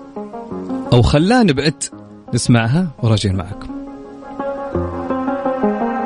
أو 0.93 1.02
خلاني 1.02 1.54
بعت 1.54 1.86
نسمعها 2.34 2.88
وراجعين 3.04 3.36
معكم. 3.36 3.67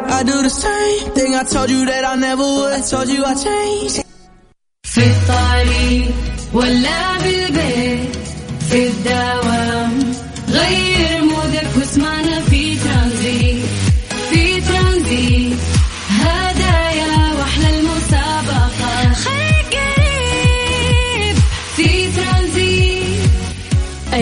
I 0.10 0.24
do 0.24 0.42
the 0.42 0.56
same 0.66 1.12
thing 1.18 1.36
I 1.36 1.44
told 1.44 1.70
you 1.70 1.86
that 1.86 2.04
I 2.12 2.16
never 2.16 2.48
would. 2.56 2.74
I 2.74 2.82
told 2.82 3.10
you 3.10 3.24
I 3.24 3.34
changed. 3.34 4.06
في 4.84 5.02
الطريق 5.04 6.12
ولا 6.54 7.18
بالبيت 7.18 8.16
في 8.70 8.88
الدوام 8.88 10.14
غير 10.50 11.15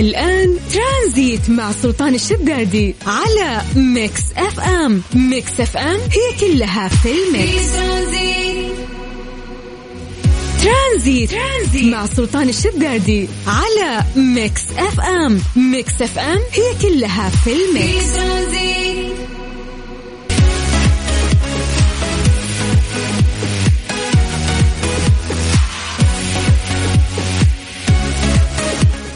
الآن 0.03 0.57
ترانزيت 0.73 1.49
مع 1.49 1.71
سلطان 1.71 2.15
الشدادي 2.15 2.95
على 3.07 3.61
Mix 3.75 4.21
FM. 4.37 5.01
Mix 5.13 5.59
FM 5.59 5.99
هي 5.99 6.39
كلها 6.39 6.87
في 6.87 7.09
ال 7.11 7.23
mix. 7.23 7.71
ترانزيت. 10.63 11.29
مع 11.83 12.05
سلطان 12.05 12.49
الشدادي 12.49 13.27
على 13.47 14.03
Mix 14.15 14.61
FM. 14.77 15.41
Mix 15.55 16.01
FM 16.01 16.39
هي 16.51 16.73
كلها 16.81 17.29
في 17.29 17.53
ال 17.53 17.65
mix. 17.65 18.13
ترانزيت. 18.15 19.12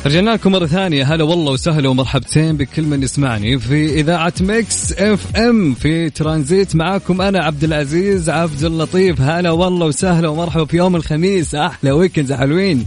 رجعنا 0.08 0.30
لكم 0.30 0.52
مرة 0.52 0.66
ثانية. 0.66 1.14
هلا 1.14 1.24
والله 1.24 1.52
وسهلا 1.52 1.90
ومرحبتين 1.90 2.58
بكل 2.58 2.82
من 2.82 3.04
يسمعني 3.04 3.60
في 3.60 4.00
إذاعة 4.00 4.34
Mix 4.42 4.94
FM 4.94 5.74
في 5.74 6.10
ترانزيت. 6.10 6.76
معاكم 6.76 7.22
أنا 7.22 7.44
عبد 7.44 7.64
العزيز 7.64 8.30
عبد 8.30 8.64
اللطيف. 8.64 9.22
هلا 9.22 9.52
والله 9.52 9.86
وسهلا 9.86 10.28
ومرحبا 10.28 10.66
في 10.66 10.78
يوم 10.78 10.96
الخميس. 10.96 11.56
أحلى 11.56 11.92
weekend 11.92 12.34
حلوين. 12.34 12.86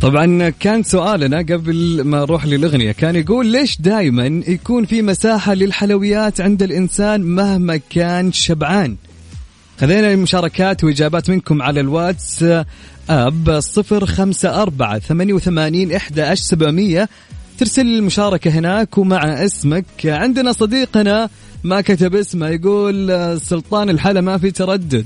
طبعا 0.00 0.48
كان 0.60 0.82
سؤالنا 0.82 1.38
قبل 1.38 2.02
ما 2.04 2.18
نروح 2.18 2.46
للأغنية. 2.46 2.92
كان 2.92 3.16
يقول 3.16 3.46
ليش 3.46 3.80
دائما 3.80 4.26
يكون 4.26 4.84
في 4.84 5.02
مساحة 5.02 5.54
للحلويات 5.54 6.40
عند 6.40 6.62
الإنسان 6.62 7.22
مهما 7.22 7.80
كان 7.90 8.32
شبعان؟ 8.32 8.96
خذينا 9.80 10.12
المشاركات 10.12 10.84
وإجابات 10.84 11.30
منكم 11.30 11.62
على 11.62 11.80
الواتس 11.80 12.44
أب 13.10 13.60
صفر 13.60 14.06
خمسة 14.06 14.62
أربعة 14.62 14.98
ثمانية 14.98 15.32
وثمانين 15.32 15.92
إحدى 15.92 16.36
سبعمية. 16.36 17.08
ترسل 17.58 17.82
المشاركة 17.82 18.50
هناك 18.50 18.98
ومع 18.98 19.44
اسمك. 19.44 19.84
عندنا 20.04 20.52
صديقنا 20.52 21.28
ما 21.64 21.80
كتب 21.80 22.14
اسمه 22.14 22.48
يقول 22.48 23.10
آه، 23.10 23.36
سلطان 23.36 23.90
الحلا 23.90 24.20
ما 24.20 24.38
في 24.38 24.50
تردد. 24.50 25.04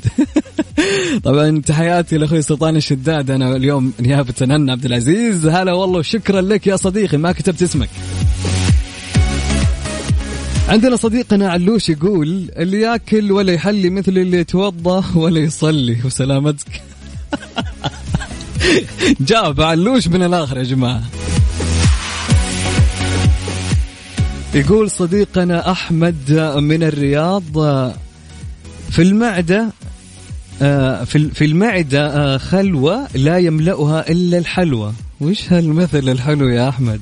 طبعا 1.24 1.62
تحياتي 1.66 2.18
لأخوي 2.18 2.42
سلطان 2.42 2.76
الشداد. 2.76 3.30
أنا 3.30 3.56
اليوم 3.56 3.92
نيابة 4.00 4.34
عن 4.40 4.70
عبد 4.70 4.84
العزيز. 4.84 5.46
هلا 5.46 5.72
والله 5.72 5.98
وشكرا 5.98 6.40
لك 6.40 6.66
يا 6.66 6.76
صديقي 6.76 7.16
ما 7.16 7.32
كتبت 7.32 7.62
اسمك. 7.62 7.88
عندنا 10.70 10.96
صديقنا 10.96 11.50
علوش 11.50 11.88
يقول 11.88 12.50
اللي 12.56 12.80
ياكل 12.80 13.32
ولا 13.32 13.52
يحلي 13.52 13.90
مثل 13.90 14.18
اللي 14.18 14.38
يتوضا 14.38 15.04
ولا 15.14 15.40
يصلي 15.40 15.96
وسلامتك. 16.04 16.82
جاب 19.30 19.60
علوش 19.60 20.08
من 20.08 20.22
الآخر 20.22 20.58
يا 20.58 20.62
جماعة. 20.62 21.02
يقول 24.54 24.90
صديقنا 24.90 25.70
أحمد 25.70 26.32
من 26.56 26.82
الرياض 26.82 27.52
في 28.90 29.02
المعدة 29.02 29.66
في 31.08 31.44
المعدة 31.44 32.38
خلوة 32.38 33.08
لا 33.14 33.38
يملأها 33.38 34.10
إلا 34.10 34.38
الحلوى. 34.38 34.92
وش 35.20 35.52
هالمثل 35.52 36.08
الحلو 36.08 36.48
يا 36.48 36.68
أحمد؟ 36.68 37.00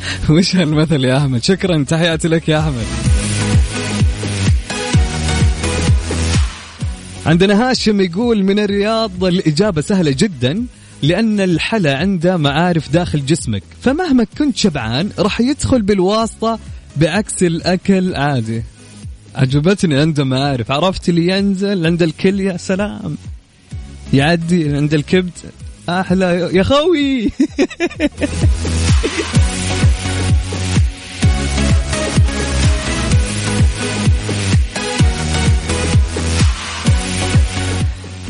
وش 0.30 0.56
هالمثل 0.56 1.04
يا 1.04 1.18
أحمد؟ 1.18 1.42
شكرا 1.42 1.84
تحياتي 1.88 2.28
لك 2.28 2.48
يا 2.48 2.58
أحمد. 2.58 2.86
عندنا 7.26 7.70
هاشم 7.70 8.00
يقول 8.00 8.44
من 8.44 8.58
الرياض 8.58 9.24
الإجابة 9.24 9.80
سهلة 9.80 10.10
جدا 10.18 10.66
لأن 11.02 11.40
الحلا 11.40 11.98
عنده 11.98 12.36
معارف 12.36 12.92
داخل 12.92 13.26
جسمك 13.26 13.62
فمهما 13.82 14.26
كنت 14.38 14.56
شبعان 14.56 15.10
راح 15.18 15.40
يدخل 15.40 15.82
بالواسطة 15.82 16.58
بعكس 16.96 17.42
الأكل 17.42 18.14
عادي. 18.14 18.62
عجبتني 19.34 20.00
عنده 20.00 20.24
معارف. 20.24 20.70
عرفت 20.70 21.08
اللي 21.08 21.38
ينزل 21.38 21.86
عند 21.86 22.02
الكلية 22.02 22.56
سلام. 22.56 23.16
يعدي 24.12 24.76
عند 24.76 24.94
الكبد. 24.94 25.38
أحلى. 25.88 26.50
يا 26.52 26.62
خوي. 26.62 27.30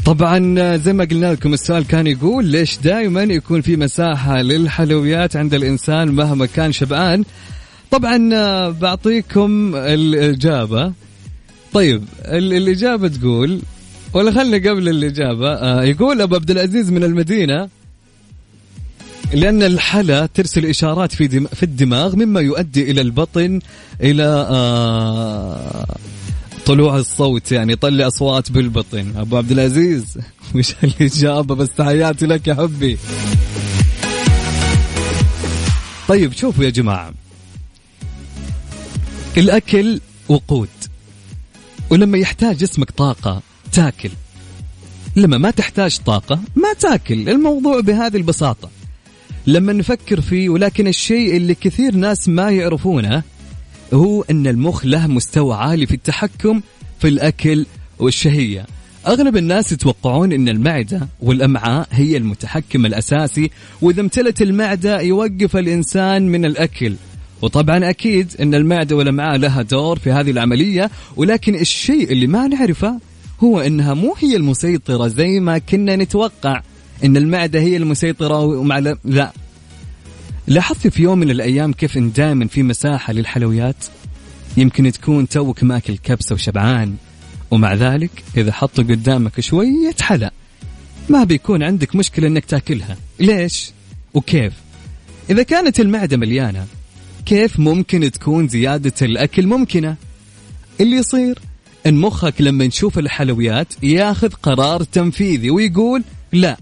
طبعا 0.07 0.77
زي 0.77 0.93
ما 0.93 1.05
قلنا 1.05 1.33
لكم 1.33 1.53
السؤال 1.55 1.87
كان 1.87 2.07
يقول 2.07 2.45
ليش 2.45 2.79
دائما 2.79 3.23
يكون 3.23 3.61
في 3.61 3.77
مساحة 3.77 4.43
للحلويات 4.43 5.37
عند 5.37 5.55
الإنسان 5.55 6.09
مهما 6.09 6.47
كان 6.47 6.73
شبعان؟ 6.73 7.25
طبعا 7.91 8.19
بعطيكم 8.71 9.73
الإجابة. 9.77 10.93
طيب 11.73 12.05
ال- 12.25 12.53
الإجابة 12.53 13.09
تقول 13.09 13.61
ولا 14.13 14.33
خلي 14.33 14.69
قبل 14.69 14.89
الإجابة 14.89 15.55
آه، 15.55 15.83
يقول 15.85 16.21
أبو 16.21 16.35
عبد 16.35 16.51
العزيز 16.51 16.91
من 16.91 17.05
المدينة 17.05 17.69
لأن 19.35 19.63
الحلا 19.63 20.27
ترسل 20.27 20.67
إشارات 20.67 21.13
في 21.15 21.29
في 21.55 21.63
الدماغ 21.63 22.17
مما 22.17 22.41
يؤدي 22.41 22.91
إلى 22.91 23.01
البطن 23.01 23.61
إلى 24.03 24.47
آه 24.51 25.87
طلوع 26.67 26.97
الصوت 26.97 27.53
يعني 27.53 27.73
يطلع 27.73 28.07
أصوات 28.07 28.53
بالبطن. 28.53 29.13
أبو 29.17 29.37
عبد 29.37 29.51
العزيز 29.51 30.19
وش 30.55 30.75
الإجابة 30.85 31.55
بس 31.55 31.69
تحياتي 31.69 32.27
لك 32.27 32.47
يا 32.47 32.55
حبي. 32.55 32.99
طيب 36.09 36.33
شوفوا 36.33 36.65
يا 36.65 36.71
جماعة. 36.71 37.13
الأكل 39.37 40.01
وقود. 40.29 40.69
ولما 41.91 42.19
يحتاج 42.19 42.57
جسمك 42.57 42.91
طاقة 42.91 43.43
تاكل. 43.73 44.11
لما 45.17 45.39
ما 45.39 45.51
تحتاج 45.51 45.99
طاقة 45.99 46.41
ما 46.57 46.73
تاكل. 46.73 47.29
الموضوع 47.29 47.81
بهذه 47.81 48.17
البساطة. 48.17 48.71
لما 49.47 49.73
نفكر 49.73 50.21
فيه 50.21 50.49
ولكن 50.49 50.87
الشيء 50.87 51.37
اللي 51.37 51.55
كثير 51.55 51.95
ناس 51.95 52.29
ما 52.29 52.51
يعرفونه 52.51 53.23
هو 53.95 54.23
أن 54.23 54.47
المخ 54.47 54.87
له 54.87 55.07
مستوى 55.07 55.55
عالي 55.57 55.87
في 55.87 55.95
التحكم 55.95 56.61
في 56.99 57.09
الأكل 57.09 57.67
والشهية. 57.99 58.67
أغلب 59.07 59.37
الناس 59.37 59.73
يتوقعون 59.73 60.33
أن 60.33 60.49
المعدة 60.49 61.09
والأمعاء 61.21 61.89
هي 61.91 62.17
المتحكم 62.17 62.87
الأساسي 62.87 63.51
وإذا 63.83 64.01
امتلت 64.01 64.43
المعدة 64.43 65.01
يوقف 65.01 65.57
الإنسان 65.57 66.29
من 66.29 66.45
الأكل. 66.45 66.95
وطبعا 67.43 67.91
أكيد 67.91 68.33
أن 68.41 68.55
المعدة 68.55 68.97
والأمعاء 68.97 69.37
لها 69.37 69.63
دور 69.63 69.99
في 69.99 70.13
هذه 70.13 70.31
العملية 70.31 70.91
ولكن 71.17 71.55
الشيء 71.55 72.13
اللي 72.13 72.27
ما 72.27 72.47
نعرفه 72.49 73.01
هو 73.41 73.61
أنها 73.61 73.95
مو 73.95 74.15
هي 74.19 74.37
المسيطرة 74.37 75.09
زي 75.09 75.41
ما 75.41 75.59
كنا 75.59 75.97
نتوقع. 75.97 76.63
أن 77.05 77.17
المعدة 77.17 77.61
هي 77.61 77.77
المسيطرة 77.77 78.41
ومع 78.41 78.79
لا. 79.05 79.33
لاحظت 80.47 80.87
في 80.89 81.03
يوم 81.03 81.19
من 81.19 81.31
الأيام 81.31 81.73
كيف 81.73 81.97
إن 81.97 82.13
دائما 82.13 82.47
في 82.47 82.63
مساحة 82.63 83.13
للحلويات؟ 83.13 83.85
يمكن 84.57 84.93
تكون 84.93 85.29
توك 85.29 85.63
ماكل 85.63 85.97
كبسة 85.97 86.35
وشبعان 86.35 86.97
ومع 87.51 87.75
ذلك 87.75 88.11
إذا 88.37 88.53
حطوا 88.53 88.85
قدامك 88.85 89.41
شوية 89.41 89.95
حلا 90.01 90.33
ما 91.09 91.25
بيكون 91.25 91.63
عندك 91.63 91.97
مشكلة 91.97 92.29
إنك 92.29 92.45
تاكلها. 92.45 92.97
ليش؟ 93.21 93.71
وكيف؟ 94.15 94.53
إذا 95.31 95.43
كانت 95.43 95.81
المعدة 95.81 96.17
مليانة 96.17 96.67
كيف 97.27 97.61
ممكن 97.61 98.11
تكون 98.11 98.49
زيادة 98.49 98.93
الأكل 99.03 99.47
ممكنة؟ 99.47 99.97
اللي 100.81 100.97
يصير 100.97 101.39
إن 101.87 101.95
مخك 101.95 102.41
لما 102.41 102.67
نشوف 102.67 102.99
الحلويات 102.99 103.69
ياخذ 103.83 104.29
قرار 104.29 104.83
تنفيذي 104.83 105.51
ويقول 105.51 106.05
لا 106.33 106.57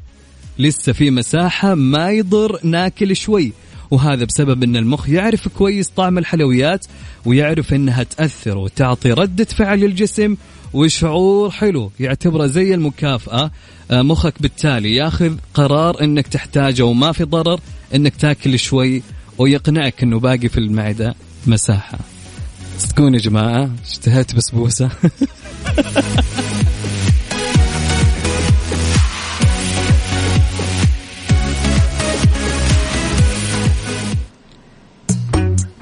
لسه 0.59 0.93
في 0.93 1.11
مساحة 1.11 1.75
ما 1.75 2.11
يضر 2.11 2.61
ناكل 2.63 3.17
شوي. 3.17 3.53
وهذا 3.91 4.25
بسبب 4.25 4.63
إن 4.63 4.77
المخ 4.77 5.09
يعرف 5.09 5.49
كويس 5.49 5.89
طعم 5.89 6.19
الحلويات 6.19 6.87
ويعرف 7.25 7.75
إنها 7.75 8.03
تأثر 8.03 8.59
وتعطي 8.59 9.13
ردة 9.13 9.45
فعل 9.45 9.81
للجسم 9.81 10.37
وشعور 10.73 11.51
حلو. 11.51 11.91
يعتبره 12.01 12.47
زي 12.47 12.75
المكافأة. 12.75 13.51
آه، 13.91 14.03
مخك 14.03 14.43
بالتالي 14.43 14.95
ياخذ 14.95 15.37
قرار 15.55 16.05
إنك 16.05 16.27
تحتاجه 16.27 16.83
وما 16.83 17.13
في 17.13 17.25
ضرر 17.25 17.61
إنك 17.95 18.17
تاكل 18.17 18.59
شوي 18.59 19.03
ويقنعك 19.39 20.03
إنه 20.03 20.19
باقي 20.19 20.49
في 20.49 20.59
المعدة 20.59 21.15
مساحة. 21.47 21.99
تكون 22.89 23.15
يا 23.15 23.19
جماعة 23.19 23.71
اشتهيت 23.87 24.35
بسبوسة. 24.35 24.91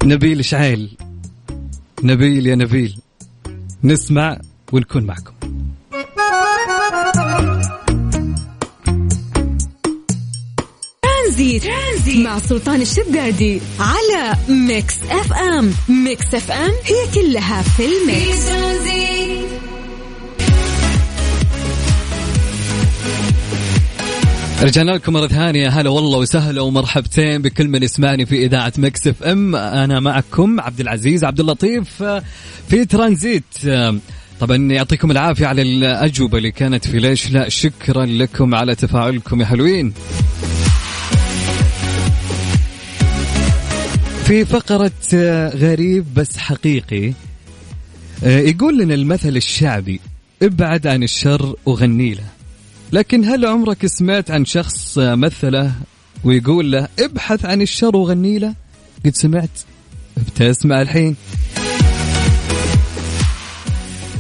نبيل 0.05 0.45
شعيل. 0.45 0.97
نبيل 2.03 2.47
يا 2.47 2.55
نبيل. 2.55 2.99
نسمع 3.85 4.39
ونكون 4.73 5.05
معكم. 5.05 5.33
ترانزيت. 11.03 11.63
ترانزيت 11.63 12.27
مع 12.27 12.39
سلطان 12.39 12.83
الشدادي 12.83 13.61
على 13.81 14.37
Mix 14.49 14.97
FM. 15.11 15.73
Mix 15.89 16.35
FM 16.35 16.73
هي 16.85 17.07
كلها 17.15 17.63
في 17.63 17.71
في 17.77 17.85
ال 17.87 17.99
mix. 17.99 18.47
ترانزيت 18.49 19.22
رجعنا 24.63 24.91
لكم 24.91 25.13
مرة 25.13 25.27
ثانية. 25.27 25.69
هلا 25.69 25.91
والله 25.91 26.19
وسهلا 26.19 26.61
ومرحبتين 26.61 27.43
بكل 27.43 27.69
من 27.69 27.83
يسمعني 27.83 28.27
في 28.27 28.45
إذاعة 28.45 28.73
Mix 28.79 29.07
FM. 29.07 29.57
أنا 29.57 30.01
معكم 30.01 30.61
عبد 30.61 30.81
العزيز 30.81 31.25
عبد 31.25 31.41
اللطيف 31.41 32.03
آه، 32.03 32.23
في 32.69 32.85
ترانزيت. 32.85 33.45
آه، 33.67 33.97
طبعا 34.41 34.57
يعطيكم 34.57 35.11
العافية 35.11 35.47
على 35.47 35.63
الأجوبة 35.63 36.39
اللي 36.39 36.51
كانت 36.51 36.89
في 36.89 36.99
ليش 36.99 37.31
لا 37.31 37.49
شكرا 37.49 38.07
لكم 38.07 38.55
على 38.55 38.75
تفاعلكم 38.75 39.41
يا 39.41 39.47
حلوين. 39.47 39.93
في 44.25 44.45
فقرة 44.45 44.93
آه، 45.15 45.49
غريب 45.57 46.05
بس 46.15 46.37
حقيقي 46.37 47.13
يقول 48.23 48.79
لنا 48.79 48.95
المثل 48.95 49.37
الشعبي 49.37 50.01
ابعد 50.43 50.87
عن 50.87 51.03
الشر 51.03 51.57
وغني 51.67 52.15
له. 52.15 52.32
لكن 52.93 53.25
هل 53.25 53.47
عمرك 53.47 53.87
سمعت 53.87 54.31
عن 54.31 54.45
شخص 54.45 54.99
مثله 54.99 55.73
ويقول 56.25 56.73
له 56.73 56.89
ابحث 56.99 57.45
عن 57.45 57.63
الشر 57.63 57.97
وغني 57.97 58.39
له؟ 58.39 58.55
قد 59.05 59.15
سمعت. 59.15 59.51
بتسمع 60.17 60.83
الحين. 60.83 61.17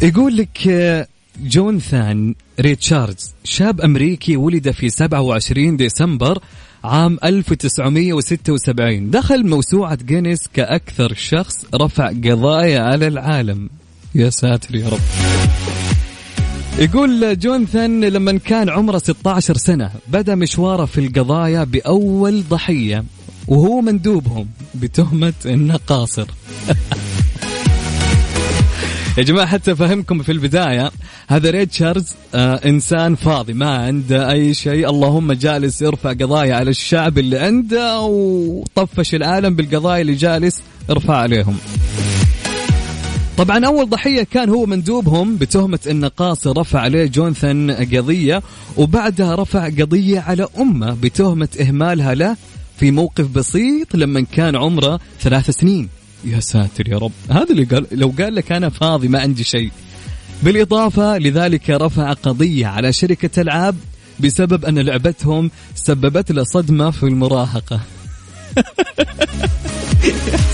يقول 0.02 0.36
لك 0.36 0.68
جونثان 1.42 2.34
ريتشاردز 2.60 3.30
شاب 3.44 3.80
أمريكي 3.80 4.36
ولد 4.36 4.70
في 4.70 4.88
27 4.90 5.76
ديسمبر 5.76 6.38
عام 6.84 7.18
1976 7.24 9.10
دخل 9.10 9.46
موسوعة 9.46 9.98
جينيس 10.02 10.48
كأكثر 10.54 11.14
شخص 11.14 11.64
رفع 11.74 12.08
قضايا 12.08 12.80
على 12.80 13.06
العالم. 13.08 13.70
يا 14.14 14.30
ساتر 14.30 14.74
يا 14.74 14.88
رب. 14.88 15.00
يقول 16.78 17.38
جونثان 17.38 18.04
لما 18.04 18.38
كان 18.38 18.68
عمره 18.68 18.98
16 18.98 19.56
سنة 19.56 19.90
بدأ 20.08 20.34
مشواره 20.34 20.84
في 20.84 20.98
القضايا 20.98 21.64
بأول 21.64 22.42
ضحية 22.48 23.04
وهو 23.48 23.80
مندوبهم 23.80 24.48
بتهمة 24.74 25.32
إنه 25.46 25.76
قاصر. 25.86 26.26
يا 29.18 29.22
جماعة 29.22 29.46
حتى 29.46 29.72
أفهمكم 29.72 30.22
في 30.22 30.32
البداية 30.32 30.90
هذا 31.28 31.50
ريتشاردز 31.50 32.14
آه 32.34 32.60
إنسان 32.64 33.14
فاضي 33.14 33.52
ما 33.52 33.76
عنده 33.76 34.30
أي 34.30 34.54
شيء 34.54 34.90
اللهم 34.90 35.32
جالس 35.32 35.82
يرفع 35.82 36.12
قضايا 36.12 36.54
على 36.54 36.70
الشعب 36.70 37.18
اللي 37.18 37.38
عنده 37.38 38.00
وطفش 38.00 39.14
العالم 39.14 39.56
بالقضايا 39.56 40.00
اللي 40.02 40.14
جالس 40.14 40.62
يرفع 40.90 41.16
عليهم. 41.16 41.56
طبعا 43.42 43.66
أول 43.66 43.88
ضحية 43.88 44.22
كان 44.22 44.48
هو 44.48 44.66
مندوبهم 44.66 45.36
بتهمة 45.36 45.78
انه 45.90 46.08
قاصر 46.08 46.58
رفع 46.58 46.80
عليه 46.80 47.06
جونثان 47.06 47.70
قضية 47.70 48.42
وبعدها 48.76 49.34
رفع 49.34 49.66
قضية 49.66 50.20
على 50.20 50.46
أمه 50.58 50.96
بتهمة 51.02 51.48
إهمالها 51.60 52.14
له 52.14 52.36
في 52.78 52.90
موقف 52.90 53.26
بسيط 53.26 53.96
لما 53.96 54.20
كان 54.20 54.56
عمره 54.56 55.00
ثلاث 55.20 55.50
سنين. 55.50 55.88
يا 56.24 56.40
ساتر 56.40 56.88
يا 56.88 56.98
رب. 56.98 57.12
هذا 57.30 57.50
اللي 57.50 57.64
قال 57.64 57.86
لو 57.92 58.14
قال 58.18 58.34
لك 58.34 58.52
أنا 58.52 58.68
فاضي 58.68 59.08
ما 59.08 59.20
عندي 59.20 59.44
شيء. 59.44 59.70
بالإضافة 60.42 61.18
لذلك 61.18 61.70
رفع 61.70 62.12
قضية 62.12 62.66
على 62.66 62.92
شركة 62.92 63.40
ألعاب 63.42 63.76
بسبب 64.20 64.64
أن 64.64 64.78
لعبتهم 64.78 65.50
سببت 65.74 66.32
له 66.32 66.44
صدمة 66.44 66.90
في 66.90 67.02
المراهقة. 67.02 67.80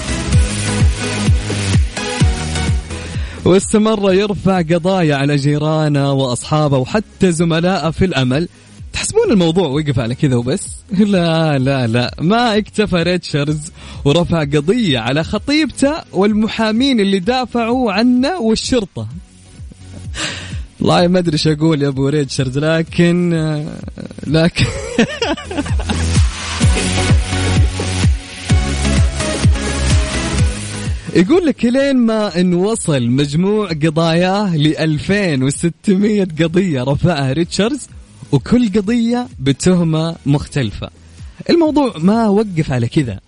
واستمر 3.49 4.13
يرفع 4.13 4.61
قضايا 4.61 5.17
على 5.17 5.37
جيرانه 5.37 6.13
وأصحابه 6.13 6.79
وحتى 6.79 7.33
زملائه 7.33 7.91
في 7.91 8.05
العمل 8.05 8.49
تحسبون 8.93 9.31
الموضوع 9.31 9.69
وقف 9.69 9.99
على 9.99 10.15
كذا 10.15 10.37
وبس؟ 10.37 10.77
لا 11.15 11.59
لا 11.59 11.87
لا. 11.87 12.15
ما 12.21 12.57
اكتفى 12.57 13.03
ريتشاردز 13.03 13.73
ورفع 14.05 14.41
قضية 14.41 14.99
على 14.99 15.25
خطيبته 15.25 15.95
والمحامين 16.13 17.01
اللي 17.01 17.19
دافعوا 17.19 17.93
عنه 17.93 18.41
والشرطة. 18.41 19.09
والله 20.81 21.07
ما 21.07 21.19
أدري 21.19 21.33
إيش 21.33 21.49
أقول 21.49 21.83
يا 21.83 21.89
أبو 21.89 22.09
ريتشاردز 22.09 22.59
لكن 22.59 23.65
لكن 24.27 24.65
يقول 31.19 31.47
لك 31.47 31.65
لين 31.65 31.97
ما 31.97 32.41
ان 32.41 32.55
وصل 32.55 33.03
مجموع 33.03 33.69
قضاياه 33.69 34.57
ل 34.57 34.77
2600 34.77 36.25
قضية 36.25 36.83
رفعها 36.83 37.33
ريتشاردز 37.33 37.89
وكل 38.33 38.69
قضية 38.69 39.29
بتهمة 39.41 40.17
مختلفة. 40.27 40.91
الموضوع 41.51 41.95
ما 41.99 42.29
وقف 42.29 42.73
على 42.73 42.89
كذا. 42.89 43.21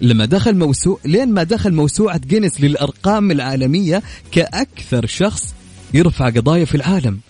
لما 0.00 0.24
دخل 0.24 0.56
موسوع 0.56 0.98
لين 1.04 1.28
ما 1.32 1.42
دخل 1.42 1.74
موسوعة 1.74 2.18
جينيس 2.18 2.60
للأرقام 2.60 3.30
العالمية 3.30 4.02
كأكثر 4.32 5.06
شخص 5.06 5.54
يرفع 5.94 6.30
قضايا 6.30 6.64
في 6.64 6.74
العالم. 6.74 7.20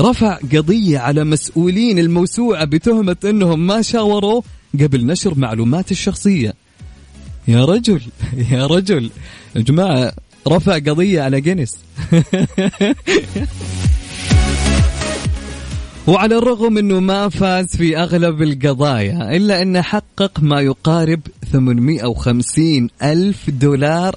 رفع 0.00 0.34
قضية 0.34 0.98
على 0.98 1.24
مسؤولين 1.24 1.98
الموسوعة 1.98 2.64
بتهمة 2.64 3.16
إنهم 3.24 3.66
ما 3.66 3.82
شاوروا 3.82 4.42
قبل 4.80 5.06
نشر 5.06 5.38
معلومات 5.38 5.90
الشخصية. 5.90 6.61
يا 7.48 7.64
رجل 7.64 8.00
يا 8.50 8.66
رجل. 8.66 9.10
يا 9.56 9.60
جماعة 9.60 10.12
رفع 10.48 10.74
قضية 10.74 11.22
على 11.22 11.40
جينيس 11.40 11.76
وعلى 16.06 16.38
الرغم 16.38 16.78
إنه 16.78 17.00
ما 17.00 17.28
فاز 17.28 17.76
في 17.76 17.98
أغلب 17.98 18.42
القضايا 18.42 19.36
إلا 19.36 19.62
انه 19.62 19.82
حقق 19.82 20.40
ما 20.40 20.60
يقارب 20.60 21.20
850 21.52 22.88
ألف 23.02 23.50
دولار 23.50 24.16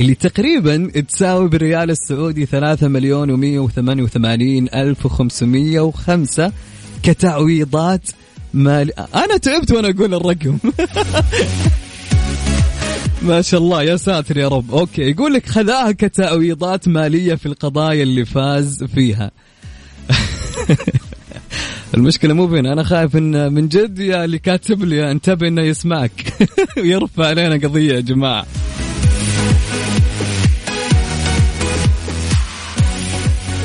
اللي 0.00 0.14
تقريبا 0.14 0.90
تساوي 1.08 1.48
بالريال 1.48 1.90
السعودي 1.90 2.46
3 2.46 2.88
مليون 2.88 3.68
و188 3.68 4.74
ألف 4.74 5.06
و505 5.06 6.52
كتعويضات 7.02 8.10
مال 8.54 8.98
أنا 8.98 9.36
تعبت 9.36 9.72
وأنا 9.72 9.88
أقول 9.88 10.14
الرقم. 10.14 10.58
ما 13.22 13.42
شاء 13.42 13.60
الله 13.60 13.82
يا 13.82 13.96
ساتر 13.96 14.36
يا 14.36 14.48
رب. 14.48 14.74
أوكي 14.74 15.02
يقول 15.02 15.34
لك 15.34 15.46
خذاها 15.46 15.92
كتعويضات 15.92 16.88
مالية 16.88 17.34
في 17.34 17.46
القضايا 17.46 18.02
اللي 18.02 18.24
فاز 18.24 18.84
فيها. 18.84 19.30
المشكلة 21.94 22.34
مو 22.34 22.46
بين 22.46 22.66
أنا 22.66 22.82
خايف 22.82 23.16
إن 23.16 23.52
من 23.52 23.68
جد 23.68 23.98
يا 23.98 24.24
اللي 24.24 24.38
كاتب 24.38 24.84
لي 24.84 25.10
انتبه 25.10 25.48
إنه 25.48 25.62
يسمعك. 25.62 26.48
ويرفع 26.78 27.26
علينا 27.26 27.54
قضية 27.68 27.94
يا 27.94 28.00
جماعة. 28.00 28.46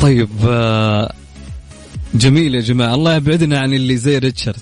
طيب 0.01 0.29
آه، 0.47 1.13
جميل 2.13 2.55
يا 2.55 2.61
جماعة 2.61 2.93
الله 2.93 3.15
يبعدنا 3.15 3.59
عن 3.59 3.73
اللي 3.73 3.97
زي 3.97 4.17
ريتشارد. 4.17 4.61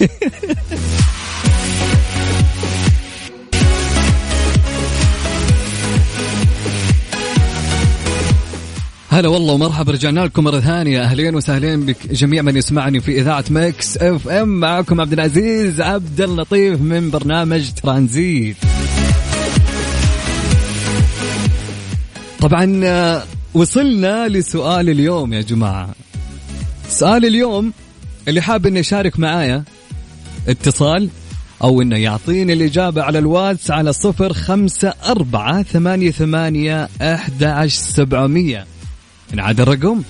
هلا 9.14 9.28
والله 9.28 9.52
ومرحبا 9.54 9.92
رجعنا 9.92 10.20
لكم 10.20 10.44
مرة 10.44 10.60
ثانية. 10.60 11.02
أهلين 11.02 11.34
وسهلين 11.34 11.86
بك 11.86 12.12
جميع 12.12 12.42
من 12.42 12.56
يسمعني 12.56 13.00
في 13.00 13.20
إذاعة 13.20 13.44
Mix 13.50 13.96
FM. 13.96 14.48
معكم 14.48 15.00
عبد 15.00 15.12
العزيز 15.12 15.80
عبد 15.80 16.20
اللطيف 16.20 16.80
من 16.80 17.10
برنامج 17.10 17.70
ترانزيت. 17.72 18.56
طبعا 22.40 22.80
آه، 22.84 23.22
وصلنا 23.54 24.28
لسؤال 24.28 24.90
اليوم 24.90 25.32
يا 25.32 25.40
جماعة. 25.40 25.94
سؤال 26.88 27.24
اليوم 27.24 27.72
اللي 28.28 28.40
حاب 28.40 28.66
إنه 28.66 28.78
يشارك 28.78 29.18
معايا 29.18 29.64
اتصال 30.48 31.08
أو 31.62 31.82
إنه 31.82 31.96
يعطيني 31.96 32.52
الإجابة 32.52 33.02
على 33.02 33.18
الواتس 33.18 33.70
على 33.70 33.92
صفر 33.92 34.32
خمسة 34.32 34.94
أربعة 35.06 35.62
ثمانية 35.62 36.10
ثمانية 36.10 36.88
أحد 37.02 37.44
عشر 37.44 37.82
سبعمية. 37.82 38.73
نعاد 39.32 39.60
الرقم. 39.60 40.02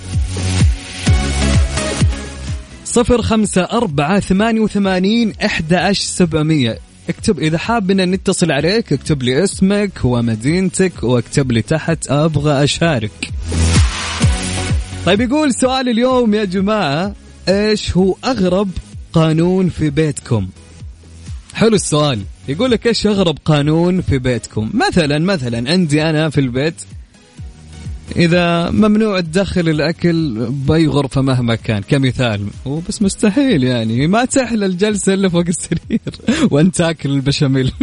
صفر 2.85 3.23
خمسة 3.23 3.62
أربعة 3.62 4.21
ثمانية 4.21 4.61
وثمانين 4.61 5.33
أحد 5.45 5.93
سبعمية. 5.93 6.79
اكتب 7.09 7.39
إذا 7.39 7.59
حاب 7.59 7.91
أن 7.91 8.11
نتصل 8.11 8.53
عليك 8.53 8.93
اكتب 8.93 9.23
لي 9.23 9.45
اسمك 9.45 10.05
ومدينتك 10.05 11.03
واكتب 11.03 11.53
لي 11.53 11.62
تحت 11.62 12.09
أبغى 12.09 12.65
أشارك. 12.65 13.31
طيب 15.07 15.21
يقول 15.21 15.55
سؤال 15.55 15.89
اليوم 15.89 16.35
يا 16.35 16.45
جماعة 16.45 17.15
إيش 17.49 17.97
هو 17.97 18.17
أغرب 18.25 18.71
قانون 19.12 19.69
في 19.69 19.91
بيتكم؟ 19.91 20.49
حلو 21.55 21.75
السؤال. 21.75 22.21
يقول 22.49 22.71
لك 22.71 22.87
إيش 22.87 23.07
أغرب 23.07 23.39
قانون 23.45 24.01
في 24.01 24.19
بيتكم؟ 24.19 24.71
مثلا 24.75 25.19
مثلا 25.19 25.71
عندي 25.71 26.03
أنا 26.03 26.31
في 26.31 26.41
البيت 26.41 26.75
إذا 28.17 28.71
ممنوع 28.71 29.21
تدخل 29.21 29.69
الأكل 29.69 30.47
بأي 30.51 30.87
غرفة 30.87 31.23
مهما 31.23 31.55
كان 31.55 31.83
كمثال. 31.83 32.47
هو 32.67 32.81
بس 32.89 33.03
مستحيل 33.03 33.65
يعني. 33.65 34.07
ما 34.07 34.25
تحلى 34.25 34.67
الجلسة 34.67 35.15
إلا 35.15 35.29
فوق 35.29 35.45
السرير 35.49 36.01
وانت 36.53 36.77
تأكل 36.77 37.11
البشاميل. 37.11 37.73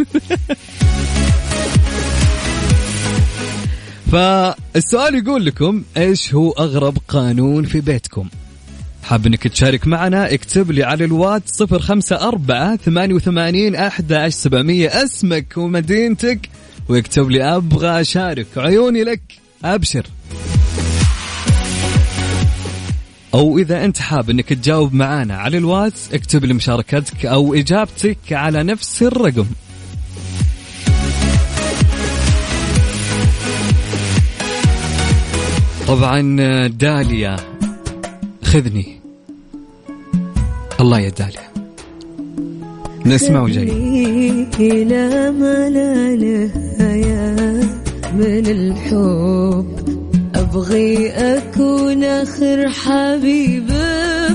فالسؤال 4.12 5.16
يقول 5.16 5.46
لكم 5.46 5.84
إيش 5.98 6.34
هو 6.34 6.52
أغرب 6.52 6.98
قانون 7.08 7.66
في 7.66 7.82
بيتكم؟ 7.82 8.28
حاب 9.04 9.26
إنك 9.28 9.48
تشارك 9.48 9.88
معنا؟ 9.88 10.34
اكتب 10.34 10.72
لي 10.72 10.84
على 10.84 11.06
وثمانين 13.14 13.76
أحد 13.76 14.14
عشر 14.14 14.38
سبعمية 14.38 14.88
اسمك 15.04 15.58
ومدينتك 15.58 16.50
واكتب 16.90 17.30
لي 17.30 17.44
أبغى 17.44 18.02
أشارك. 18.02 18.48
عيوني 18.58 19.04
لك. 19.04 19.41
أبشر. 19.64 20.06
أو 23.34 23.58
إذا 23.58 23.86
أنت 23.86 24.00
حاب 24.00 24.30
أنك 24.30 24.50
تجاوب 24.50 24.94
معنا 24.94 25.38
على 25.38 25.58
الواتس 25.58 26.14
اكتب 26.14 26.46
لي 26.46 26.54
مشاركتك 26.54 27.26
أو 27.26 27.54
إجابتك 27.54 28.18
على 28.32 28.64
نفس 28.64 29.04
الرقم. 29.04 29.46
طبعا 35.88 36.68
داليا 36.68 37.36
خذني. 38.44 39.00
الله 40.80 41.00
يا 41.00 41.10
داليا. 41.10 41.52
نسمع 43.06 43.42
وجاي. 43.42 43.72
إلى 44.60 45.32
ما 45.32 45.70
لا 45.70 46.16
نهاية 46.16 47.61
من 48.14 48.46
الحب. 48.48 49.66
أبغي 50.36 51.10
أكون 51.10 52.04
آخر 52.04 52.70
حبيب 52.70 53.68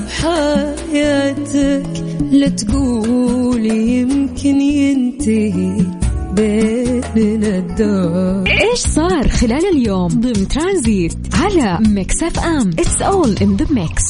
بحياتك. 0.07 1.87
لا 2.31 2.47
تقول 2.47 3.65
يمكن 3.65 4.61
ينتهي 4.61 5.85
بيننا 6.33 7.57
الدور 7.57 8.47
إيش 8.47 8.79
صار 8.79 9.27
خلال 9.27 9.65
اليوم؟ 9.73 10.07
ضمن 10.07 10.47
ترانزيت 10.47 11.17
على 11.33 11.79
Mix 11.89 12.23
FM. 12.23 12.69
It's 12.79 13.01
all 13.01 13.35
in 13.41 13.55
the 13.55 13.65
mix 13.71 14.03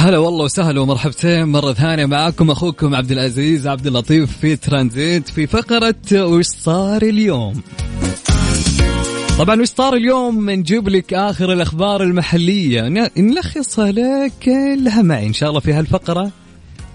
هلا 0.00 0.18
والله 0.18 0.44
وسهلا 0.44 0.80
ومرحبتين 0.80 1.44
مرة 1.44 1.72
ثانية 1.72 2.06
معاكم 2.06 2.50
أخوكم 2.50 2.94
عبد 2.94 3.12
العزيز 3.12 3.66
عبد 3.66 3.86
اللطيف 3.86 4.38
في 4.38 4.56
ترانزيت 4.56 5.28
في 5.28 5.46
فقرة 5.46 5.94
وش 6.12 6.44
صار 6.44 7.02
اليوم؟ 7.02 7.60
طبعا 9.38 9.60
وش 9.60 9.68
صار 9.68 9.94
اليوم؟ 9.94 10.50
نجيب 10.50 10.88
لك 10.88 11.14
آخر 11.14 11.52
الأخبار 11.52 12.02
المحلية. 12.02 13.08
نلخصها 13.16 13.92
لك 13.92 14.32
كلها 14.42 15.02
معي 15.02 15.26
إن 15.26 15.32
شاء 15.32 15.48
الله 15.48 15.60
في 15.60 15.72
هالفقرة. 15.72 16.30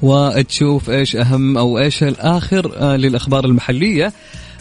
وتشوف 0.02 0.90
إيش 0.90 1.16
أهم 1.16 1.58
أو 1.58 1.80
إيش 1.80 2.04
الآخر 2.04 2.72
آه، 2.78 2.96
للأخبار 2.96 3.46
المحلية. 3.46 4.14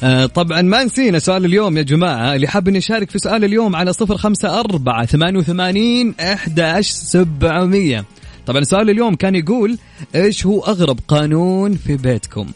آه، 0.03 0.27
طبعا 0.27 0.63
ما 0.63 0.85
نسينا 0.85 1.19
سؤال 1.19 1.45
اليوم 1.45 1.77
يا 1.77 1.83
جماعة. 1.83 2.35
اللي 2.35 2.49
حاب 2.49 2.69
يشارك 2.69 3.11
في 3.11 3.19
سؤال 3.19 3.45
اليوم 3.45 3.77
على 3.77 3.93
صفر 3.93 4.17
خمسة 4.17 4.61
أربعة 4.61 5.07
ثمانية 5.07 5.39
وثمانين 5.39 6.15
أحد 6.21 6.81
سبعمية. 6.81 8.05
طبعا 8.47 8.63
سؤال 8.63 8.91
اليوم 8.91 9.15
كان 9.15 9.35
يقول 9.35 9.79
إيش 10.15 10.47
هو 10.47 10.61
أغرب 10.61 10.99
قانون 11.09 11.75
في 11.75 11.97
بيتكم؟ 11.97 12.47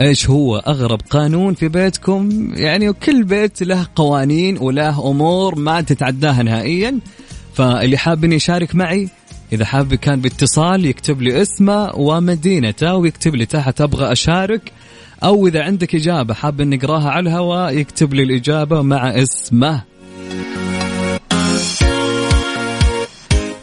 إيش 0.00 0.30
هو 0.30 0.56
أغرب 0.56 1.00
قانون 1.10 1.54
في 1.54 1.68
بيتكم؟ 1.68 2.52
يعني 2.54 2.92
كل 2.92 3.24
بيت 3.24 3.62
له 3.62 3.86
قوانين 3.96 4.58
وله 4.58 5.10
أمور 5.10 5.58
ما 5.58 5.80
تتعداها 5.80 6.42
نهائيا. 6.42 6.98
فاللي 7.54 7.96
حاب 7.96 8.24
إنه 8.24 8.34
يشارك 8.34 8.74
معي 8.74 9.08
إذا 9.52 9.64
حاب 9.64 9.94
كان 9.94 10.20
باتصال 10.20 10.86
يكتب 10.86 11.22
لي 11.22 11.42
اسمه 11.42 11.90
ومدينته 11.94 12.94
ويكتب 12.94 13.34
لي 13.34 13.46
تحت 13.46 13.80
أبغى 13.80 14.12
أشارك. 14.12 14.72
أو 15.24 15.46
إذا 15.46 15.62
عندك 15.62 15.94
إجابة 15.94 16.34
حاب 16.34 16.62
نقراها 16.62 17.10
على 17.10 17.30
الهواء 17.30 17.78
يكتب 17.78 18.14
لي 18.14 18.22
الإجابة 18.22 18.82
مع 18.82 19.08
اسمه. 19.08 19.82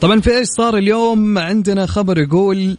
طبعا 0.02 0.22
في 0.22 0.38
إيش 0.38 0.48
صار 0.48 0.78
اليوم؟ 0.78 1.38
عندنا 1.38 1.86
خبر 1.86 2.18
يقول 2.18 2.78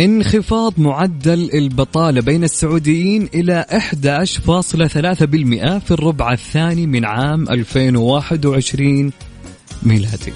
انخفاض 0.00 0.80
معدل 0.80 1.50
البطالة 1.54 2.20
بين 2.20 2.44
السعوديين 2.44 3.28
إلى 3.34 3.66
11.3% 3.70 5.78
في 5.78 5.90
الربع 5.90 6.32
الثاني 6.32 6.86
من 6.86 7.04
عام 7.04 7.48
2021 7.48 9.12
ميلادي. 9.82 10.32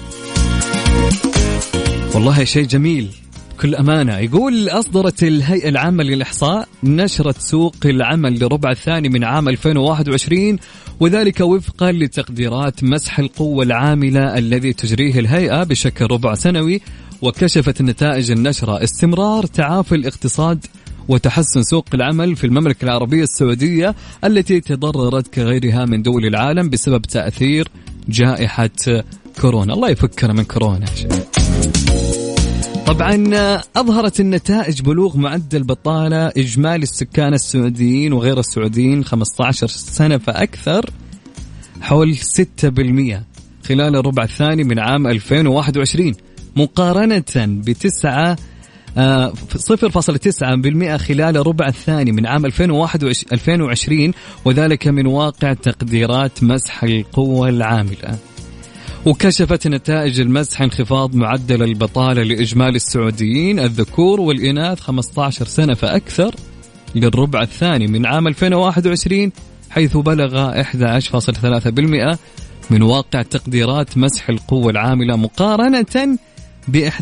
والله 2.15 2.43
شيء 2.43 2.65
جميل. 2.65 3.26
بكل 3.57 3.75
أمانة. 3.75 4.17
يقول 4.17 4.69
أصدرت 4.69 5.23
الهيئة 5.23 5.69
العامة 5.69 6.03
للإحصاء 6.03 6.67
نشرة 6.83 7.35
سوق 7.37 7.75
العمل 7.85 8.39
لربع 8.39 8.71
الثاني 8.71 9.09
من 9.09 9.23
عام 9.23 9.49
2021 9.49 10.57
وذلك 10.99 11.41
وفقا 11.41 11.91
لتقديرات 11.91 12.83
مسح 12.83 13.19
القوة 13.19 13.63
العاملة 13.63 14.37
الذي 14.37 14.73
تجريه 14.73 15.19
الهيئة 15.19 15.63
بشكل 15.63 16.05
ربع 16.05 16.33
سنوي 16.33 16.81
وكشفت 17.21 17.81
نتائج 17.81 18.31
النشرة 18.31 18.83
استمرار 18.83 19.45
تعافي 19.45 19.95
الاقتصاد 19.95 20.65
وتحسن 21.07 21.63
سوق 21.63 21.85
العمل 21.93 22.35
في 22.35 22.43
المملكة 22.43 22.85
العربية 22.85 23.23
السعودية 23.23 23.95
التي 24.23 24.59
تضررت 24.59 25.27
كغيرها 25.27 25.85
من 25.85 26.01
دول 26.01 26.25
العالم 26.25 26.69
بسبب 26.69 27.01
تأثير 27.01 27.67
جائحة 28.09 28.69
كورونا. 29.41 29.73
الله 29.73 29.89
يفكنا 29.89 30.33
من 30.33 30.43
كورونا 30.43 30.85
طبعا 32.87 33.33
أظهرت 33.75 34.19
النتائج 34.19 34.81
بلوغ 34.81 35.17
معدل 35.17 35.63
بطالة 35.63 36.27
إجمالي 36.27 36.83
السكان 36.83 37.33
السعوديين 37.33 38.13
وغير 38.13 38.39
السعوديين 38.39 39.03
15 39.03 39.67
سنة 39.67 40.17
فأكثر 40.17 40.89
حول 41.81 42.15
6% 42.15 42.19
خلال 43.67 43.95
الربع 43.95 44.23
الثاني 44.23 44.63
من 44.63 44.79
عام 44.79 45.07
2021 45.07 46.13
مقارنة 46.55 47.23
بتسعة 47.37 48.37
آه، 48.97 49.33
0.9% 49.57 50.97
خلال 50.97 51.37
الربع 51.37 51.67
الثاني 51.67 52.11
من 52.11 52.25
عام 52.25 52.45
2021 52.45 54.13
وذلك 54.45 54.87
من 54.87 55.07
واقع 55.07 55.53
تقديرات 55.53 56.43
مسح 56.43 56.83
القوة 56.83 57.49
العاملة. 57.49 58.17
وكشفت 59.07 59.67
نتائج 59.67 60.19
المسح 60.19 60.61
انخفاض 60.61 61.15
معدل 61.15 61.63
البطالة 61.63 62.23
لإجمالي 62.23 62.75
السعوديين 62.75 63.59
الذكور 63.59 64.21
والإناث 64.21 64.79
15 64.79 65.45
سنة 65.45 65.73
فأكثر 65.73 66.35
للربع 66.95 67.41
الثاني 67.41 67.87
من 67.87 68.05
عام 68.05 68.27
2021 68.27 69.31
حيث 69.69 69.97
بلغ 69.97 70.61
11.3% 70.63 72.17
من 72.69 72.81
واقع 72.81 73.21
تقديرات 73.21 73.97
مسح 73.97 74.29
القوة 74.29 74.71
العاملة 74.71 75.15
مقارنة 75.15 76.17
ب 76.67 76.89
11.7% 76.89 76.93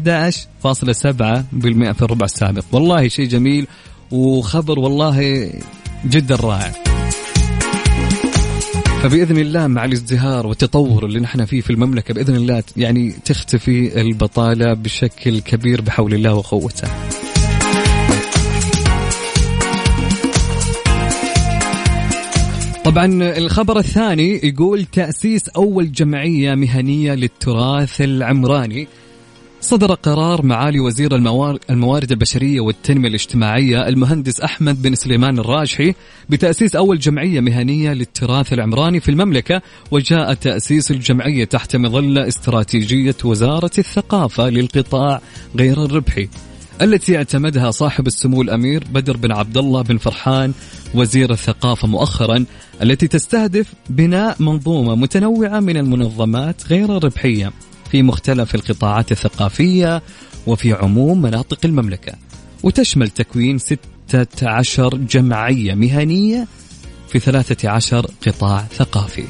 في 1.93 2.01
الربع 2.01 2.25
السابق. 2.25 2.63
والله 2.71 3.07
شيء 3.07 3.27
جميل 3.27 3.67
وخبر 4.11 4.79
والله 4.79 5.51
جدا 6.05 6.35
رائع. 6.35 6.94
فبإذن 9.03 9.37
الله 9.37 9.67
مع 9.67 9.85
الازدهار 9.85 10.47
والتطور 10.47 11.05
اللي 11.05 11.19
نحن 11.19 11.45
فيه 11.45 11.61
في 11.61 11.69
المملكة 11.69 12.13
بإذن 12.13 12.35
الله 12.35 12.63
يعني 12.77 13.11
تختفي 13.25 14.01
البطالة 14.01 14.73
بشكل 14.73 15.39
كبير 15.39 15.81
بحول 15.81 16.13
الله 16.13 16.33
وقوته. 16.33 16.87
طبعا 22.85 23.37
الخبر 23.37 23.79
الثاني 23.79 24.39
يقول 24.43 24.85
تأسيس 24.85 25.49
أول 25.49 25.91
جمعية 25.91 26.55
مهنية 26.55 27.13
للتراث 27.13 28.01
العمراني 28.01 28.87
صدر 29.65 29.93
قرار 29.93 30.45
معالي 30.45 30.79
وزير 30.79 31.15
الموار- 31.15 31.59
الموارد 31.69 32.11
البشرية 32.11 32.59
والتنمية 32.59 33.07
الاجتماعية 33.09 33.87
المهندس 33.87 34.41
أحمد 34.41 34.81
بن 34.81 34.95
سليمان 34.95 35.39
الراجحي 35.39 35.93
بتأسيس 36.29 36.75
أول 36.75 36.99
جمعية 36.99 37.39
مهنية 37.39 37.93
للتراث 37.93 38.53
العمراني 38.53 38.99
في 38.99 39.09
المملكة 39.11 39.61
وجاء 39.91 40.33
تأسيس 40.33 40.91
الجمعية 40.91 41.45
تحت 41.45 41.75
مظلة 41.75 42.27
استراتيجية 42.27 43.15
وزارة 43.23 43.71
الثقافة 43.77 44.49
للقطاع 44.49 45.21
غير 45.55 45.85
الربحي 45.85 46.29
التي 46.81 47.17
اعتمدها 47.17 47.71
صاحب 47.71 48.07
السمو 48.07 48.41
الأمير 48.41 48.83
بدر 48.93 49.17
بن 49.17 49.31
عبد 49.31 49.57
الله 49.57 49.81
بن 49.81 49.97
فرحان 49.97 50.53
وزير 50.95 51.31
الثقافة 51.31 51.87
مؤخرا 51.87 52.45
التي 52.83 53.07
تستهدف 53.07 53.73
بناء 53.89 54.35
منظومة 54.39 54.95
متنوعة 54.95 55.59
من 55.59 55.77
المنظمات 55.77 56.61
غير 56.69 56.97
الربحية. 56.97 57.51
في 57.91 58.03
مختلف 58.03 58.55
القطاعات 58.55 59.11
الثقافية 59.11 60.01
وفي 60.47 60.73
عموم 60.73 61.21
مناطق 61.21 61.59
المملكة. 61.65 62.13
وتشمل 62.63 63.09
تكوين 63.09 63.57
16 63.57 64.97
جمعية 64.97 65.73
مهنية 65.73 66.47
في 67.09 67.19
13 67.19 68.05
قطاع 68.27 68.65
ثقافي. 68.73 69.23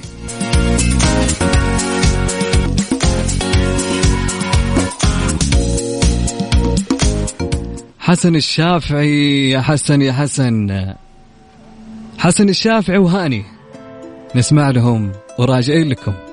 حسن 7.99 8.35
الشافعي 8.35 9.49
يا 9.49 9.61
حسن 9.61 10.01
يا 10.01 10.13
حسن. 10.13 10.93
حسن 12.17 12.49
الشافعي 12.49 12.97
وهاني. 12.97 13.43
نسمع 14.35 14.69
لهم 14.69 15.11
وراجعين 15.39 15.89
لكم. 15.89 16.24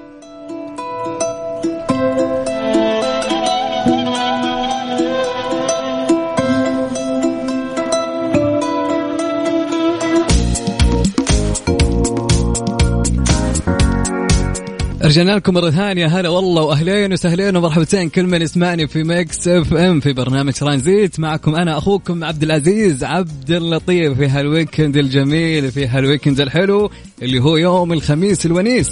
رجعنا 15.04 15.30
لكم 15.30 15.54
مرة 15.54 15.70
ثانية. 15.70 16.06
هلا 16.06 16.28
والله 16.28 16.62
وأهلين 16.62 17.12
وسهلين 17.12 17.56
ومرحبتين 17.56 18.08
كل 18.08 18.22
من 18.22 18.42
يسمعني 18.42 18.88
في 18.88 19.02
Mix 19.02 19.48
FM 19.48 20.00
في 20.00 20.12
برنامج 20.12 20.52
ترانزيت. 20.52 21.20
معكم 21.20 21.54
أنا 21.54 21.78
أخوكم 21.78 22.24
عبد 22.24 22.42
العزيز 22.42 23.04
عبد 23.04 23.50
اللطيف 23.50 24.18
في 24.18 24.28
هال 24.28 24.43
weekend 24.43 24.96
الجميل 24.96 25.70
في 25.72 25.86
هال 25.86 25.98
weekend 25.98 26.40
الحلو 26.40 26.90
اللي 27.22 27.40
هو 27.40 27.56
يوم 27.56 27.92
الخميس 27.92 28.46
الونيس. 28.46 28.90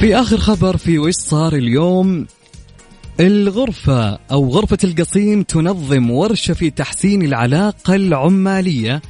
في 0.00 0.16
آخر 0.16 0.38
خبر 0.38 0.76
في 0.76 0.98
وش 0.98 1.14
صار 1.14 1.54
اليوم؟ 1.54 2.26
الغرفة 3.20 4.18
أو 4.32 4.48
غرفة 4.48 4.78
القصيم 4.84 5.42
تنظم 5.42 6.10
ورشة 6.10 6.54
في 6.54 6.70
تحسين 6.70 7.22
العلاقة 7.22 7.94
العمالية. 7.94 9.02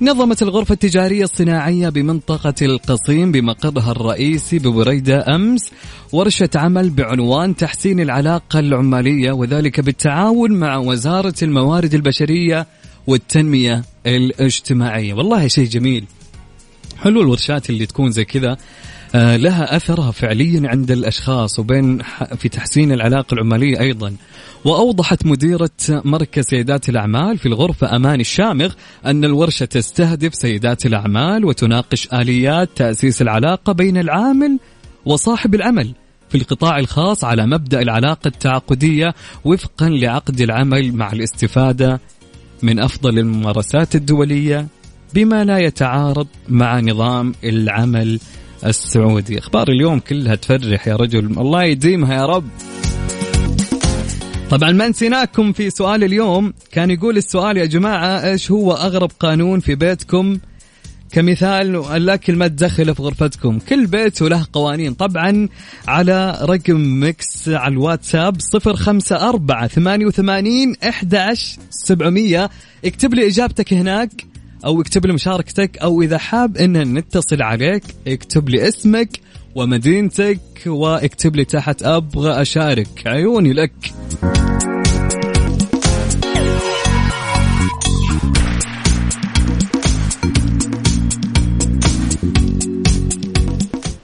نظمت 0.00 0.42
الغرفة 0.42 0.72
التجارية 0.72 1.24
الصناعية 1.24 1.88
بمنطقة 1.88 2.54
القصيم 2.62 3.32
بمقرها 3.32 3.90
الرئيسي 3.90 4.58
ببريدة 4.58 5.34
أمس 5.34 5.70
ورشة 6.12 6.50
عمل 6.54 6.90
بعنوان 6.90 7.56
تحسين 7.56 8.00
العلاقة 8.00 8.58
العمالية 8.58 9.32
وذلك 9.32 9.80
بالتعاون 9.80 10.52
مع 10.52 10.76
وزارة 10.76 11.34
الموارد 11.42 11.94
البشرية 11.94 12.66
والتنمية 13.06 13.84
الاجتماعية. 14.06 15.14
والله 15.14 15.48
شيء 15.48 15.68
جميل. 15.68 16.04
حلو 16.98 17.20
الورشات 17.20 17.70
اللي 17.70 17.86
تكون 17.86 18.10
زي 18.10 18.24
كذا. 18.24 18.56
لها 19.16 19.76
أثرها 19.76 20.10
فعليا 20.10 20.68
عند 20.68 20.90
الأشخاص 20.90 21.58
وبين 21.58 21.98
في 22.38 22.48
تحسين 22.48 22.92
العلاقة 22.92 23.34
العماليه 23.34 23.80
أيضا. 23.80 24.16
وأوضحت 24.64 25.26
مديرة 25.26 25.70
مركز 25.90 26.44
سيدات 26.44 26.88
الأعمال 26.88 27.38
في 27.38 27.46
الغرفة 27.46 27.96
أمان 27.96 28.20
الشامغ 28.20 28.72
أن 29.06 29.24
الورشة 29.24 29.64
تستهدف 29.64 30.34
سيدات 30.34 30.86
الأعمال 30.86 31.44
وتناقش 31.44 32.08
آليات 32.12 32.70
تأسيس 32.76 33.22
العلاقة 33.22 33.72
بين 33.72 33.96
العامل 33.96 34.58
وصاحب 35.06 35.54
العمل 35.54 35.94
في 36.28 36.34
القطاع 36.34 36.78
الخاص 36.78 37.24
على 37.24 37.46
مبدأ 37.46 37.82
العلاقة 37.82 38.28
التعاقدية 38.28 39.14
وفقا 39.44 39.88
لعقد 39.88 40.40
العمل 40.40 40.92
مع 40.92 41.12
الاستفادة 41.12 42.00
من 42.62 42.78
أفضل 42.78 43.18
الممارسات 43.18 43.94
الدولية 43.94 44.66
بما 45.14 45.44
لا 45.44 45.58
يتعارض 45.58 46.26
مع 46.48 46.80
نظام 46.80 47.34
العمل 47.44 48.20
السعودي. 48.64 49.38
أخبار 49.38 49.68
اليوم 49.68 49.98
كلها 49.98 50.34
تفرح 50.34 50.88
يا 50.88 50.96
رجل. 50.96 51.24
الله 51.24 51.64
يديمها 51.64 52.14
يا 52.14 52.26
رب. 52.26 52.48
طبعا 54.50 54.72
ما 54.72 54.88
نسيناكم 54.88 55.52
في 55.52 55.70
سؤال 55.70 56.04
اليوم. 56.04 56.52
كان 56.72 56.90
يقول 56.90 57.16
السؤال 57.16 57.56
يا 57.56 57.66
جماعة 57.66 58.30
إيش 58.30 58.50
هو 58.50 58.72
أغرب 58.72 59.10
قانون 59.20 59.60
في 59.60 59.74
بيتكم؟ 59.74 60.38
كمثال 61.12 61.76
الاكل 61.76 62.36
ما 62.36 62.48
تدخله 62.48 62.92
في 62.92 63.02
غرفتكم. 63.02 63.58
كل 63.58 63.86
بيت 63.86 64.22
وله 64.22 64.46
قوانين. 64.52 64.94
طبعا 64.94 65.48
على 65.88 66.38
رقم 66.42 67.00
ميكس 67.00 67.48
على 67.48 67.72
الواتساب 67.72 68.36
054 68.54 69.68
88 69.68 70.74
11 70.84 71.58
700 71.70 72.50
اكتب 72.84 73.14
لي 73.14 73.26
إجابتك 73.26 73.72
هناك. 73.72 74.10
أو 74.64 74.80
اكتب 74.80 75.06
لي 75.06 75.12
مشاركتك 75.12 75.78
أو 75.78 76.02
إذا 76.02 76.18
حاب 76.18 76.56
إن 76.56 76.94
نتصل 76.98 77.42
عليك 77.42 77.82
اكتب 78.06 78.48
لي 78.48 78.68
اسمك 78.68 79.20
ومدينتك 79.54 80.40
واكتب 80.66 81.36
لي 81.36 81.44
تحت 81.44 81.82
أبغى 81.82 82.42
أشارك 82.42 83.02
عيوني 83.06 83.52
لك. 83.52 83.72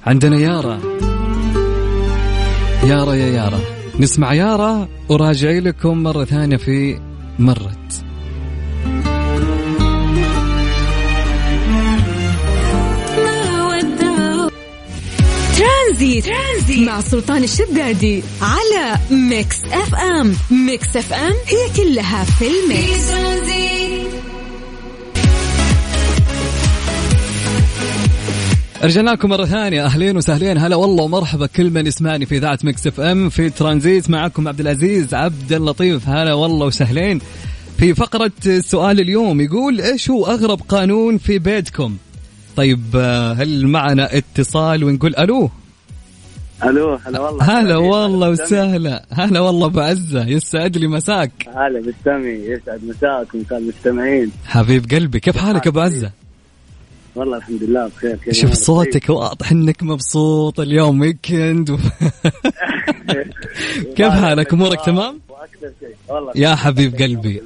عندنا 0.07 0.37
يارا. 0.37 0.81
يارا 2.85 3.15
يا 3.15 3.27
يارا. 3.27 3.61
نسمع 4.01 4.35
يارا 4.35 4.89
وراجعين 5.09 5.61
لكم 5.61 6.03
مرة 6.03 6.25
ثانية 6.25 6.57
في 6.57 7.01
مرت 7.39 8.02
ترانزيت. 15.63 16.25
ترانزيت. 16.25 16.89
مع 16.89 17.01
سلطان 17.01 17.45
الشدادي 17.45 18.23
على 18.43 18.99
Mix 19.11 19.57
FM. 19.73 20.35
Mix 20.51 20.97
FM 20.97 21.33
هي 21.47 21.85
كلها 21.85 22.25
في 22.25 22.45
ال 22.47 22.59
mix. 22.59 23.11
رجعنا 28.83 29.11
لكم 29.11 29.29
مرة 29.29 29.45
ثانية. 29.45 29.85
أهلين 29.85 30.17
وسهلين. 30.17 30.59
هلا 30.59 30.77
والله 30.77 31.05
ومرحبا 31.05 31.47
كل 31.47 31.71
من 31.71 31.87
يسمعني 31.87 32.27
في 32.27 32.37
إذاعة 32.37 32.59
Mix 32.64 32.87
FM 32.87 33.29
في 33.29 33.51
ترانزيت. 33.51 34.11
معكم 34.11 34.49
عبد 34.49 34.61
العزيز 34.61 35.15
عبد 35.15 35.53
اللطيف. 35.53 36.09
هلا 36.09 36.35
والله 36.35 36.67
وسهلين. 36.67 37.21
في 37.79 37.95
فقرة 37.95 38.33
سؤال 38.61 39.01
اليوم 39.01 39.41
يقول 39.41 39.81
إيش 39.81 40.11
هو 40.11 40.27
أغرب 40.27 40.61
قانون 40.69 41.19
في 41.19 41.39
بيتكم؟ 41.39 41.97
طيب 42.57 42.83
آه، 42.95 43.33
هل 43.33 43.67
معنا 43.67 44.17
اتصال 44.17 44.85
ونقول 44.85 45.17
ألو؟ 45.17 45.51
ألو 46.65 46.95
هلا 46.95 47.21
والله 47.21 47.45
هلا 47.61 47.77
والله. 47.77 48.31
وسهلا 48.31 49.05
هلا 49.11 49.41
والله 49.41 49.69
بعزة 49.69 50.27
يسعد 50.27 50.77
لي 50.77 50.87
مساك 50.87 51.33
هلا 51.49 51.81
بالسمي 51.81 52.31
يسعد 52.31 52.85
مساك 52.85 53.35
ومساء 53.35 53.59
المستمعين 53.59 54.31
حبيب 54.45 54.91
قلبي 54.91 55.21
كيف 55.21 55.37
حالك 55.37 55.67
أبو 55.67 55.81
عزة؟ 55.81 56.11
والله 57.15 57.37
الحمد 57.37 57.63
لله 57.63 57.87
بخير 57.89 58.17
كيف 58.17 58.35
شوف؟ 58.35 58.53
صوتك 58.53 59.11
واضح 59.11 59.53
إنك 59.53 59.83
مبسوط 59.83 60.61
اليوم 60.61 61.01
ويكند 61.01 61.71
و... 61.71 61.79
كيف 63.97 64.09
حالك 64.13 64.53
أمورك 64.53 64.85
تمام؟ 64.85 65.21
وأكثر 65.29 65.73
شيء 65.81 65.97
والله 66.09 66.33
يا 66.35 66.55
حبيب 66.55 66.95
قلبي 66.95 67.43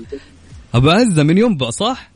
أبو 0.75 0.91
عزة 0.91 1.23
من 1.23 1.39
ينبع 1.39 1.71
صح؟ 1.71 2.11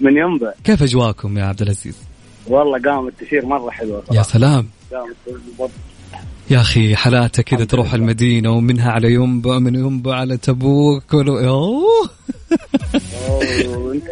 من 0.00 0.16
ينبع. 0.16 0.52
كيف 0.64 0.82
اجواكم 0.82 1.38
يا 1.38 1.44
عبد 1.44 1.62
العزيز؟ 1.62 1.96
والله 2.46 2.78
قام 2.90 3.08
التشير 3.08 3.46
مرة 3.46 3.70
حلوة 3.70 4.02
يا 4.12 4.22
سلام. 4.22 4.68
قام. 4.92 5.68
يا 6.50 6.60
أخي 6.60 6.96
حالاته 6.96 7.42
كذا 7.42 7.64
تروح 7.64 7.94
المدينة 7.94 8.50
ومنها 8.50 8.90
على 8.90 9.12
ينبع 9.12 9.58
من 9.58 9.74
ينبع 9.74 10.14
على 10.14 10.36
تبوك 10.36 11.14
ولو... 11.14 11.38
أوه. 11.38 12.10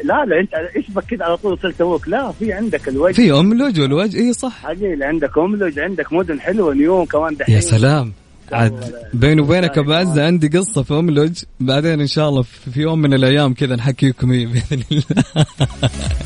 لا 0.05 0.25
لا 0.25 0.41
أنت 0.41 0.55
إيش 0.77 0.91
بك 0.91 1.05
كذا 1.05 1.25
على 1.25 1.37
طول 1.37 1.53
وصلت 1.53 1.81
أبوك 1.81 2.09
لا 2.09 2.33
في 2.33 2.53
عندك 2.53 2.89
الوجه. 2.89 3.13
في 3.13 3.33
أملج 3.33 3.81
والوجه 3.81 4.17
اي 4.17 4.33
صح. 4.33 4.63
حقيقي 4.63 5.03
عندك 5.03 5.39
أملج 5.39 5.79
عندك 5.79 6.13
مدن 6.13 6.41
حلوة 6.41 6.75
نيوم 6.75 7.05
كمان 7.05 7.35
دحين. 7.35 7.55
يا 7.55 7.61
سلام. 7.61 8.13
عاد 8.55 8.95
بيني 9.15 9.41
وبينك 9.41 9.79
ابو 9.79 9.93
عزه 9.93 10.27
عندي 10.27 10.49
قصة 10.49 10.83
في 10.83 10.95
أملج 10.95 11.43
بعدين 11.61 12.01
إن 12.01 12.07
شاء 12.07 12.29
الله 12.29 12.43
في 12.43 12.81
يوم 12.81 12.99
من 12.99 13.15
الأيام 13.15 13.55
كذا 13.55 13.77
نحكيكم 13.77 14.33
هي 14.33 14.47
بإذن 14.47 14.83
الله 14.93 15.05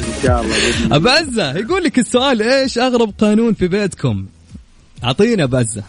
إن 0.08 0.22
شاء 0.22 0.40
الله 0.42 0.96
أبو 0.96 1.08
عزة 1.08 1.56
يقول 1.56 1.84
لك 1.84 1.98
السؤال 1.98 2.42
إيش 2.42 2.78
أغرب 2.78 3.14
قانون 3.18 3.54
في 3.54 3.68
بيتكم؟ 3.68 4.26
اعطينا 5.04 5.44
أبو 5.44 5.56
عزة. 5.56 5.84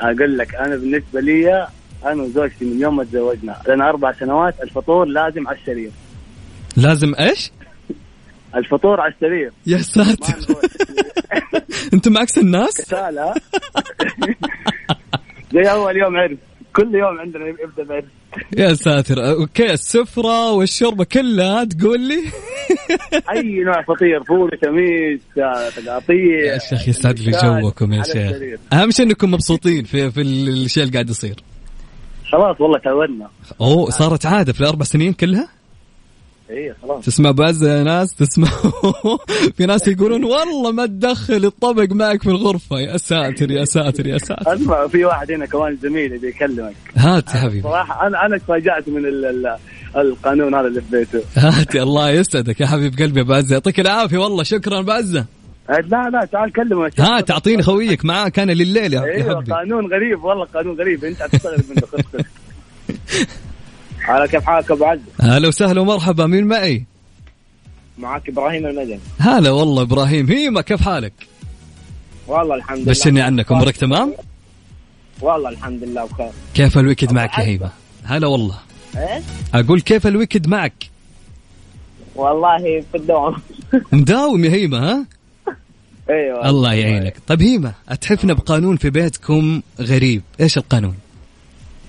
أقول 0.00 0.38
لك 0.38 0.54
أنا 0.54 0.76
بالنسبة 0.76 1.20
لي 1.20 1.68
أنا 2.04 2.22
وزوجتي 2.22 2.64
من 2.64 2.80
يوم 2.80 2.96
ما 2.96 3.04
تزوجنا 3.04 3.56
لنا 3.68 3.88
أربع 3.88 4.12
سنوات 4.12 4.54
الفطور 4.62 5.04
لازم 5.04 5.48
على 5.48 5.58
السرير 5.58 5.90
لازم 6.76 7.14
إيش؟ 7.14 7.50
الفطور 8.56 9.00
على 9.00 9.12
السرير 9.12 9.52
يا 9.66 9.78
ساتر 9.78 10.34
أنتم 11.94 12.18
عكس 12.18 12.38
الناس؟ 12.38 12.80
كسالة 12.80 13.34
زي 15.56 15.70
أول 15.70 15.96
يوم 15.96 16.16
عرس 16.16 16.38
كل 16.76 16.94
يوم 16.94 17.20
عندنا 17.20 17.46
يبدأ 17.46 17.84
بعرس 17.84 18.04
يا 18.58 18.74
ساتر. 18.74 19.30
Okay 19.30 19.72
السفرة 19.72 20.52
والشوربه 20.52 21.04
كلها 21.04 21.64
تقول 21.64 22.00
لي؟ 22.00 22.22
أي 23.34 23.64
نوع 23.64 23.82
فطير 23.82 24.24
فول 24.24 24.50
وشميس 24.52 25.20
تقاطيع. 25.76 26.52
يا 26.52 26.58
شيخ 26.58 26.88
يسعد 26.88 27.18
لي 27.18 27.30
جوكم 27.30 27.92
يا 27.92 28.02
شيخ. 28.02 28.58
أهم 28.72 28.90
شيء 28.90 29.06
إنكم 29.06 29.30
مبسوطين 29.30 29.84
في 29.84 30.10
في 30.10 30.20
الشيء 30.20 30.82
اللي 30.82 30.92
قاعد 30.92 31.10
يصير. 31.10 31.36
خلاص 32.32 32.60
والله 32.60 32.78
تعودنا. 32.78 33.28
أوه 33.60 33.90
صارت 33.90 34.26
عادة 34.26 34.52
في 34.52 34.60
الأربع 34.60 34.84
سنين 34.84 35.12
كلها؟ 35.12 35.48
اي 36.50 36.74
خلاص. 36.82 37.04
تسمع 37.04 37.30
بعز 37.30 37.64
يا 37.64 37.82
ناس؟ 37.82 38.14
تسمع. 38.14 38.48
في 39.56 39.66
ناس 39.66 39.88
يقولون 39.88 40.24
والله 40.24 40.72
ما 40.72 40.86
تدخل 40.86 41.44
الطبق 41.44 41.92
معك 41.92 42.22
في 42.22 42.28
الغرفة. 42.30 42.78
يا 42.78 42.96
ساتر 42.96 43.50
يا 43.50 43.64
ساتر 43.64 44.06
يا 44.06 44.18
ساتر. 44.18 44.54
أسمع 44.54 44.86
في 44.88 45.04
واحد 45.04 45.32
هنا 45.32 45.46
كمان 45.46 45.76
زميلي 45.82 46.18
بيكلمك. 46.18 46.74
هات 46.96 47.34
يا 47.34 47.40
حبيبي. 47.40 47.62
صراحة 47.62 48.06
أنا 48.06 48.26
أنا 48.26 48.38
تفاجأت 48.38 48.88
من 48.88 49.06
ال 49.06 49.24
ال 49.24 49.56
القانون 49.96 50.54
هذا 50.54 50.66
اللي 50.66 50.80
في 50.80 50.90
بيته. 50.90 51.20
هات 51.36 51.76
الله 51.76 52.10
يسعدك 52.10 52.60
يا 52.60 52.66
حبيب 52.66 52.98
قلبي 52.98 53.22
بعزه 53.22 53.52
يعطيك 53.54 53.80
العافية 53.80 54.18
والله 54.18 54.42
شكرا 54.42 54.82
بعزه 54.82 55.24
لا 55.68 56.10
لا 56.12 56.28
تعال 56.32 56.52
كلمه. 56.52 56.90
ها 56.98 57.20
تعطيني 57.20 57.62
خويك 57.62 58.04
معاك 58.04 58.38
أنا 58.38 58.52
لليل 58.52 58.94
يا 58.94 59.00
يا 59.00 59.04
أيوه 59.04 59.36
حبي 59.40 59.52
قانون 59.52 59.86
غريب 59.86 60.24
والله 60.24 60.44
قانون 60.44 60.76
غريب. 60.80 61.04
أنت 61.04 61.22
هتستغرب 61.22 61.60
منه 61.70 62.04
على 64.08 64.28
كيف 64.28 64.44
حالك 64.44 64.70
أبو 64.70 64.84
عز 64.84 65.00
هلا 65.20 65.48
وسهلا 65.48 65.80
ومرحبا 65.80 66.26
مين 66.26 66.44
معي؟ 66.44 66.84
معك 67.98 68.28
إبراهيم 68.28 68.66
المدني 68.66 68.98
هلا 69.18 69.50
والله 69.50 69.82
إبراهيم 69.82 70.28
هيما 70.28 70.60
كيف 70.60 70.82
حالك؟ 70.82 71.12
والله 72.26 72.54
الحمد 72.54 72.78
لله 72.78 72.90
بشرني 72.90 73.20
عنك 73.22 73.52
امورك 73.52 73.76
تمام؟ 73.76 74.14
والله 75.20 75.48
الحمد 75.48 75.84
لله 75.84 76.04
بخير 76.04 76.30
كيف 76.54 76.78
الويكد 76.78 77.12
معك 77.12 77.38
يا 77.38 77.44
هيما؟ 77.44 77.70
هلا 78.04 78.26
والله 78.26 78.58
إيه 78.96 79.22
أقول 79.54 79.80
كيف 79.80 80.06
الويكد 80.06 80.48
معك؟ 80.48 80.90
والله 82.14 82.84
في 82.92 82.94
الدوام 82.94 83.36
مداوم 83.92 84.44
يا 84.44 84.50
هيما 84.50 84.90
ها؟ 84.90 85.06
أيوه 86.10 86.50
الله 86.50 86.74
يعينك 86.74 87.16
طيب 87.26 87.42
هيما 87.42 87.72
اتحفنا 87.88 88.34
بقانون 88.34 88.76
في 88.76 88.90
بيتكم 88.90 89.62
غريب 89.80 90.22
إيش 90.40 90.58
القانون؟ 90.58 90.94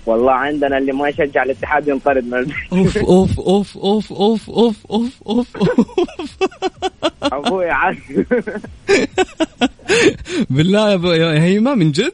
والله 0.07 0.31
عندنا 0.31 0.77
اللي 0.77 0.91
ما 0.91 1.09
يشجع 1.09 1.43
الاتحاد 1.43 1.87
ينطرد 1.87 2.23
من 2.23 2.33
البيت. 2.37 2.55
أوف 2.73 2.97
أوف 2.97 3.39
أوف 3.39 3.77
أوف 3.77 4.11
أوف 4.13 4.49
أوف 4.49 4.75
أوف 4.91 5.09
أوف 5.27 5.47
أبوي 7.23 7.69
عاد. 7.69 7.97
بالله 10.49 11.15
يا 11.15 11.33
يا 11.33 11.41
هيما 11.43 11.75
من 11.75 11.91
جد؟ 11.91 12.13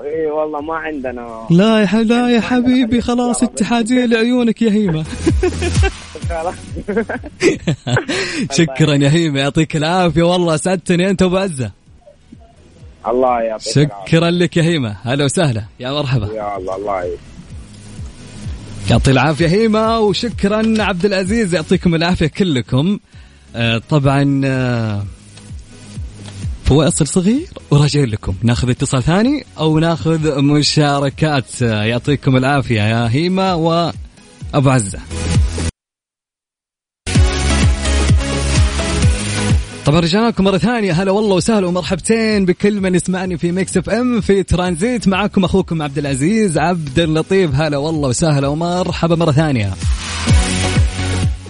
إي 0.00 0.26
والله 0.26 0.60
ما 0.60 0.74
عندنا. 0.74 1.46
لا 1.50 1.80
يا 1.80 1.86
ح- 1.86 1.94
لا 1.94 2.28
يا 2.30 2.40
حبيبي 2.40 3.00
خلاص 3.00 3.42
اتحادية 3.42 4.04
لعيونك 4.06 4.62
يا 4.62 4.70
هيما. 4.70 5.04
شكرا 8.58 8.94
يا 8.94 9.08
هيما 9.08 9.40
يعطيك 9.40 9.76
العافية 9.76 10.22
والله 10.22 10.56
سعدتني 10.56 11.10
أنت 11.10 11.22
ابو 11.22 11.36
عزة 11.36 11.70
الله 13.06 13.40
يعطيك 13.40 13.76
العافية. 13.76 14.06
شكرا 14.06 14.30
لك 14.30 14.56
يا 14.56 14.62
هيما. 14.62 14.96
هلا 15.02 15.24
وسهلا. 15.24 15.64
يا 15.80 15.90
مرحبا. 15.90 16.26
يا 16.26 16.56
الله 16.56 16.76
الله. 16.76 17.10
يعطي 18.90 19.10
العافية 19.10 19.46
هيما 19.46 19.98
وشكرا 19.98 20.74
عبد 20.78 21.04
العزيز. 21.04 21.54
يعطيكم 21.54 21.94
العافية 21.94 22.26
كلكم. 22.26 22.98
آه 23.56 23.82
طبعا 23.90 24.40
آه 24.44 25.04
فواصل 26.64 27.06
صغير 27.06 27.48
وراجعين 27.70 28.08
لكم. 28.08 28.34
ناخذ 28.42 28.70
اتصال 28.70 29.02
ثاني 29.02 29.44
أو 29.58 29.78
ناخذ 29.78 30.40
مشاركات. 30.40 31.62
آه 31.62 31.82
يعطيكم 31.82 32.36
العافية 32.36 32.82
يا 32.82 33.08
هيما 33.08 33.54
وأبو 33.54 34.70
عزة. 34.70 34.98
طبعا 39.92 40.00
رجعنا 40.00 40.28
لكم 40.28 40.44
مرة 40.44 40.58
ثانية. 40.58 40.92
هلا 40.92 41.10
والله 41.10 41.36
وسهلا 41.36 41.66
ومرحبتين 41.66 42.44
بكل 42.44 42.80
من 42.80 42.94
يسمعني 42.94 43.38
في 43.38 43.52
Mix 43.52 43.76
FM 43.76 44.20
في 44.20 44.42
ترانزيت 44.42 45.08
معكم 45.08 45.44
أخوكم 45.44 45.82
عبد 45.82 45.98
العزيز 45.98 46.58
عبد 46.58 46.98
اللطيف. 46.98 47.50
هلا 47.54 47.76
والله 47.76 48.08
وسهلا 48.08 48.48
ومرحبا 48.48 49.16
مرة 49.16 49.32
ثانية. 49.32 49.72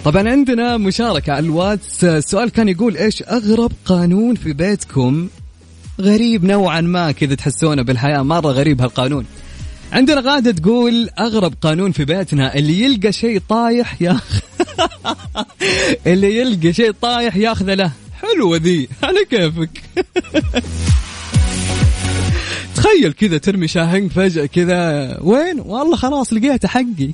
طبعا 0.05 0.29
عندنا 0.29 0.77
مشاركة 0.77 1.33
على 1.33 1.45
الواتس. 1.45 2.03
السؤال 2.03 2.49
كان 2.49 2.69
يقول 2.69 2.97
إيش 2.97 3.23
أغرب 3.23 3.71
قانون 3.85 4.35
في 4.35 4.53
بيتكم؟ 4.53 5.27
غريب 6.01 6.45
نوعا 6.45 6.81
ما 6.81 7.11
كذا 7.11 7.35
تحسونه 7.35 7.83
بالحياة 7.83 8.21
مرة 8.21 8.51
غريب 8.51 8.81
هالقانون. 8.81 9.25
عندنا 9.91 10.21
غادة 10.21 10.51
تقول 10.51 11.09
أغرب 11.19 11.53
قانون 11.61 11.91
في 11.91 12.05
بيتنا 12.05 12.55
اللي 12.55 12.81
يلقى 12.81 13.11
شيء 13.11 13.41
طايح 13.49 14.01
ياخذ 14.01 14.39
اللي 16.07 16.37
يلقى 16.37 16.73
شيء 16.73 16.91
طايح 16.91 17.35
ياخذه 17.35 17.73
له. 17.73 18.02
حلوة 18.23 18.57
ذي 18.57 18.89
على 19.03 19.25
كيفك. 19.25 19.69
تخيل 22.75 23.13
كذا 23.13 23.37
ترمي 23.37 23.67
شاهنج 23.67 24.11
فجأة 24.11 24.45
كذا 24.45 25.17
وين؟ 25.21 25.59
والله 25.59 25.95
خلاص 25.95 26.33
لقيته 26.33 26.67
حقي. 26.67 27.11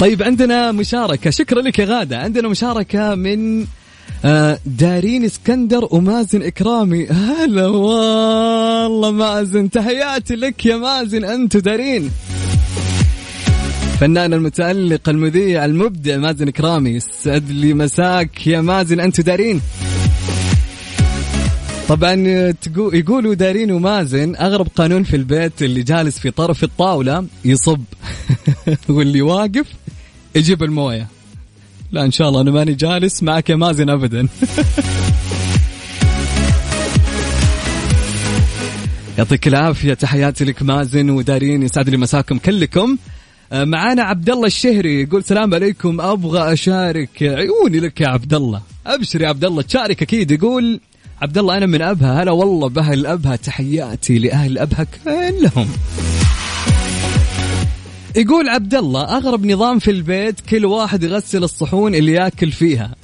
طيب 0.00 0.22
عندنا 0.22 0.72
مشاركة. 0.72 1.30
شكرا 1.30 1.60
لك 1.60 1.78
يا 1.78 1.84
غادة. 1.84 2.18
عندنا 2.18 2.48
مشاركة 2.48 3.14
من 3.14 3.66
آه، 4.24 4.58
دارين 4.66 5.24
اسكندر 5.24 5.88
ومازن 5.90 6.42
إكرامي. 6.42 7.06
هلا 7.06 7.66
والله 7.66 9.10
مازن 9.10 9.70
تحياتي 9.70 10.36
لك 10.36 10.66
يا 10.66 10.76
مازن. 10.76 11.24
انت 11.24 11.56
دارين. 11.56 12.10
فنان 14.00 14.34
المتألق 14.34 15.08
المذيع 15.08 15.64
المبدع 15.64 16.16
مازن 16.16 16.50
كرامي. 16.50 16.90
يسعد 16.90 17.50
لي 17.50 17.74
مساك 17.74 18.46
يا 18.46 18.60
مازن 18.60 19.00
أنتم 19.00 19.22
دارين. 19.22 19.60
طبعا 21.88 22.14
يقولوا 22.92 23.34
دارين 23.34 23.70
ومازن. 23.70 24.36
أغرب 24.36 24.68
قانون 24.76 25.02
في 25.02 25.16
البيت 25.16 25.62
اللي 25.62 25.82
جالس 25.82 26.18
في 26.18 26.30
طرف 26.30 26.64
الطاولة 26.64 27.26
يصب. 27.44 27.84
واللي 28.88 29.22
واقف 29.22 29.66
يجيب 30.34 30.62
الموية. 30.62 31.08
لا 31.92 32.04
إن 32.04 32.10
شاء 32.10 32.28
الله 32.28 32.40
أنا 32.40 32.50
ماني 32.50 32.74
جالس 32.74 33.22
معك 33.22 33.50
يا 33.50 33.56
مازن 33.56 33.90
ابدا. 33.90 34.28
يعطيك 39.18 39.48
العافية 39.48 39.94
تحياتي 39.94 40.44
لك 40.44 40.62
مازن 40.62 41.10
ودارين. 41.10 41.62
يسعد 41.62 41.88
لي 41.88 41.96
مساكم 41.96 42.38
كلكم. 42.38 42.96
معانا 43.54 44.02
عبد 44.02 44.30
الله 44.30 44.46
الشهري 44.46 45.02
يقول 45.02 45.20
السلام 45.20 45.54
عليكم 45.54 46.00
أبغى 46.00 46.52
أشارك 46.52 47.22
عيوني 47.22 47.80
لك 47.80 48.00
يا 48.00 48.08
عبد 48.08 48.34
الله 48.34 48.62
أبشر 48.86 49.22
يا 49.22 49.28
عبد 49.28 49.44
الله 49.44 49.62
تشارك 49.62 50.02
أكيد 50.02 50.30
يقول 50.30 50.80
عبد 51.22 51.38
الله 51.38 51.56
أنا 51.56 51.66
من 51.66 51.82
أبها 51.82 52.22
هلا 52.22 52.32
والله 52.32 52.68
بأهل 52.68 53.06
أبها 53.06 53.36
تحياتي 53.36 54.18
لأهل 54.18 54.58
أبها 54.58 54.86
كلهم. 55.04 55.68
يقول 58.16 58.48
عبد 58.48 58.74
الله 58.74 59.16
أغرب 59.16 59.46
نظام 59.46 59.78
في 59.78 59.90
البيت 59.90 60.40
كل 60.40 60.64
واحد 60.64 61.02
يغسل 61.02 61.44
الصحون 61.44 61.94
اللي 61.94 62.12
ياكل 62.12 62.52
فيها 62.52 62.94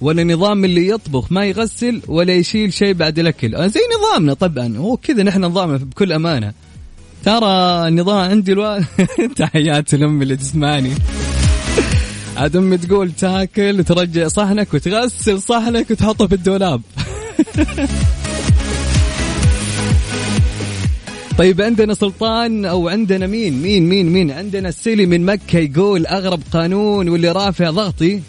ولا 0.00 0.24
نظام 0.24 0.64
اللي 0.64 0.88
يطبخ 0.88 1.32
ما 1.32 1.44
يغسل 1.44 2.02
ولا 2.08 2.34
يشيل 2.34 2.72
شيء 2.72 2.92
بعد 2.92 3.18
الأكل. 3.18 3.54
آه، 3.54 3.66
زي 3.66 3.80
نظامنا 3.98 4.34
طبعا 4.34 4.76
هو 4.76 4.96
كذا 4.96 5.22
نحن 5.22 5.44
نظامنا 5.44 5.76
بكل 5.76 6.12
أمانة. 6.12 6.52
ترى 7.24 7.88
النظام 7.88 8.30
عندي 8.30 8.52
ألو... 8.52 8.80
تحياتي 9.36 9.96
لأمي 9.96 10.22
اللي 10.22 10.36
تسمعني. 10.36 10.92
عاد 12.36 12.56
أمي 12.56 12.78
تقول 12.78 13.12
تاكل 13.12 13.80
وترجع 13.80 14.28
صحنك 14.28 14.74
وتغسل 14.74 15.42
صحنك 15.42 15.90
وتحطه 15.90 16.26
في 16.26 16.34
الدولاب. 16.34 16.82
طيب 21.38 21.60
عندنا 21.60 21.94
سلطان 21.94 22.64
أو 22.64 22.88
عندنا 22.88 23.26
مين؟ 23.26 23.62
مين؟ 23.62 23.88
مين؟ 23.88 24.12
مين؟ 24.12 24.30
عندنا 24.30 24.68
السيلي 24.68 25.06
من 25.06 25.26
مكة 25.26 25.58
يقول 25.58 26.06
أغرب 26.06 26.40
قانون 26.52 27.08
واللي 27.08 27.32
رافع 27.32 27.70
ضغطي. 27.70 28.20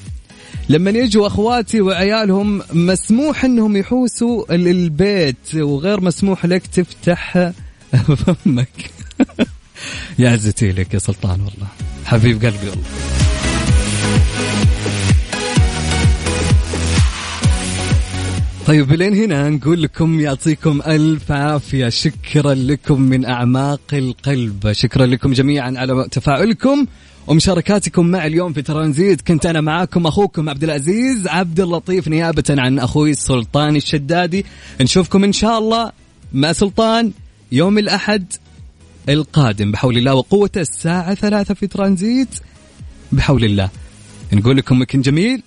لما 0.69 0.91
يجوا 0.91 1.27
أخواتي 1.27 1.81
وعيالهم 1.81 2.61
مسموح 2.73 3.45
إنهم 3.45 3.77
يحوسوا 3.77 4.55
للبيت 4.55 5.55
وغير 5.55 6.01
مسموح 6.01 6.45
لك 6.45 6.67
تفتح 6.67 7.51
فمك 8.25 8.91
يا 10.19 10.29
عزتي 10.29 10.71
لك 10.71 10.93
يا 10.93 10.99
سلطان 10.99 11.41
والله. 11.41 11.67
حبيب 12.05 12.45
قلبي 12.45 12.69
والله. 12.69 12.83
طيب 18.67 18.91
لين 18.91 19.13
هنا 19.15 19.49
نقول 19.49 19.83
لكم 19.83 20.19
يعطيكم 20.19 20.81
ألف 20.87 21.31
عافية. 21.31 21.89
شكرا 21.89 22.53
لكم 22.53 23.01
من 23.01 23.25
أعماق 23.25 23.81
القلب. 23.93 24.71
شكرا 24.71 25.05
لكم 25.05 25.33
جميعا 25.33 25.73
على 25.77 26.07
تفاعلكم 26.11 26.85
ومشاركاتكم 27.27 28.05
مع 28.05 28.25
اليوم 28.25 28.53
في 28.53 28.61
ترانزيت. 28.61 29.21
كنت 29.21 29.45
أنا 29.45 29.61
معاكم 29.61 30.07
أخوكم 30.07 30.49
عبد 30.49 30.63
العزيز 30.63 31.27
عبد 31.27 31.59
اللطيف 31.59 32.07
نيابة 32.07 32.43
عن 32.49 32.79
أخوي 32.79 33.13
سلطان 33.13 33.75
الشدادي. 33.75 34.45
نشوفكم 34.81 35.23
إن 35.23 35.31
شاء 35.33 35.59
الله 35.59 35.91
مع 36.33 36.53
سلطان. 36.53 37.11
يوم 37.51 37.77
الأحد 37.77 38.33
القادم 39.09 39.71
بحول 39.71 39.97
الله 39.97 40.13
وقوته 40.15 40.61
الساعة 40.61 41.13
ثلاثة 41.13 41.53
في 41.53 41.67
ترانزيت 41.67 42.29
بحول 43.11 43.43
الله. 43.43 43.69
نقول 44.33 44.57
لكم 44.57 44.81
مكن 44.81 45.01
جميل 45.01 45.43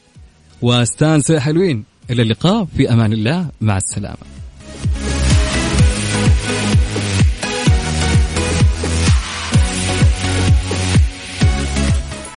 واستانسوا 0.63 1.35
يا 1.35 1.41
حلوين. 1.41 1.85
إلى 2.11 2.23
اللقاء 2.23 2.65
في 2.77 2.93
أمان 2.93 3.13
الله. 3.13 3.49
مع 3.61 3.77
السلامة. 3.77 4.42